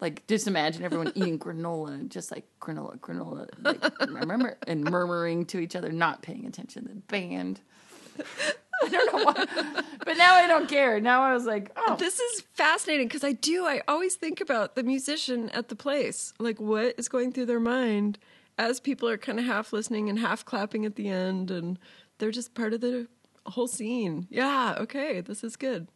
like 0.00 0.26
just 0.26 0.46
imagine 0.46 0.82
everyone 0.82 1.12
eating 1.14 1.38
granola 1.38 1.88
and 1.92 2.10
just 2.10 2.30
like 2.30 2.44
granola, 2.60 2.98
granola. 3.00 3.48
Like, 3.62 3.82
remember 4.08 4.56
and 4.66 4.84
murmuring 4.84 5.44
to 5.46 5.58
each 5.58 5.76
other, 5.76 5.90
not 5.92 6.22
paying 6.22 6.46
attention. 6.46 6.84
The 6.84 6.94
band. 7.12 7.60
I 8.84 8.88
don't 8.88 9.12
know 9.12 9.24
why, 9.24 9.82
but 10.04 10.16
now 10.16 10.34
I 10.34 10.46
don't 10.46 10.68
care. 10.68 11.00
Now 11.00 11.22
I 11.22 11.34
was 11.34 11.44
like, 11.44 11.70
oh, 11.76 11.96
This 11.96 12.18
is 12.18 12.42
fascinating 12.54 13.08
because 13.08 13.24
I 13.24 13.32
do. 13.32 13.66
I 13.66 13.82
always 13.88 14.14
think 14.14 14.40
about 14.40 14.74
the 14.74 14.82
musician 14.82 15.50
at 15.50 15.68
the 15.68 15.76
place, 15.76 16.32
like 16.38 16.60
what 16.60 16.94
is 16.98 17.08
going 17.08 17.32
through 17.32 17.46
their 17.46 17.60
mind 17.60 18.18
as 18.58 18.80
people 18.80 19.08
are 19.08 19.18
kind 19.18 19.38
of 19.38 19.46
half 19.46 19.72
listening 19.72 20.08
and 20.08 20.18
half 20.18 20.44
clapping 20.44 20.84
at 20.84 20.96
the 20.96 21.08
end, 21.08 21.50
and 21.50 21.78
they're 22.18 22.30
just 22.30 22.54
part 22.54 22.74
of 22.74 22.80
the 22.80 23.06
whole 23.46 23.68
scene. 23.68 24.26
Yeah, 24.30 24.76
okay, 24.78 25.20
this 25.20 25.42
is 25.42 25.56
good. 25.56 25.88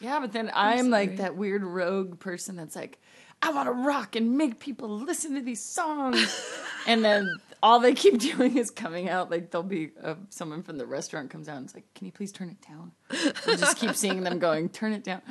Yeah, 0.00 0.20
but 0.20 0.32
then 0.32 0.50
I'm 0.54 0.90
like 0.90 1.16
that 1.16 1.36
weird 1.36 1.62
rogue 1.62 2.18
person 2.20 2.56
that's 2.56 2.76
like, 2.76 2.98
I 3.40 3.50
want 3.50 3.68
to 3.68 3.72
rock 3.72 4.16
and 4.16 4.36
make 4.36 4.60
people 4.60 4.88
listen 4.88 5.34
to 5.34 5.40
these 5.40 5.62
songs. 5.62 6.42
and 6.86 7.04
then 7.04 7.28
all 7.64 7.80
they 7.80 7.94
keep 7.94 8.18
doing 8.30 8.56
is 8.58 8.70
coming 8.70 9.08
out. 9.08 9.30
Like, 9.30 9.50
there'll 9.50 9.62
be 9.66 9.90
uh, 10.02 10.16
someone 10.28 10.62
from 10.62 10.76
the 10.76 10.84
restaurant 10.86 11.30
comes 11.30 11.48
out 11.48 11.56
and 11.56 11.64
it's 11.64 11.74
like, 11.74 11.86
Can 11.94 12.04
you 12.06 12.12
please 12.12 12.30
turn 12.30 12.50
it 12.50 12.58
down? 12.68 12.92
I 13.10 13.56
just 13.56 13.78
keep 13.78 13.94
seeing 13.96 14.22
them 14.22 14.38
going, 14.38 14.68
Turn 14.68 14.92
it 14.92 15.02
down. 15.02 15.22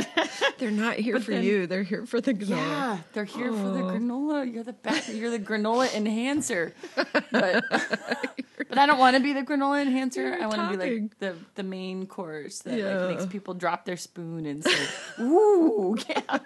They're 0.58 0.70
not 0.70 0.96
here 0.96 1.20
for 1.20 1.32
then- 1.32 1.42
you; 1.44 1.66
they're 1.66 1.82
here 1.82 2.06
for 2.06 2.20
the 2.20 2.32
granola. 2.32 2.48
Yeah, 2.56 2.98
they're 3.12 3.24
here 3.24 3.52
for 3.52 3.68
the 3.70 3.80
granola. 3.80 4.50
You're 4.52 4.62
the 4.64 4.72
best. 4.72 5.08
You're 5.12 5.30
the 5.30 5.38
granola 5.38 5.92
enhancer. 5.94 6.72
But, 6.96 7.24
but 7.32 7.64
But 8.68 8.78
I 8.78 8.86
don't 8.86 8.98
want 8.98 9.16
to 9.16 9.22
be 9.22 9.32
the 9.32 9.42
granola 9.42 9.82
enhancer. 9.82 10.22
You're 10.22 10.42
I 10.42 10.46
want 10.46 10.72
to 10.72 10.78
be 10.78 11.00
like 11.00 11.18
the 11.18 11.36
the 11.56 11.62
main 11.64 12.06
course 12.06 12.60
that 12.60 12.78
Yeah. 12.78 12.98
like 13.04 13.18
makes 13.18 13.26
people 13.30 13.52
drop 13.54 13.84
their 13.84 13.96
spoon 13.96 14.46
and 14.46 14.64
say, 14.64 14.86
"Ooh, 15.20 15.96
yeah." 16.08 16.38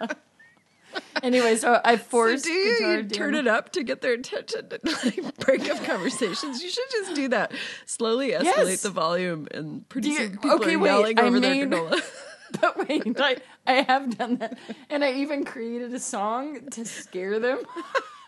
anyway, 1.23 1.55
so 1.55 1.79
I 1.83 1.97
So 1.97 2.03
forced 2.03 2.45
do 2.45 2.51
you 2.51 3.03
turn 3.03 3.35
it 3.35 3.47
up 3.47 3.71
to 3.73 3.83
get 3.83 4.01
their 4.01 4.13
attention 4.13 4.67
and 4.71 5.05
like 5.05 5.37
break 5.39 5.69
up 5.69 5.83
conversations? 5.83 6.63
You 6.63 6.69
should 6.69 6.89
just 6.91 7.15
do 7.15 7.27
that. 7.29 7.51
Slowly 7.85 8.31
escalate 8.31 8.43
Yes. 8.43 8.81
the 8.83 8.89
volume 8.89 9.47
and 9.51 9.87
pretty 9.89 10.09
you- 10.09 10.17
soon 10.17 10.31
people 10.33 10.51
okay, 10.53 10.75
are 10.75 10.79
wait, 10.79 10.89
yelling 10.89 11.19
I 11.19 11.23
over 11.23 11.39
made- 11.39 11.71
their 11.71 11.79
granola. 11.79 12.01
But 12.59 12.87
wait, 12.89 13.19
I, 13.21 13.37
I 13.67 13.73
have 13.83 14.17
done 14.17 14.37
that. 14.37 14.57
And 14.89 15.03
I 15.03 15.13
even 15.13 15.45
created 15.45 15.93
a 15.93 15.99
song 15.99 16.67
to 16.71 16.83
scare 16.83 17.37
them. 17.39 17.59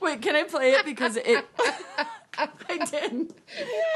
wait, 0.00 0.22
can 0.22 0.34
I 0.36 0.44
play 0.44 0.72
it? 0.72 0.84
Because 0.84 1.16
it. 1.16 1.44
I 2.38 2.76
did. 2.84 3.32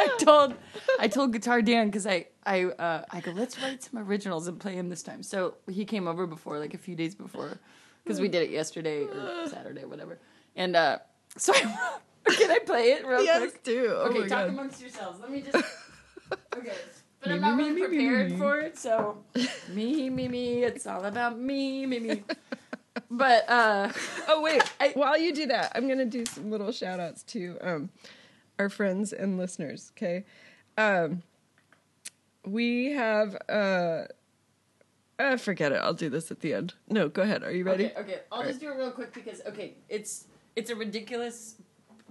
I 0.00 0.16
told 0.18 0.54
I 0.98 1.08
told 1.08 1.32
Guitar 1.32 1.60
Dan 1.60 1.86
because 1.88 2.06
I 2.06 2.26
I 2.46 2.64
uh, 2.64 3.04
I 3.10 3.20
go 3.20 3.32
let's 3.32 3.60
write 3.60 3.82
some 3.82 3.98
originals 4.00 4.48
and 4.48 4.58
play 4.58 4.74
him 4.74 4.88
this 4.88 5.02
time. 5.02 5.22
So 5.22 5.54
he 5.68 5.84
came 5.84 6.08
over 6.08 6.26
before, 6.26 6.58
like 6.58 6.72
a 6.72 6.78
few 6.78 6.94
days 6.96 7.14
before, 7.14 7.58
because 8.02 8.18
we 8.20 8.28
did 8.28 8.42
it 8.42 8.50
yesterday 8.50 9.02
or 9.04 9.46
Saturday, 9.46 9.84
whatever. 9.84 10.18
And 10.56 10.74
uh, 10.74 10.98
so 11.36 11.52
I, 11.54 11.98
can 12.30 12.50
I 12.50 12.58
play 12.60 12.92
it 12.92 13.06
real 13.06 13.22
yes, 13.22 13.40
quick? 13.40 13.62
do. 13.62 13.88
Oh 13.90 14.06
Okay, 14.08 14.20
talk 14.20 14.28
god. 14.28 14.48
amongst 14.48 14.80
yourselves. 14.80 15.20
Let 15.20 15.30
me 15.30 15.42
just. 15.42 15.62
Okay, 16.56 16.72
but 17.20 17.28
Me, 17.28 17.34
I'm 17.34 17.40
not 17.40 17.56
me, 17.56 17.70
really 17.70 17.80
me, 17.82 17.86
prepared 17.88 18.32
for 18.38 18.58
it, 18.60 18.78
so 18.78 19.18
me, 19.72 20.08
me, 20.10 20.28
me. 20.28 20.62
It's 20.64 20.86
all 20.86 21.04
about 21.04 21.38
me, 21.38 21.86
me, 21.86 21.98
me. 21.98 22.22
But 23.10 23.48
uh, 23.48 23.92
Oh 24.28 24.40
wait, 24.42 24.62
I- 24.80 24.92
while 24.94 25.18
you 25.18 25.32
do 25.34 25.46
that, 25.46 25.72
I'm 25.74 25.86
gonna 25.88 26.04
do 26.04 26.24
some 26.26 26.50
little 26.50 26.72
shout 26.72 26.98
outs 27.00 27.22
to 27.24 27.56
um, 27.60 27.90
our 28.58 28.68
friends 28.68 29.12
and 29.12 29.38
listeners. 29.38 29.92
Okay, 29.96 30.24
um, 30.76 31.22
we 32.46 32.92
have. 32.92 33.36
Uh, 33.48 34.04
uh, 35.18 35.36
forget 35.36 35.70
it. 35.72 35.76
I'll 35.76 35.92
do 35.92 36.08
this 36.08 36.30
at 36.30 36.40
the 36.40 36.54
end. 36.54 36.72
No, 36.88 37.08
go 37.10 37.20
ahead. 37.22 37.42
Are 37.44 37.52
you 37.52 37.62
ready? 37.64 37.86
okay, 37.86 38.00
okay, 38.00 38.20
I'll 38.32 38.42
just 38.42 38.58
do 38.60 38.70
it 38.70 38.76
real 38.76 38.90
quick 38.90 39.12
because 39.12 39.42
okay, 39.46 39.74
it's 39.88 40.24
it's 40.56 40.70
a 40.70 40.74
ridiculous, 40.74 41.56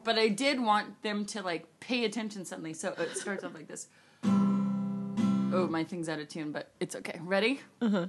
but 0.03 0.17
I 0.19 0.27
did 0.27 0.59
want 0.61 1.01
them 1.01 1.25
to 1.25 1.41
like 1.41 1.65
pay 1.79 2.05
attention 2.05 2.45
suddenly. 2.45 2.73
So 2.73 2.93
it 2.97 3.17
starts 3.17 3.43
off 3.43 3.53
like 3.55 3.67
this. 3.67 3.87
Oh, 5.51 5.67
my 5.67 5.83
thing's 5.83 6.07
out 6.07 6.19
of 6.19 6.27
tune, 6.27 6.51
but 6.51 6.69
it's 6.79 6.95
okay. 6.95 7.19
Ready? 7.23 7.61
Uh 7.81 7.89
huh. 7.89 8.07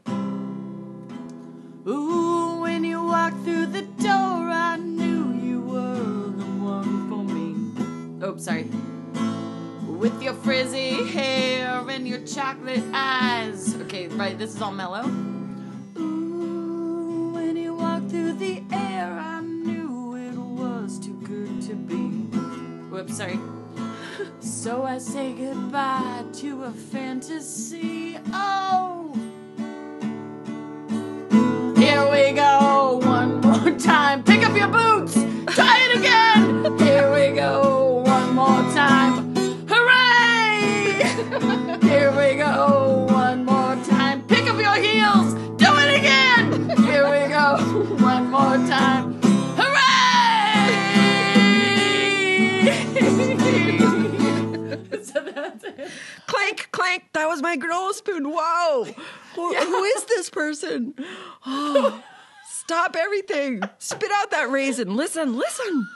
Ooh, 1.88 2.49
when 2.60 2.84
you 2.84 3.02
walked 3.02 3.42
through 3.44 3.66
the 3.66 3.82
door, 3.82 4.48
I 4.50 4.76
knew 4.76 5.32
you 5.32 5.62
were 5.62 5.94
the 5.94 6.44
one 6.44 7.08
for 7.08 7.24
me. 7.24 7.56
Oh, 8.22 8.36
sorry. 8.36 8.68
With 9.86 10.22
your 10.22 10.34
frizzy 10.34 11.06
hair 11.08 11.82
and 11.88 12.06
your 12.06 12.20
chocolate 12.20 12.84
eyes. 12.92 13.74
Okay, 13.82 14.08
right, 14.08 14.38
this 14.38 14.54
is 14.54 14.62
all 14.62 14.72
mellow. 14.72 15.04
Ooh, 15.98 17.30
when 17.34 17.56
you 17.56 17.74
walked 17.74 18.10
through 18.10 18.34
the 18.34 18.62
air, 18.72 19.10
I 19.18 19.40
knew 19.40 20.16
it 20.16 20.36
was 20.36 20.98
too 20.98 21.18
good 21.24 21.62
to 21.62 21.74
be. 21.74 22.10
Whoops, 22.90 23.16
sorry. 23.16 23.38
So 24.40 24.84
I 24.84 24.98
say 24.98 25.32
goodbye 25.32 26.24
to 26.34 26.64
a 26.64 26.70
fantasy. 26.70 28.18
Oh, 28.32 29.12
here 32.00 32.10
we 32.10 32.32
go 32.32 32.98
one 33.02 33.40
more 33.40 33.78
time. 33.78 34.22
Pick 34.22 34.42
up 34.42 34.56
your 34.56 34.68
boots. 34.68 35.14
Try 35.54 35.78
it 35.86 35.98
again. 35.98 36.78
Here 36.78 37.12
we 37.12 37.34
go 37.36 38.02
one 38.06 38.34
more 38.34 38.62
time. 38.72 39.34
Hooray! 39.68 41.02
Here 41.86 42.10
we 42.12 42.36
go 42.36 43.06
one 43.10 43.44
more 43.44 43.76
time. 43.84 44.22
Pick 44.26 44.48
up 44.48 44.58
your 44.58 44.76
heels. 44.76 45.34
Do 45.58 45.66
it 45.76 45.98
again. 45.98 46.70
Here 46.86 47.04
we 47.04 47.28
go 47.28 47.58
one 48.02 48.30
more 48.30 48.56
time. 48.66 49.20
Hooray! 49.58 49.80
so 55.04 55.20
that's 55.22 55.64
it. 55.64 55.90
Clank, 56.30 56.68
clank. 56.72 57.04
That 57.12 57.26
was 57.28 57.42
my 57.42 57.56
granola 57.56 57.92
spoon. 57.92 58.24
Whoa. 58.30 58.84
Who, 59.34 59.54
who 59.54 59.84
is 59.84 60.04
this 60.04 60.30
person? 60.30 60.94
Oh, 61.44 62.02
stop 62.48 62.94
everything. 62.96 63.62
Spit 63.78 64.10
out 64.14 64.30
that 64.30 64.48
raisin. 64.50 64.94
Listen, 64.96 65.36
listen. 65.36 65.88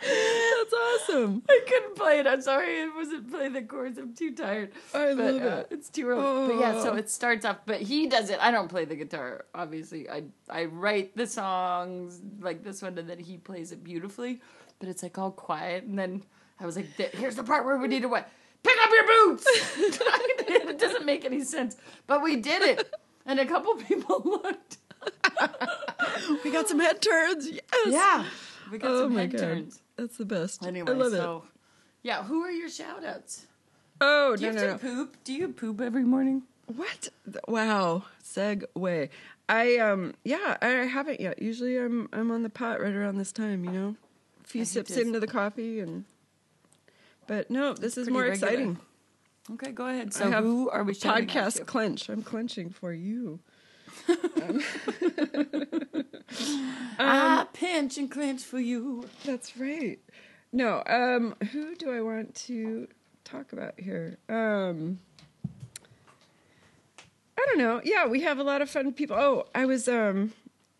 That's 0.00 0.74
awesome. 0.74 1.42
I 1.48 1.60
couldn't 1.66 1.96
play 1.96 2.18
it. 2.18 2.26
I'm 2.26 2.42
sorry, 2.42 2.82
I 2.82 2.90
wasn't 2.94 3.30
playing 3.30 3.54
the 3.54 3.62
chords. 3.62 3.98
I'm 3.98 4.14
too 4.14 4.34
tired. 4.34 4.72
I 4.92 5.14
but, 5.14 5.34
love 5.34 5.42
uh, 5.42 5.46
it. 5.46 5.66
It's 5.70 5.88
too 5.88 6.08
early. 6.08 6.54
But 6.54 6.60
yeah, 6.60 6.82
so 6.82 6.92
Oh. 6.92 6.96
it 6.96 7.08
starts 7.08 7.44
off. 7.46 7.58
But 7.64 7.80
he 7.80 8.06
does 8.06 8.28
it. 8.28 8.38
I 8.40 8.50
don't 8.50 8.68
play 8.68 8.84
the 8.84 8.96
guitar. 8.96 9.46
Obviously, 9.54 10.08
I 10.10 10.24
I 10.50 10.66
write 10.66 11.16
the 11.16 11.26
songs 11.26 12.20
like 12.40 12.62
this 12.62 12.82
one, 12.82 12.98
and 12.98 13.08
then 13.08 13.18
he 13.18 13.38
plays 13.38 13.72
it 13.72 13.82
beautifully. 13.82 14.40
But 14.78 14.88
it's 14.90 15.02
like 15.02 15.16
all 15.16 15.30
quiet, 15.30 15.84
and 15.84 15.98
then 15.98 16.24
I 16.64 16.66
was 16.66 16.76
like, 16.76 16.86
"Here's 17.14 17.36
the 17.36 17.44
part 17.44 17.64
where 17.66 17.76
we 17.76 17.86
need 17.88 18.02
to 18.02 18.08
what? 18.08 18.28
Pick 18.62 18.74
up 18.82 18.90
your 18.90 19.06
boots." 19.06 19.44
it 19.78 20.78
doesn't 20.78 21.04
make 21.04 21.24
any 21.26 21.40
sense, 21.44 21.76
but 22.06 22.22
we 22.22 22.36
did 22.36 22.62
it, 22.62 22.90
and 23.26 23.38
a 23.38 23.44
couple 23.46 23.74
people 23.76 24.22
looked. 24.24 24.78
We 26.42 26.50
got 26.50 26.68
some 26.68 26.80
head 26.80 27.02
turns. 27.02 27.48
Yes. 27.50 27.62
Yeah, 27.86 28.24
we 28.72 28.78
got 28.78 28.90
Oh 28.90 29.02
some 29.04 29.14
my 29.14 29.20
head 29.22 29.32
god. 29.32 29.40
turns. 29.40 29.82
That's 29.96 30.16
the 30.16 30.24
best. 30.24 30.64
Anyway, 30.66 30.90
I 30.90 30.94
love 30.94 31.12
so 31.12 31.44
yeah, 32.02 32.22
who 32.24 32.42
are 32.42 32.50
your 32.50 32.68
shout 32.70 33.04
outs? 33.04 33.46
Oh, 34.00 34.36
Do 34.36 34.42
no, 34.42 34.48
you 34.48 34.54
no, 34.54 34.60
have 34.60 34.82
no. 34.82 34.88
to 34.90 34.94
poop? 34.96 35.16
Do 35.24 35.32
you 35.34 35.48
poop 35.48 35.80
every 35.80 36.04
morning? 36.04 36.42
What? 36.66 37.08
Wow. 37.46 38.04
Segue. 38.24 39.08
I 39.48 39.76
um 39.76 40.14
yeah, 40.24 40.56
I 40.62 40.68
haven't 40.86 41.20
yet. 41.20 41.40
Usually 41.42 41.76
I'm 41.76 42.08
I'm 42.12 42.30
on 42.30 42.42
the 42.42 42.50
pot 42.50 42.80
right 42.80 42.94
around 42.94 43.18
this 43.18 43.32
time, 43.32 43.64
you 43.64 43.70
know. 43.70 43.96
A 44.42 44.46
few 44.46 44.64
sips 44.64 44.96
into 44.96 45.20
the 45.20 45.26
coffee 45.26 45.80
and 45.80 46.04
but 47.26 47.50
no, 47.50 47.72
this 47.74 47.96
is 47.98 48.08
more 48.08 48.22
regular. 48.22 48.48
exciting. 48.48 48.78
Okay, 49.52 49.72
go 49.72 49.86
ahead. 49.86 50.14
So 50.14 50.30
who 50.30 50.70
are 50.70 50.82
we 50.84 50.94
shouting 50.94 51.26
Podcast 51.26 51.56
to? 51.58 51.64
clench. 51.64 52.08
I'm 52.08 52.22
clenching 52.22 52.70
for 52.70 52.92
you. 52.92 53.40
I 56.98 57.46
pinch 57.52 57.98
and 57.98 58.10
clench 58.10 58.42
for 58.42 58.58
you. 58.58 59.04
That's 59.24 59.56
right. 59.56 59.98
No, 60.52 60.82
um 60.86 61.34
who 61.52 61.74
do 61.74 61.92
I 61.92 62.00
want 62.00 62.34
to 62.46 62.88
talk 63.24 63.52
about 63.52 63.78
here? 63.78 64.18
Um 64.28 64.98
I 67.38 67.46
don't 67.46 67.58
know. 67.58 67.80
Yeah, 67.84 68.06
we 68.06 68.22
have 68.22 68.38
a 68.38 68.42
lot 68.44 68.62
of 68.62 68.70
fun 68.70 68.92
people. 68.92 69.16
Oh, 69.16 69.44
I 69.54 69.66
was 69.66 69.88
um 69.88 70.32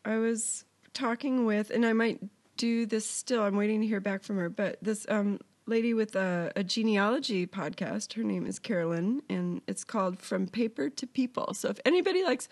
I 0.05 0.17
was 0.19 0.65
talking 0.95 1.45
with 1.45 1.71
and 1.71 1.85
I 1.85 1.93
might 1.93 2.21
do 2.57 2.87
this 2.87 3.05
still. 3.09 3.43
I'm 3.43 3.57
waiting 3.57 3.81
to 3.81 3.87
hear 3.87 4.01
back 4.01 4.23
from 4.23 4.37
her, 4.39 4.49
but 4.49 4.79
this 4.81 5.07
um 5.09 5.41
lady 5.67 5.95
with 5.95 6.15
a, 6.15 6.53
a 6.57 6.65
genealogy 6.65 7.47
podcast, 7.47 8.13
her 8.15 8.23
name 8.23 8.47
is 8.47 8.59
Carolyn 8.59 9.23
and 9.29 9.63
it's 9.67 9.85
called 9.85 10.21
From 10.21 10.47
Paper 10.47 10.91
to 10.91 11.07
People. 11.07 11.55
So 11.55 11.69
if 11.69 11.81
anybody 11.85 12.23
likes 12.23 12.49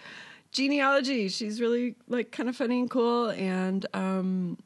genealogy, 0.50 1.28
she's 1.28 1.60
really 1.60 1.94
like 2.08 2.32
kind 2.32 2.48
of 2.48 2.56
funny 2.56 2.80
and 2.80 2.90
cool 2.90 3.30
and 3.30 3.86
um 3.94 4.58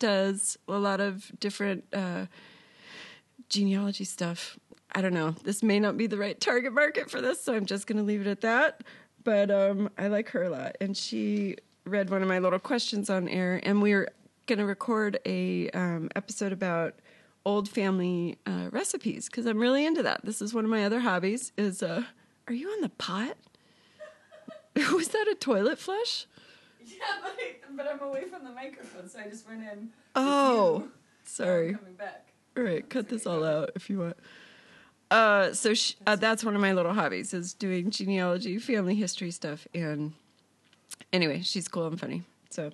does 0.00 0.58
a 0.66 0.78
lot 0.78 1.00
of 1.00 1.30
different 1.38 1.84
uh, 1.92 2.26
genealogy 3.48 4.04
stuff. 4.04 4.58
I 4.92 5.02
don't 5.02 5.14
know. 5.14 5.36
This 5.44 5.62
may 5.62 5.78
not 5.78 5.96
be 5.96 6.08
the 6.08 6.16
right 6.16 6.40
target 6.40 6.72
market 6.72 7.08
for 7.08 7.20
this, 7.20 7.40
so 7.40 7.54
I'm 7.54 7.66
just 7.66 7.86
going 7.86 7.98
to 7.98 8.02
leave 8.02 8.22
it 8.22 8.26
at 8.26 8.40
that. 8.40 8.82
But 9.22 9.52
um, 9.52 9.90
I 9.96 10.08
like 10.08 10.30
her 10.30 10.42
a 10.42 10.50
lot, 10.50 10.76
and 10.80 10.96
she 10.96 11.56
read 11.84 12.10
one 12.10 12.22
of 12.22 12.28
my 12.28 12.40
little 12.40 12.58
questions 12.58 13.08
on 13.08 13.28
air, 13.28 13.60
and 13.62 13.80
we 13.80 13.92
are 13.92 14.08
going 14.46 14.58
to 14.58 14.64
record 14.64 15.20
a 15.26 15.70
um, 15.70 16.08
episode 16.16 16.52
about 16.52 16.94
old 17.44 17.68
family 17.68 18.38
uh, 18.46 18.68
recipes 18.70 19.26
because 19.26 19.46
I'm 19.46 19.58
really 19.58 19.86
into 19.86 20.02
that. 20.02 20.24
This 20.24 20.42
is 20.42 20.52
one 20.54 20.64
of 20.64 20.70
my 20.70 20.84
other 20.84 21.00
hobbies. 21.00 21.52
Is 21.56 21.82
uh, 21.82 22.04
are 22.46 22.54
you 22.54 22.68
on 22.68 22.80
the 22.80 22.88
pot? 22.90 23.36
Was 24.92 25.08
that 25.08 25.26
a 25.28 25.34
toilet 25.34 25.78
flush? 25.78 26.26
Yeah, 26.84 26.96
but, 27.22 27.36
I, 27.38 27.54
but 27.76 27.86
I'm 27.86 28.00
away 28.08 28.24
from 28.24 28.44
the 28.44 28.50
microphone, 28.50 29.08
so 29.08 29.18
I 29.18 29.28
just 29.28 29.46
went 29.48 29.62
in. 29.62 29.90
Oh, 30.14 30.88
sorry. 31.24 31.74
Coming 31.74 31.94
back. 31.94 32.32
All 32.56 32.62
right, 32.64 32.88
cut 32.88 33.08
this 33.08 33.26
all 33.26 33.44
out 33.44 33.70
if 33.74 33.88
you 33.88 33.98
want. 34.00 34.16
Uh, 35.10 35.52
so 35.52 35.74
sh- 35.74 35.94
uh, 36.06 36.16
that's 36.16 36.44
one 36.44 36.54
of 36.54 36.60
my 36.60 36.72
little 36.72 36.92
hobbies 36.92 37.34
is 37.34 37.52
doing 37.54 37.90
genealogy, 37.90 38.58
family 38.58 38.94
history 38.94 39.30
stuff, 39.30 39.66
and 39.74 40.12
anyway, 41.12 41.42
she's 41.42 41.68
cool 41.68 41.86
and 41.86 41.98
funny. 41.98 42.22
So 42.50 42.70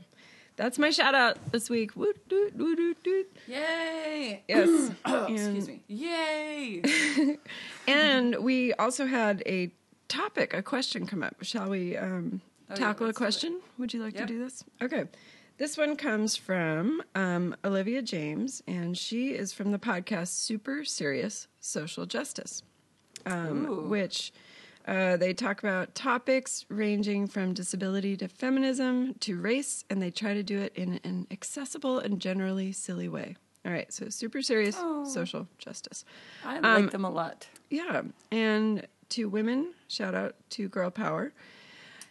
that's 0.57 0.79
my 0.79 0.91
shout 0.91 1.15
out 1.15 1.39
this 1.53 1.69
week. 1.71 1.95
Woot, 1.97 2.29
doot, 2.29 2.55
woot, 2.57 2.77
doot, 2.77 3.03
doot. 3.03 3.37
Yay! 3.47 4.43
Yes, 4.49 4.91
Oh, 5.05 5.27
excuse 5.27 5.69
me. 5.69 5.83
Yay! 5.89 6.83
And 7.89 8.37
we 8.37 8.73
also 8.75 9.07
had 9.07 9.43
a 9.47 9.71
topic, 10.09 10.55
a 10.55 10.63
question 10.63 11.07
come 11.07 11.23
up. 11.23 11.37
Shall 11.43 11.69
we 11.71 11.97
um, 11.97 12.41
Oh, 12.69 12.75
yeah, 12.75 12.77
tackle 12.87 13.07
a 13.07 13.09
do 13.09 13.11
it. 13.11 13.17
question? 13.17 13.61
Would 13.79 13.95
you 13.95 14.03
like 14.03 14.15
Yep. 14.15 14.27
to 14.27 14.33
do 14.33 14.39
this? 14.41 14.65
Okay. 14.83 15.05
This 15.59 15.79
one 15.79 15.95
comes 15.97 16.37
from 16.37 17.01
um, 17.15 17.55
Olivia 17.65 18.03
James, 18.03 18.63
and 18.67 18.99
she 18.99 19.29
is 19.29 19.53
from 19.53 19.71
the 19.73 19.79
podcast 19.79 20.29
Super 20.29 20.85
Serious 20.85 21.47
Social 21.61 22.05
Justice, 22.07 22.63
um, 23.25 23.89
which 23.89 24.33
uh, 24.87 25.17
they 25.17 25.33
talk 25.35 25.59
about 25.63 25.95
topics 25.95 26.65
ranging 26.69 27.27
from 27.27 27.53
disability 27.55 28.17
to 28.19 28.29
feminism 28.29 29.15
to 29.21 29.41
race, 29.41 29.85
and 29.91 30.01
they 30.01 30.11
try 30.11 30.35
to 30.35 30.43
do 30.43 30.61
it 30.61 30.73
in 30.77 31.01
an 31.05 31.27
accessible 31.31 31.99
and 31.99 32.21
generally 32.21 32.73
silly 32.73 33.09
way. 33.09 33.37
All 33.65 33.73
right, 33.73 33.93
so 33.93 34.09
super 34.11 34.43
serious 34.43 34.77
Oh. 34.79 35.05
social 35.05 35.49
justice. 35.59 36.05
I 36.45 36.57
Um, 36.59 36.83
like 36.85 36.93
them 36.93 37.05
a 37.05 37.11
lot. 37.11 37.49
Yeah, 37.69 38.03
and 38.31 38.87
to 39.11 39.29
women, 39.29 39.73
shout 39.89 40.15
out 40.15 40.37
to 40.51 40.69
Girl 40.69 40.91
Power. 40.91 41.33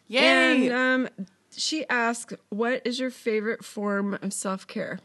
Yay! 0.07 0.67
And 0.67 0.73
um, 0.73 1.28
she 1.55 1.88
asks, 1.89 2.34
"What 2.49 2.82
is 2.86 2.99
your 2.99 3.09
favorite 3.09 3.63
form 3.63 4.15
of 4.21 4.34
self 4.34 4.67
care?" 4.67 4.99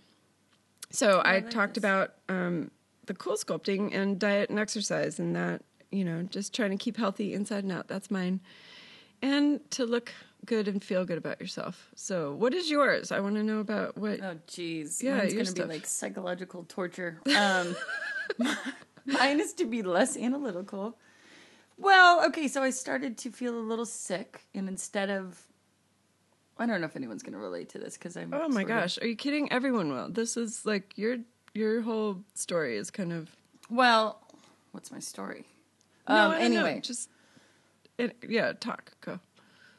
So 0.91 1.21
I, 1.21 1.35
like 1.35 1.51
talked 1.51 1.75
this. 1.75 1.81
about 1.85 2.15
um, 2.29 2.71
the 3.07 3.15
cool 3.15 3.37
sculpting 3.37 3.95
and 3.95 4.19
diet 4.19 4.51
and 4.51 4.59
exercise, 4.59 5.19
and 5.21 5.37
that 5.37 5.63
you 5.91 6.05
know, 6.05 6.23
just 6.23 6.55
trying 6.55 6.71
to 6.71 6.77
keep 6.77 6.97
healthy 6.97 7.35
inside 7.35 7.65
and 7.65 7.73
out. 7.73 7.89
That's 7.89 8.11
mine, 8.11 8.41
and 9.23 9.61
to 9.73 9.85
look 9.85 10.13
good 10.47 10.69
and 10.69 10.83
feel 10.83 11.05
good 11.05 11.19
about 11.19 11.41
yourself. 11.41 11.91
So, 11.95 12.35
what 12.35 12.55
is 12.55 12.71
yours? 12.71 13.13
I 13.13 13.21
want 13.21 13.37
to 13.37 13.43
know 13.43 13.61
about 13.61 13.97
what. 13.97 14.21
Oh, 14.23 14.37
jeez. 14.47 15.03
Yeah, 15.03 15.23
your 15.23 15.33
going 15.33 15.47
to 15.47 15.55
be 15.55 15.65
like 15.65 15.87
psychological 15.87 16.65
torture. 16.69 17.21
Um, 17.37 17.77
mine 19.07 19.41
is 19.41 19.53
to 19.55 19.65
be 19.65 19.83
less 19.83 20.17
analytical. 20.17 20.97
Well, 21.79 22.25
okay, 22.27 22.47
so 22.49 22.63
I 22.63 22.71
started 22.71 23.17
to 23.19 23.31
feel 23.31 23.57
a 23.57 23.61
little 23.61 23.87
sick, 23.87 24.43
and 24.55 24.69
instead 24.69 25.11
of, 25.11 25.43
I 26.59 26.67
don't 26.67 26.81
know 26.81 26.87
if 26.87 26.97
anyone's 26.97 27.23
going 27.23 27.33
to 27.33 27.39
relate 27.39 27.71
to 27.71 27.79
this 27.79 27.97
because 27.97 28.17
I'm. 28.17 28.33
Oh 28.35 28.49
my 28.49 28.61
sort 28.61 28.63
of- 28.63 28.69
gosh, 28.69 28.99
are 29.03 29.07
you 29.07 29.17
kidding? 29.17 29.51
Everyone 29.51 29.93
will. 29.93 30.11
This 30.11 30.37
is 30.37 30.65
like 30.67 30.97
your 30.97 31.19
your 31.55 31.83
whole 31.83 32.23
story 32.35 32.77
is 32.77 32.91
kind 32.91 33.13
of. 33.13 33.31
Well, 33.69 34.21
what's 34.73 34.91
my 34.91 35.01
story? 35.01 35.47
No, 36.11 36.25
Um, 36.27 36.31
know, 36.33 36.37
anyway, 36.39 36.81
just 36.81 37.09
it, 37.99 38.17
yeah, 38.29 38.53
talk 38.59 38.93
go. 39.01 39.21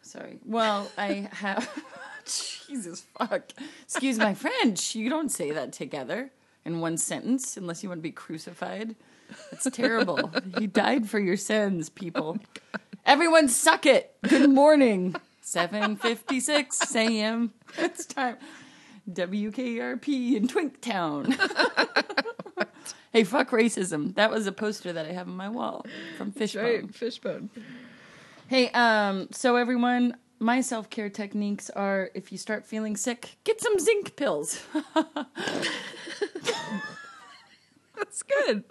Sorry. 0.01 0.39
Well, 0.45 0.89
I 0.97 1.29
have. 1.33 1.69
Jesus 2.67 3.01
fuck. 3.17 3.51
Excuse 3.83 4.17
my 4.17 4.33
French. 4.33 4.95
You 4.95 5.09
don't 5.09 5.31
say 5.31 5.51
that 5.51 5.73
together 5.73 6.31
in 6.65 6.79
one 6.79 6.97
sentence 6.97 7.57
unless 7.57 7.83
you 7.83 7.89
want 7.89 7.99
to 7.99 8.03
be 8.03 8.11
crucified. 8.11 8.95
That's 9.49 9.69
terrible. 9.71 10.31
he 10.57 10.67
died 10.67 11.09
for 11.09 11.19
your 11.19 11.37
sins, 11.37 11.89
people. 11.89 12.37
Everyone 13.05 13.47
suck 13.47 13.85
it. 13.85 14.15
Good 14.27 14.49
morning. 14.49 15.15
7:56 15.43 16.95
a.m. 16.95 17.53
It's 17.77 18.05
time. 18.05 18.37
WKRP 19.09 20.35
in 20.35 20.47
Twinktown. 20.47 21.35
hey, 23.11 23.23
fuck 23.23 23.51
racism. 23.51 24.15
That 24.15 24.31
was 24.31 24.47
a 24.47 24.51
poster 24.51 24.91
that 24.93 25.05
I 25.05 25.11
have 25.11 25.27
on 25.27 25.35
my 25.35 25.49
wall 25.49 25.85
from 26.17 26.31
Fishbone. 26.31 26.63
Right, 26.63 26.95
fishbone. 26.95 27.49
Hey, 28.47 28.69
um, 28.71 29.29
so 29.31 29.55
everyone, 29.55 30.17
my 30.39 30.61
self 30.61 30.89
care 30.89 31.09
techniques 31.09 31.69
are 31.69 32.09
if 32.13 32.31
you 32.31 32.37
start 32.37 32.65
feeling 32.65 32.97
sick, 32.97 33.37
get 33.43 33.61
some 33.61 33.79
zinc 33.79 34.15
pills. 34.15 34.61
That's 37.95 38.23
good. 38.23 38.63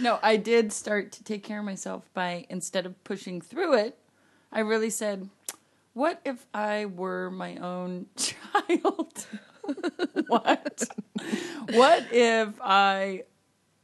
no, 0.00 0.18
I 0.22 0.36
did 0.36 0.72
start 0.72 1.12
to 1.12 1.24
take 1.24 1.42
care 1.42 1.58
of 1.60 1.64
myself 1.64 2.08
by 2.14 2.46
instead 2.48 2.86
of 2.86 3.04
pushing 3.04 3.40
through 3.40 3.74
it, 3.74 3.98
I 4.50 4.60
really 4.60 4.90
said, 4.90 5.28
what 5.92 6.20
if 6.24 6.46
I 6.54 6.86
were 6.86 7.30
my 7.30 7.56
own 7.56 8.06
child? 8.16 9.26
what? 10.26 10.88
what 11.70 12.06
if 12.10 12.48
I 12.60 13.24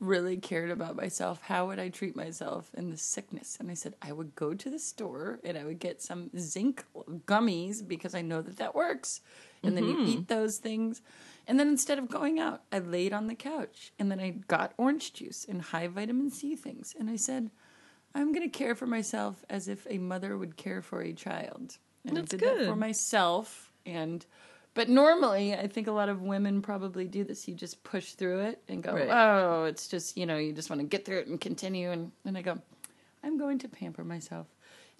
really 0.00 0.36
cared 0.36 0.70
about 0.70 0.96
myself? 0.96 1.40
How 1.42 1.66
would 1.66 1.78
I 1.78 1.88
treat 1.88 2.14
myself 2.14 2.70
in 2.76 2.90
the 2.90 2.96
sickness? 2.96 3.56
And 3.58 3.70
I 3.70 3.74
said, 3.74 3.94
I 4.00 4.12
would 4.12 4.34
go 4.34 4.54
to 4.54 4.70
the 4.70 4.78
store 4.78 5.40
and 5.44 5.58
I 5.58 5.64
would 5.64 5.80
get 5.80 6.02
some 6.02 6.30
zinc 6.38 6.84
gummies 7.26 7.86
because 7.86 8.14
I 8.14 8.22
know 8.22 8.40
that 8.42 8.58
that 8.58 8.74
works. 8.74 9.20
And 9.62 9.76
then 9.76 9.84
you 9.84 9.96
mm-hmm. 9.96 10.08
eat 10.08 10.28
those 10.28 10.58
things. 10.58 11.02
And 11.48 11.58
then 11.58 11.68
instead 11.68 11.98
of 11.98 12.08
going 12.08 12.38
out, 12.38 12.62
I 12.70 12.78
laid 12.78 13.12
on 13.12 13.26
the 13.26 13.34
couch 13.34 13.92
and 13.98 14.10
then 14.10 14.20
I 14.20 14.30
got 14.46 14.72
orange 14.76 15.12
juice 15.14 15.44
and 15.48 15.60
high 15.60 15.88
vitamin 15.88 16.30
C 16.30 16.54
things. 16.54 16.94
And 16.98 17.10
I 17.10 17.16
said, 17.16 17.50
I'm 18.14 18.32
going 18.32 18.48
to 18.48 18.58
care 18.58 18.74
for 18.74 18.86
myself 18.86 19.44
as 19.50 19.68
if 19.68 19.86
a 19.90 19.98
mother 19.98 20.38
would 20.38 20.56
care 20.56 20.82
for 20.82 21.02
a 21.02 21.12
child. 21.12 21.78
And 22.06 22.16
That's 22.16 22.34
I 22.34 22.36
did 22.36 22.58
that 22.58 22.66
for 22.66 22.76
myself. 22.76 23.72
And 23.84 24.24
but 24.78 24.88
normally, 24.88 25.54
I 25.54 25.66
think 25.66 25.88
a 25.88 25.92
lot 25.92 26.08
of 26.08 26.22
women 26.22 26.62
probably 26.62 27.06
do 27.08 27.24
this. 27.24 27.48
You 27.48 27.54
just 27.54 27.82
push 27.82 28.12
through 28.12 28.42
it 28.42 28.62
and 28.68 28.80
go, 28.80 28.92
Right. 28.94 29.08
oh, 29.10 29.64
it's 29.64 29.88
just 29.88 30.16
you 30.16 30.24
know, 30.24 30.36
you 30.38 30.52
just 30.52 30.70
want 30.70 30.80
to 30.80 30.86
get 30.86 31.04
through 31.04 31.18
it 31.18 31.26
and 31.26 31.40
continue. 31.40 31.90
And 31.90 32.12
and 32.24 32.38
I 32.38 32.42
go, 32.42 32.56
I'm 33.24 33.36
going 33.38 33.58
to 33.58 33.68
pamper 33.68 34.04
myself. 34.04 34.46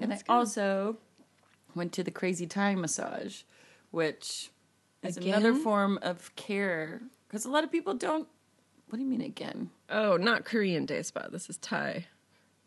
And 0.01 0.11
That's 0.11 0.23
I 0.23 0.27
good. 0.27 0.33
also 0.33 0.97
went 1.77 1.93
to 1.93 2.03
the 2.03 2.11
crazy 2.11 2.45
Thai 2.47 2.75
massage, 2.75 3.43
which 3.93 4.51
is 5.05 5.17
another 5.17 5.55
form 5.55 6.01
of 6.03 6.35
care 6.35 7.01
because 7.29 7.45
a 7.45 7.51
lot 7.51 7.63
of 7.63 7.71
people 7.71 7.95
don't. 7.95 8.27
What 8.89 8.97
do 8.99 9.05
you 9.05 9.09
mean 9.09 9.21
again? 9.21 9.71
Oh, 9.91 10.17
not 10.17 10.45
Korean 10.45 10.87
day 10.87 11.03
spa. 11.03 11.29
This 11.31 11.49
is 11.49 11.57
Thai. 11.59 12.07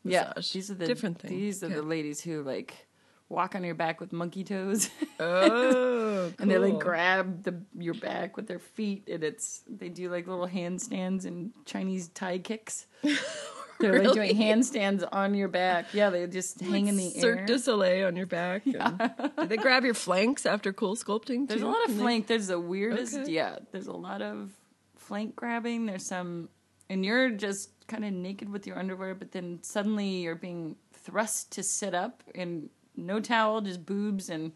Yeah, 0.06 0.32
massage. 0.36 0.54
these 0.54 0.72
are 0.72 0.76
the 0.76 0.88
different 0.88 1.20
thing. 1.20 1.32
These 1.32 1.62
are 1.62 1.68
the 1.70 1.82
ladies 1.82 2.22
who 2.22 2.42
like 2.42 2.88
walk 3.32 3.56
on 3.56 3.64
your 3.64 3.76
back 3.76 4.00
with 4.02 4.12
monkey 4.14 4.44
toes. 4.44 4.90
Oh, 5.24 6.32
and 6.40 6.50
they 6.50 6.58
like 6.58 6.80
grab 6.80 7.44
the 7.44 7.62
your 7.78 7.94
back 7.94 8.36
with 8.38 8.48
their 8.48 8.58
feet 8.60 9.08
and 9.08 9.24
it's 9.24 9.62
they 9.70 9.88
do 9.90 10.10
like 10.10 10.28
little 10.28 10.48
handstands 10.48 11.26
and 11.26 11.52
chinese 11.66 12.08
Thai 12.10 12.40
kicks 12.40 12.88
they're 13.80 14.04
like 14.04 14.14
doing 14.14 14.36
handstands 14.36 15.08
on 15.12 15.36
your 15.36 15.48
back 15.48 15.94
yeah 15.94 16.10
they 16.10 16.26
just 16.26 16.60
hang 16.62 16.88
in 16.88 16.98
the 16.98 17.12
Cirque 17.12 17.40
air 17.42 17.46
du 17.46 17.60
Soleil 17.60 18.08
on 18.08 18.16
your 18.16 18.26
back. 18.26 18.64
and- 18.66 19.12
Do 19.38 19.46
they 19.46 19.58
grab 19.58 19.84
your 19.86 19.94
flanks 19.94 20.46
after 20.48 20.74
cool 20.74 20.96
sculpting? 20.96 21.48
there's 21.48 21.62
a 21.62 21.68
lot 21.68 21.88
of 21.88 21.96
flank 21.96 22.26
there's 22.28 22.48
the 22.48 22.60
weirdest 22.60 23.16
Okay. 23.18 23.32
yeah 23.32 23.58
there's 23.72 23.88
a 23.88 23.94
lot 23.94 24.22
of 24.24 24.50
flank 24.98 25.36
grabbing 25.36 25.86
there's 25.86 26.06
some 26.06 26.50
and 26.90 27.06
you're 27.06 27.30
just 27.30 27.70
kind 27.88 28.04
of 28.06 28.12
naked 28.12 28.50
with 28.50 28.66
your 28.66 28.78
underwear 28.80 29.14
but 29.14 29.32
then 29.32 29.60
suddenly 29.62 30.08
you're 30.22 30.36
being 30.36 30.76
thrust 30.94 31.52
to 31.54 31.62
sit 31.64 31.94
up 31.94 32.24
and 32.36 32.70
no 33.02 33.20
towel 33.20 33.62
just 33.62 33.86
boobs 33.86 34.30
and 34.30 34.52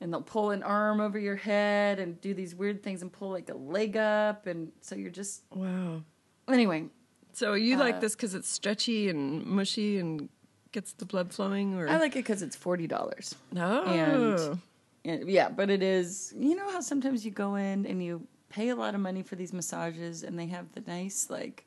and 0.00 0.12
they'll 0.12 0.20
pull 0.22 0.50
an 0.50 0.62
arm 0.62 1.00
over 1.00 1.18
your 1.18 1.36
head 1.36 1.98
and 1.98 2.20
do 2.20 2.34
these 2.34 2.54
weird 2.54 2.82
things 2.82 3.00
and 3.02 3.12
pull 3.12 3.30
like 3.30 3.48
a 3.48 3.54
leg 3.54 3.96
up 3.96 4.46
and 4.46 4.70
so 4.80 4.94
you're 4.94 5.10
just 5.10 5.42
Wow. 5.54 6.02
anyway 6.48 6.86
So 7.32 7.54
you 7.54 7.76
Uh, 7.76 7.80
like 7.80 8.00
this 8.00 8.14
because 8.14 8.34
it's 8.34 8.48
stretchy 8.48 9.08
and 9.08 9.44
mushy 9.46 9.98
and 9.98 10.28
gets 10.72 10.92
the 10.92 11.06
blood 11.06 11.32
flowing, 11.32 11.74
or 11.74 11.88
i 11.88 11.96
like 11.96 12.12
it 12.16 12.18
because 12.20 12.42
it's 12.42 12.56
$40 12.56 13.34
no? 13.52 13.82
and- 13.84 14.60
And- 15.04 15.28
yeah 15.30 15.48
but 15.48 15.70
it 15.70 15.82
is 15.82 16.34
you 16.36 16.56
know 16.56 16.68
how 16.70 16.80
sometimes 16.80 17.24
you 17.24 17.30
go 17.30 17.54
in 17.54 17.86
and 17.86 18.02
you 18.02 18.26
pay 18.48 18.68
a 18.70 18.76
lot 18.76 18.94
of 18.94 19.00
money 19.00 19.22
for 19.22 19.36
these 19.36 19.52
massages 19.52 20.22
and 20.24 20.38
they 20.38 20.46
have 20.46 20.66
the 20.72 20.80
nice 20.82 21.30
like 21.30 21.64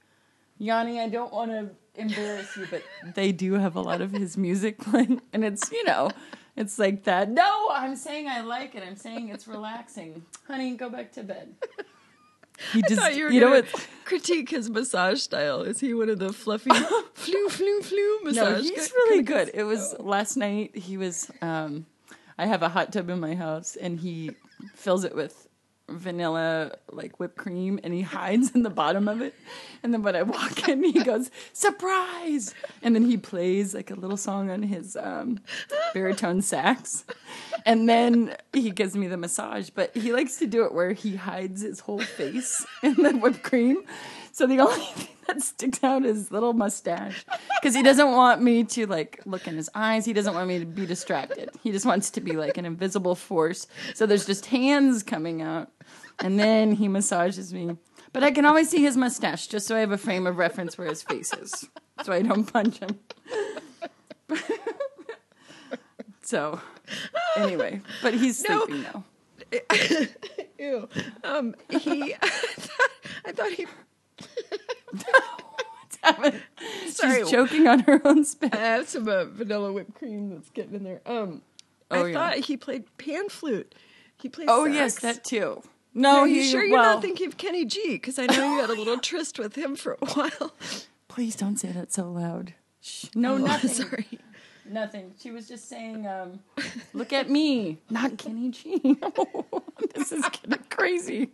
yanni 0.60 1.00
i 1.00 1.08
don't 1.08 1.32
want 1.34 1.50
to 1.52 1.70
embarrass 2.00 2.56
you 2.56 2.68
but 2.70 2.82
they 3.16 3.32
do 3.32 3.54
have 3.54 3.76
a 3.76 3.82
lot 3.82 4.02
of 4.02 4.12
his 4.12 4.38
music 4.38 4.78
playing 4.88 5.22
and 5.34 5.44
it's 5.44 5.72
you 5.72 5.84
know 5.84 6.10
it's 6.56 6.80
like 6.80 7.04
that 7.04 7.30
no 7.30 7.70
i'm 7.72 7.96
saying 7.96 8.28
i 8.28 8.42
like 8.42 8.76
it 8.76 8.84
i'm 8.86 8.96
saying 8.96 9.30
it's 9.30 9.48
relaxing 9.48 10.24
honey 10.48 10.76
go 10.76 10.90
back 10.90 11.12
to 11.12 11.24
bed 11.24 11.54
he 12.74 12.84
I 12.84 12.96
thought 12.96 13.16
you 13.16 13.26
were 13.26 13.32
you 13.32 13.42
know 13.42 13.64
critique 14.06 14.50
his 14.50 14.70
massage 14.70 15.22
style. 15.22 15.62
Is 15.62 15.80
he 15.80 15.94
one 15.94 16.10
of 16.10 16.20
the 16.20 16.34
fluffy 16.34 16.72
flu 17.14 17.50
flu 17.50 17.82
flu 17.82 18.20
massage? 18.24 18.64
No, 18.66 18.76
he's 18.76 18.92
really 18.92 19.22
good. 19.22 19.52
It 19.54 19.64
was 19.64 19.96
last 20.00 20.36
night. 20.36 20.76
He 20.76 20.98
was. 20.98 21.32
Um, 21.42 21.86
I 22.38 22.46
have 22.46 22.64
a 22.64 22.70
hot 22.70 22.94
tub 22.94 23.10
in 23.10 23.20
my 23.20 23.36
house, 23.36 23.76
and 23.76 24.00
he 24.00 24.32
fills 24.74 25.04
it 25.04 25.16
with 25.16 25.49
vanilla 25.98 26.78
like 26.92 27.20
whipped 27.20 27.38
cream, 27.38 27.80
and 27.84 27.94
he 27.94 28.02
hides 28.02 28.52
in 28.52 28.64
the 28.64 28.70
bottom 28.70 29.08
of 29.08 29.22
it. 29.22 29.34
And 29.84 29.94
then 29.94 30.04
when 30.04 30.16
I 30.16 30.24
walk 30.24 30.68
in, 30.68 30.84
he 30.84 31.04
goes 31.04 31.32
surprise, 31.54 32.54
and 32.82 32.96
then 32.96 33.06
he 33.06 33.18
plays 33.18 33.74
like 33.74 33.92
a 33.92 33.96
little 33.96 34.18
song 34.18 34.50
on 34.50 34.64
his 34.64 34.96
um, 34.96 35.40
baritone 35.94 36.42
sax, 36.42 37.06
and 37.66 37.88
then 37.88 38.36
he 38.54 38.72
gives 38.72 38.96
me 38.96 39.08
the 39.08 39.18
massage. 39.18 39.70
But 39.70 39.96
he 39.96 40.12
likes 40.14 40.38
to 40.38 40.48
do 40.48 40.66
it 40.66 40.74
where 40.74 40.94
he 40.94 41.16
hides 41.16 41.62
his 41.62 41.80
whole 41.82 42.02
face 42.02 42.66
in 42.84 42.96
the 42.96 43.14
whipped 43.14 43.44
cream. 43.44 43.84
So 44.32 44.48
the 44.48 44.60
only 44.62 44.80
thing 44.86 45.08
that 45.28 45.42
sticks 45.42 45.84
out 45.84 46.06
is 46.06 46.32
little 46.32 46.54
mustache 46.54 47.26
because 47.60 47.76
he 47.76 47.84
doesn't 47.84 48.12
want 48.12 48.42
me 48.42 48.64
to 48.64 48.88
like 48.88 49.22
look 49.26 49.48
in 49.48 49.56
his 49.56 49.70
eyes. 49.76 50.06
He 50.06 50.14
doesn't 50.14 50.34
want 50.34 50.48
me 50.48 50.60
to 50.60 50.66
be 50.66 50.86
distracted. 50.86 51.50
He 51.62 51.72
just 51.72 51.86
wants 51.86 52.10
to 52.12 52.22
be 52.22 52.34
like 52.34 52.58
an 52.58 52.66
invisible 52.66 53.16
force. 53.16 53.68
So 53.94 54.06
there's 54.06 54.26
just 54.26 54.46
hands 54.46 55.04
coming 55.04 55.42
out, 55.42 55.70
and 56.24 56.40
then 56.40 56.74
he 56.74 56.88
massages 56.88 57.54
me. 57.54 57.78
But 58.12 58.24
I 58.24 58.32
can 58.32 58.46
always 58.46 58.70
see 58.70 58.82
his 58.82 58.98
mustache 58.98 59.48
just 59.48 59.68
so 59.68 59.76
I 59.76 59.80
have 59.80 59.92
a 59.92 59.98
frame 59.98 60.26
of 60.28 60.38
reference 60.38 60.78
where 60.78 60.88
his 60.88 61.04
face 61.04 61.32
is, 61.34 61.68
so 62.04 62.12
I 62.12 62.22
don't 62.22 62.46
punch 62.52 62.80
him. 62.80 63.00
so 66.24 66.60
anyway, 67.38 67.82
but 68.02 68.14
he's 68.14 68.44
No. 68.48 68.66
sleeping 68.66 68.84
now. 68.84 69.04
Ew. 70.60 70.90
Um, 71.24 71.56
he. 71.70 72.14
I 73.26 73.32
thought 73.32 73.52
he. 73.52 73.66
Sorry. 76.88 77.20
She's 77.22 77.30
choking 77.32 77.68
on 77.68 77.80
her 77.82 78.02
own 78.06 78.24
spit. 78.26 78.54
I 78.56 78.58
have 78.58 78.88
some 78.90 79.08
uh, 79.08 79.26
vanilla 79.26 79.72
whipped 79.72 79.96
cream 79.96 80.30
that's 80.30 80.50
getting 80.50 80.76
in 80.76 80.84
there. 80.84 81.02
Um, 81.06 81.42
Oh, 81.92 82.04
I 82.04 82.08
yeah. 82.10 82.14
thought 82.14 82.36
he 82.46 82.56
played 82.56 82.84
pan 83.00 83.30
flute. 83.30 83.74
He 84.18 84.30
played. 84.30 84.48
Oh 84.48 84.66
sax. 84.66 84.76
yes, 84.76 85.00
that 85.00 85.24
too. 85.24 85.64
No, 85.94 86.20
Are 86.20 86.28
you 86.28 86.42
he- 86.42 86.50
sure 86.52 86.64
you're 86.64 86.78
well, 86.78 86.96
not 86.96 87.02
thinking 87.02 87.28
of 87.28 87.38
Kenny 87.38 87.66
G? 87.66 87.94
Because 87.94 88.20
I 88.20 88.26
know 88.28 88.54
you 88.56 88.62
had 88.62 88.70
a 88.70 88.74
little 88.74 88.98
tryst 89.10 89.40
with 89.40 89.56
him 89.56 89.76
for 89.76 89.98
a 90.02 90.06
while. 90.06 90.54
Please 91.08 91.36
don't 91.36 91.58
say 91.58 91.72
that 91.72 91.92
so 91.92 92.10
loud. 92.12 92.54
Shh. 92.82 93.06
No, 93.16 93.34
Oh, 93.34 93.38
nothing. 93.38 93.70
Sorry. 93.70 94.08
Nothing. 94.70 95.14
She 95.20 95.32
was 95.32 95.48
just 95.48 95.68
saying, 95.68 96.06
um, 96.06 96.42
"Look 96.94 97.12
at 97.12 97.28
me, 97.30 97.80
not 97.90 98.18
Kenny 98.20 98.52
G." 98.52 98.80
this 99.96 100.12
is 100.12 100.24
getting 100.30 100.64
crazy. 100.70 101.32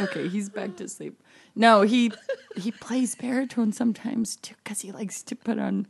Okay, 0.00 0.26
he's 0.26 0.48
back 0.48 0.74
to 0.76 0.88
sleep. 0.88 1.22
No, 1.54 1.82
he 1.82 2.12
he 2.56 2.72
plays 2.72 3.14
baritone 3.14 3.72
sometimes 3.72 4.36
too 4.36 4.54
because 4.64 4.80
he 4.80 4.90
likes 4.90 5.22
to 5.24 5.36
put 5.36 5.58
on 5.58 5.86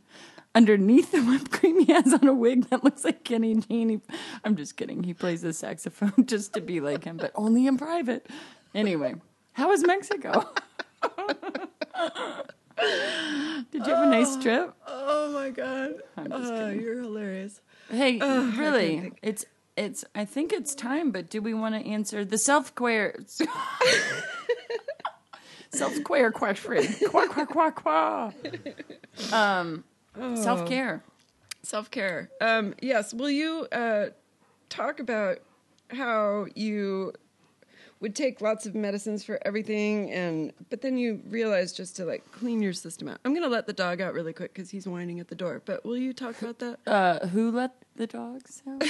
underneath 0.53 1.11
the 1.11 1.21
whipped 1.21 1.51
cream 1.51 1.79
he 1.85 1.91
has 1.93 2.13
on 2.13 2.27
a 2.27 2.33
wig 2.33 2.69
that 2.69 2.83
looks 2.83 3.03
like 3.03 3.23
Kenny. 3.23 3.51
And 3.69 4.01
I'm 4.43 4.55
just 4.55 4.77
kidding. 4.77 5.03
He 5.03 5.13
plays 5.13 5.41
the 5.41 5.53
saxophone 5.53 6.13
just 6.25 6.53
to 6.53 6.61
be 6.61 6.79
like 6.79 7.03
him, 7.05 7.17
but 7.17 7.31
only 7.35 7.67
in 7.67 7.77
private. 7.77 8.27
Anyway, 8.75 9.15
how 9.53 9.69
was 9.69 9.85
Mexico? 9.85 10.49
Did 13.71 13.85
you 13.85 13.93
have 13.93 14.07
a 14.07 14.09
nice 14.09 14.35
trip? 14.37 14.73
Oh 14.87 15.31
my 15.33 15.49
god. 15.49 15.95
I'm 16.17 16.29
just 16.31 16.51
Oh, 16.51 16.57
kidding. 16.57 16.81
you're 16.81 17.01
hilarious. 17.01 17.61
Hey, 17.89 18.19
can't 18.19 18.57
really, 18.57 19.11
it's 19.21 19.45
it's. 19.77 20.03
I 20.15 20.25
think 20.25 20.51
it's 20.53 20.73
time. 20.73 21.11
But 21.11 21.29
do 21.29 21.41
we 21.41 21.53
want 21.53 21.75
to 21.75 21.81
answer 21.89 22.23
the 22.25 22.37
self 22.37 22.73
queer 22.75 23.15
self 25.71 26.03
queer 26.03 26.31
question? 26.31 26.87
Quack 27.09 27.29
quack 27.29 27.49
quack 27.49 27.75
quack. 27.75 28.33
Um, 29.31 29.83
self 30.35 30.67
care. 30.67 31.03
Self 31.63 31.91
care. 31.91 32.29
Um, 32.41 32.73
yes. 32.81 33.13
Will 33.13 33.29
you 33.29 33.67
uh, 33.71 34.07
talk 34.69 34.99
about 34.99 35.39
how 35.91 36.47
you 36.55 37.13
would 38.01 38.15
take 38.15 38.41
lots 38.41 38.65
of 38.65 38.73
medicines 38.73 39.23
for 39.23 39.39
everything, 39.45 40.11
and 40.11 40.51
but 40.69 40.81
then 40.81 40.97
you 40.97 41.21
realize 41.29 41.71
just 41.71 41.95
to 41.97 42.05
like 42.05 42.29
clean 42.31 42.61
your 42.61 42.73
system 42.73 43.07
out. 43.07 43.19
I'm 43.23 43.33
gonna 43.33 43.47
let 43.47 43.67
the 43.67 43.73
dog 43.73 44.01
out 44.01 44.13
really 44.13 44.33
quick 44.33 44.53
because 44.53 44.71
he's 44.71 44.87
whining 44.87 45.19
at 45.19 45.27
the 45.27 45.35
door. 45.35 45.61
But 45.63 45.85
will 45.85 45.97
you 45.97 46.11
talk 46.11 46.41
about 46.41 46.59
that? 46.59 46.79
Uh, 46.87 47.27
who 47.27 47.51
let 47.51 47.73
the 47.95 48.07
dogs 48.07 48.63
out? 48.67 48.83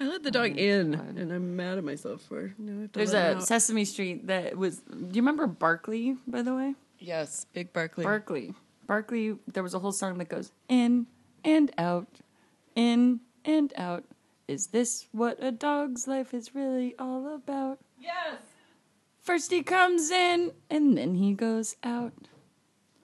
I 0.00 0.06
let 0.08 0.24
the 0.24 0.30
dog 0.32 0.58
in, 0.58 0.94
and 0.94 1.32
I'm 1.32 1.54
mad 1.54 1.78
at 1.78 1.84
myself 1.84 2.22
for. 2.22 2.52
No, 2.58 2.78
I 2.78 2.80
have 2.82 2.92
to 2.92 2.98
There's 2.98 3.14
a. 3.14 3.40
Sesame 3.40 3.84
Street 3.84 4.26
that 4.26 4.56
was. 4.56 4.78
Do 4.78 4.96
you 4.96 5.22
remember 5.22 5.46
Barkley? 5.46 6.16
By 6.26 6.42
the 6.42 6.54
way, 6.54 6.74
yes, 6.98 7.46
Big 7.52 7.72
Barkley. 7.72 8.04
Barkley. 8.04 8.54
Barkley. 8.94 9.36
There 9.46 9.62
was 9.62 9.72
a 9.72 9.78
whole 9.78 9.92
song 9.92 10.18
that 10.18 10.28
goes 10.28 10.50
in 10.68 11.06
and 11.44 11.70
out, 11.78 12.08
in 12.74 13.20
and 13.44 13.72
out. 13.76 14.02
Is 14.48 14.66
this 14.68 15.06
what 15.12 15.40
a 15.40 15.52
dog's 15.52 16.08
life 16.08 16.34
is 16.34 16.56
really 16.56 16.96
all 16.98 17.32
about? 17.32 17.78
yes, 18.00 18.40
First 19.22 19.52
he 19.52 19.62
comes 19.62 20.10
in 20.10 20.50
and 20.68 20.98
then 20.98 21.14
he 21.14 21.34
goes 21.34 21.76
out. 21.84 22.12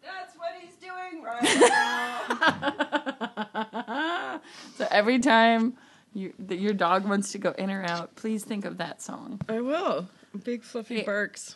that's 0.02 0.34
what 0.36 0.54
he's 0.60 0.74
doing 0.74 1.22
right 1.22 1.42
now. 3.94 4.40
So 4.78 4.88
every 4.90 5.20
time 5.20 5.74
you, 6.14 6.32
that 6.48 6.58
your 6.58 6.74
dog 6.74 7.04
wants 7.06 7.30
to 7.30 7.38
go 7.38 7.52
in 7.52 7.70
or 7.70 7.84
out, 7.84 8.16
please 8.16 8.42
think 8.42 8.64
of 8.64 8.78
that 8.78 9.00
song. 9.02 9.40
I 9.48 9.60
will. 9.60 10.08
Big 10.42 10.64
fluffy 10.64 10.96
Yeah. 10.96 11.04
barks. 11.04 11.54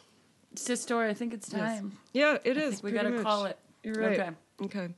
Sister, 0.54 1.00
I 1.00 1.14
think 1.14 1.34
it's 1.34 1.48
time. 1.48 1.98
Yes. 2.12 2.38
Yeah, 2.44 2.52
it 2.52 2.56
I 2.58 2.60
is. 2.60 2.80
we 2.80 2.92
gotta 2.92 3.10
much. 3.10 3.24
call 3.24 3.46
it. 3.46 3.58
You're 3.82 3.94
right. 3.94 4.20
Okay. 4.20 4.30
Okay. 4.62 4.88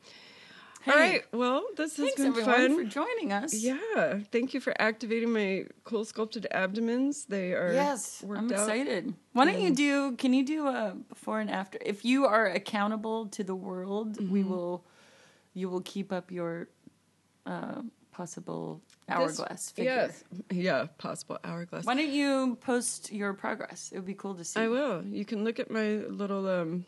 Hey, 0.83 0.91
All 0.93 0.99
right. 0.99 1.23
Well, 1.33 1.63
this 1.77 1.97
has 1.97 2.07
Thanks 2.07 2.17
been 2.21 2.27
everyone 2.29 2.55
fun. 2.57 2.77
for 2.77 2.85
joining 2.91 3.33
us. 3.33 3.55
Yeah. 3.55 4.19
Thank 4.33 4.53
you 4.53 4.59
for 4.61 4.75
activating 4.83 5.33
my 5.33 5.67
cool 5.85 6.05
sculpted 6.05 6.49
abdomens. 6.51 7.25
They 7.27 7.53
are 7.53 7.73
Yes, 7.73 8.25
I'm 8.29 8.47
out. 8.47 8.51
excited. 8.51 9.15
Why 9.33 9.45
don't 9.45 9.61
you 9.61 9.73
do? 9.73 10.17
Can 10.17 10.33
you 10.35 10.45
do 10.45 10.67
a 10.67 10.97
before 11.09 11.39
and 11.39 11.49
after? 11.49 11.79
If 11.87 12.05
you 12.05 12.27
are 12.27 12.47
accountable 12.47 13.27
to 13.29 13.45
the 13.45 13.55
world, 13.55 14.17
Mm-hmm. 14.19 14.33
we 14.33 14.43
will. 14.43 14.85
You 15.55 15.69
will 15.69 15.83
keep 15.83 16.13
up 16.13 16.33
your 16.33 16.67
uh, 17.47 17.83
possible 18.11 18.81
This- 19.07 19.17
hourglass 19.17 19.71
figure. 19.71 19.93
Yes. 19.93 20.25
Yeah. 20.51 20.87
Possible 20.99 21.39
hourglass. 21.45 21.85
Why 21.85 21.95
don't 21.95 22.11
you 22.11 22.57
post 22.61 23.13
your 23.13 23.35
progress? 23.35 23.91
It 23.93 23.99
would 23.99 24.07
be 24.07 24.15
cool 24.15 24.35
to 24.35 24.43
see. 24.45 24.59
I 24.59 24.67
will. 24.67 25.05
You 25.05 25.25
can 25.25 25.45
look 25.45 25.61
at 25.61 25.71
my 25.71 25.99
little 26.09 26.49
um, 26.49 26.87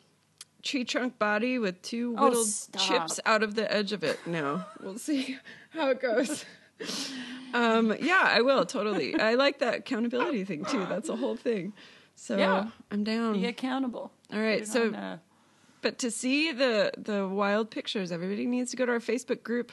tree 0.65 0.85
trunk 0.85 1.19
body 1.19 1.59
with 1.59 1.81
two 1.83 2.13
whittled 2.13 2.47
stop. 2.47 2.83
chips 2.83 3.21
out 3.27 3.43
of 3.43 3.55
the 3.55 3.71
edge 3.73 3.93
of 3.93 4.03
it. 4.03 4.19
Now 4.27 4.67
we'll 4.83 4.99
see 4.99 5.39
how 5.71 5.91
it 5.91 6.01
goes. 6.01 6.45
um, 7.55 7.95
yeah, 8.01 8.23
I 8.25 8.41
will 8.43 8.65
totally. 8.67 9.19
I 9.19 9.35
like 9.35 9.59
that 9.61 9.75
accountability 9.75 10.45
thing 10.45 10.65
too. 10.65 10.85
That's 10.87 11.09
a 11.09 11.17
whole 11.17 11.37
thing. 11.37 11.73
So 12.17 12.37
Yeah. 12.37 12.71
I'm 12.91 13.05
down. 13.05 13.35
Be 13.35 13.47
accountable. 13.47 14.11
All 14.33 14.41
right, 14.41 14.67
so- 14.67 14.89
on, 14.89 14.95
uh, 14.95 15.19
But 15.83 15.99
to 15.99 16.11
see 16.11 16.51
the 16.53 16.93
the 16.97 17.29
wild 17.29 17.71
pictures, 17.71 18.11
everybody 18.11 18.47
needs 18.47 18.71
to 18.71 18.77
go 18.77 18.87
to 18.87 18.93
our 18.93 19.01
Facebook 19.01 19.43
group 19.43 19.71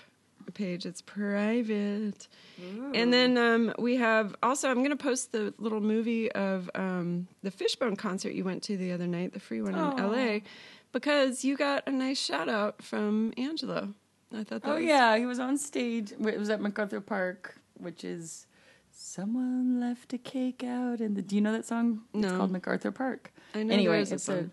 page. 0.54 0.86
It's 0.86 1.02
private. 1.02 2.28
And 2.94 3.14
then 3.14 3.38
um, 3.38 3.74
we 3.80 3.96
have 3.98 4.36
also. 4.44 4.70
I'm 4.70 4.78
going 4.80 4.90
to 4.90 4.96
post 4.98 5.32
the 5.32 5.54
little 5.58 5.80
movie 5.80 6.32
of 6.34 6.70
um, 6.76 7.28
the 7.42 7.50
Fishbone 7.52 7.96
concert 7.96 8.34
you 8.34 8.44
went 8.44 8.62
to 8.64 8.76
the 8.78 8.92
other 8.92 9.08
night, 9.08 9.32
the 9.34 9.40
free 9.40 9.62
one 9.62 9.74
in. 9.74 9.80
LA, 9.80 10.40
because 10.92 11.44
you 11.44 11.56
got 11.58 11.88
a 11.88 11.92
nice 11.92 12.20
shout 12.20 12.50
out 12.50 12.82
from 12.84 13.34
Angelo. 13.38 13.94
I 14.34 14.44
thought 14.44 14.62
that 14.62 14.70
oh 14.70 14.76
was 14.76 14.84
yeah, 14.86 15.18
he 15.18 15.26
was 15.26 15.40
on 15.40 15.58
stage. 15.58 16.12
It 16.14 16.40
was 16.40 16.50
at 16.50 16.62
MacArthur 16.62 17.02
Park, 17.02 17.56
which 17.78 18.04
is 18.04 18.48
someone 18.92 19.80
left 19.80 20.14
a 20.14 20.18
cake 20.18 20.64
out. 20.64 21.00
And 21.00 21.16
the 21.16 21.22
do 21.22 21.36
you 21.36 21.42
know 21.42 21.52
that 21.52 21.66
song? 21.66 22.02
It's 22.14 22.22
No. 22.24 22.38
called 22.38 22.52
MacArthur 22.52 22.92
Park. 22.92 23.34
I 23.54 23.64
know 23.64 23.74
anyway, 23.74 23.94
there 23.96 24.02
is 24.02 24.12
a 24.12 24.16
it's 24.16 24.30
a 24.30 24.50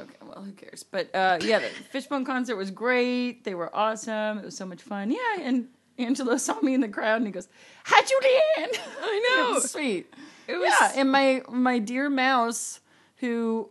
okay. 0.00 0.16
Well, 0.22 0.42
who 0.42 0.52
cares? 0.52 0.82
But 0.82 1.14
uh, 1.14 1.38
yeah, 1.42 1.60
the 1.60 1.68
Fishbone 1.92 2.24
concert 2.24 2.56
was 2.56 2.70
great. 2.70 3.44
They 3.44 3.54
were 3.54 3.74
awesome. 3.74 4.38
It 4.38 4.44
was 4.44 4.56
so 4.56 4.66
much 4.66 4.82
fun. 4.82 5.10
Yeah, 5.10 5.40
and 5.40 5.68
Angelo 5.98 6.36
saw 6.46 6.60
me 6.60 6.74
in 6.74 6.80
the 6.80 6.88
crowd 6.88 7.16
and 7.18 7.26
he 7.26 7.32
goes, 7.32 7.48
"Hi, 7.84 8.00
Julianne." 8.02 8.80
I 9.02 9.20
know. 9.36 9.50
It 9.50 9.54
was 9.54 9.70
sweet. 9.70 10.12
It 10.48 10.56
was 10.56 10.72
Yeah, 10.80 10.92
and 11.00 11.10
my 11.12 11.42
my 11.48 11.78
dear 11.78 12.08
mouse, 12.10 12.80
who, 13.16 13.70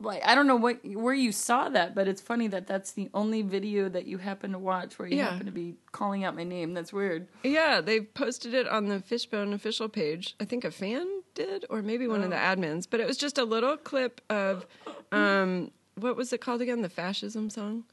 like, 0.00 0.22
I 0.24 0.34
don't 0.34 0.46
know 0.46 0.56
what 0.56 0.78
where 0.84 1.14
you 1.14 1.30
saw 1.30 1.68
that, 1.68 1.94
but 1.94 2.08
it's 2.08 2.20
funny 2.22 2.48
that 2.48 2.66
that's 2.66 2.92
the 2.92 3.10
only 3.14 3.42
video 3.42 3.88
that 3.90 4.06
you 4.06 4.18
happen 4.18 4.52
to 4.52 4.58
watch 4.58 4.98
where 4.98 5.06
you 5.06 5.18
Yeah. 5.18 5.30
happen 5.30 5.46
to 5.46 5.52
be 5.52 5.76
calling 5.92 6.24
out 6.24 6.34
my 6.34 6.44
name. 6.44 6.72
That's 6.74 6.92
weird. 6.92 7.28
Yeah, 7.44 7.80
they 7.80 8.00
posted 8.00 8.54
it 8.54 8.66
on 8.66 8.86
the 8.88 9.00
Fishbone 9.00 9.52
official 9.52 9.88
page. 9.88 10.34
I 10.40 10.44
think 10.46 10.64
a 10.64 10.70
fan 10.70 11.06
did, 11.34 11.66
or 11.70 11.82
maybe 11.82 12.06
one 12.08 12.22
of 12.22 12.30
the 12.30 12.36
Oh. 12.36 12.40
admins. 12.40 12.86
But 12.88 13.00
it 13.00 13.06
was 13.06 13.16
just 13.18 13.36
a 13.38 13.44
little 13.44 13.76
clip 13.76 14.20
of, 14.30 14.66
um, 15.12 15.70
what 15.96 16.16
was 16.16 16.32
it 16.32 16.40
called 16.40 16.62
again? 16.62 16.80
The 16.82 16.88
fascism 16.88 17.50
song. 17.50 17.84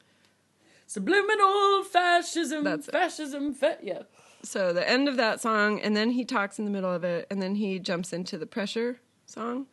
Subliminal 0.86 1.84
fascism. 1.84 2.64
That's 2.64 2.88
fascism. 2.88 3.54
Fa- 3.54 3.78
yeah. 3.82 4.04
So 4.44 4.72
the 4.72 4.88
end 4.88 5.10
of 5.10 5.18
that 5.18 5.42
song, 5.42 5.82
and 5.82 5.98
then 5.98 6.12
he 6.12 6.24
talks 6.24 6.58
in 6.60 6.66
the 6.66 6.72
middle 6.72 6.92
of 6.94 7.04
it, 7.04 7.28
and 7.30 7.42
then 7.42 7.56
he 7.56 7.80
jumps 7.80 8.14
into 8.14 8.38
the 8.38 8.46
pressure 8.46 9.00
song. 9.26 9.68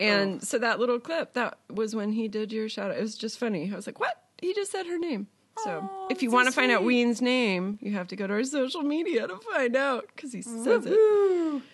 And 0.00 0.42
so 0.42 0.58
that 0.58 0.80
little 0.80 0.98
clip, 0.98 1.34
that 1.34 1.58
was 1.68 1.94
when 1.94 2.12
he 2.12 2.26
did 2.26 2.52
your 2.52 2.68
shout 2.68 2.90
out. 2.90 2.96
It 2.96 3.02
was 3.02 3.16
just 3.16 3.38
funny. 3.38 3.70
I 3.72 3.76
was 3.76 3.86
like, 3.86 4.00
what? 4.00 4.22
He 4.40 4.54
just 4.54 4.72
said 4.72 4.86
her 4.86 4.98
name. 4.98 5.28
So 5.64 5.80
Aw, 5.82 6.06
if 6.10 6.22
you 6.22 6.30
so 6.30 6.36
want 6.36 6.48
to 6.48 6.52
find 6.52 6.72
out. 6.72 6.84
Ween's 6.84 7.20
name, 7.20 7.78
you 7.82 7.92
have 7.92 8.08
to 8.08 8.16
go 8.16 8.26
to 8.26 8.32
our 8.32 8.44
social 8.44 8.82
media 8.82 9.26
to 9.26 9.36
find 9.36 9.76
out 9.76 10.06
because 10.14 10.32
he 10.32 10.40
says 10.42 10.86
it. 10.86 10.96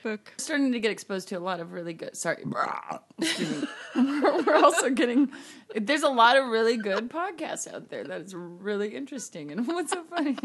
Book. 0.02 0.32
Starting 0.38 0.72
to 0.72 0.80
get 0.80 0.90
exposed 0.90 1.28
to 1.28 1.36
a 1.36 1.38
lot 1.38 1.60
of 1.60 1.72
really 1.72 1.92
good. 1.92 2.16
Sorry, 2.16 2.42
we're, 2.44 2.82
we're 4.42 4.56
also 4.56 4.90
getting. 4.90 5.30
There's 5.74 6.02
a 6.02 6.08
lot 6.08 6.36
of 6.36 6.46
really 6.46 6.76
good 6.76 7.08
podcasts 7.10 7.72
out 7.72 7.88
there 7.90 8.02
that 8.04 8.22
is 8.22 8.34
really 8.34 8.88
interesting. 8.88 9.52
And 9.52 9.66
what's 9.68 9.92
so 9.92 10.02
funny? 10.04 10.36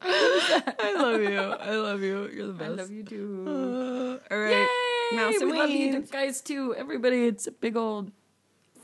I 0.00 0.94
love 0.96 1.20
you. 1.20 1.38
I 1.38 1.76
love 1.76 2.00
you. 2.00 2.30
You're 2.32 2.46
the 2.46 2.52
best. 2.54 2.70
I 2.70 2.74
love 2.74 2.90
you 2.90 3.02
too. 3.02 3.44
Uh, 3.46 4.34
all 4.34 4.40
right. 4.40 4.52
Yay! 4.52 4.66
Mouse 5.12 5.40
and 5.40 5.50
we 5.50 5.58
love 5.58 5.70
you 5.70 6.00
guys 6.02 6.40
too. 6.40 6.74
Everybody, 6.74 7.26
it's 7.26 7.46
a 7.46 7.52
big 7.52 7.76
old 7.76 8.12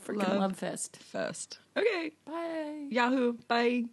freaking 0.05 0.27
Love. 0.27 0.37
love 0.37 0.57
fest. 0.57 0.97
Fest. 0.97 1.59
Okay. 1.75 2.11
Bye. 2.25 2.87
Yahoo. 2.89 3.33
Bye. 3.47 3.85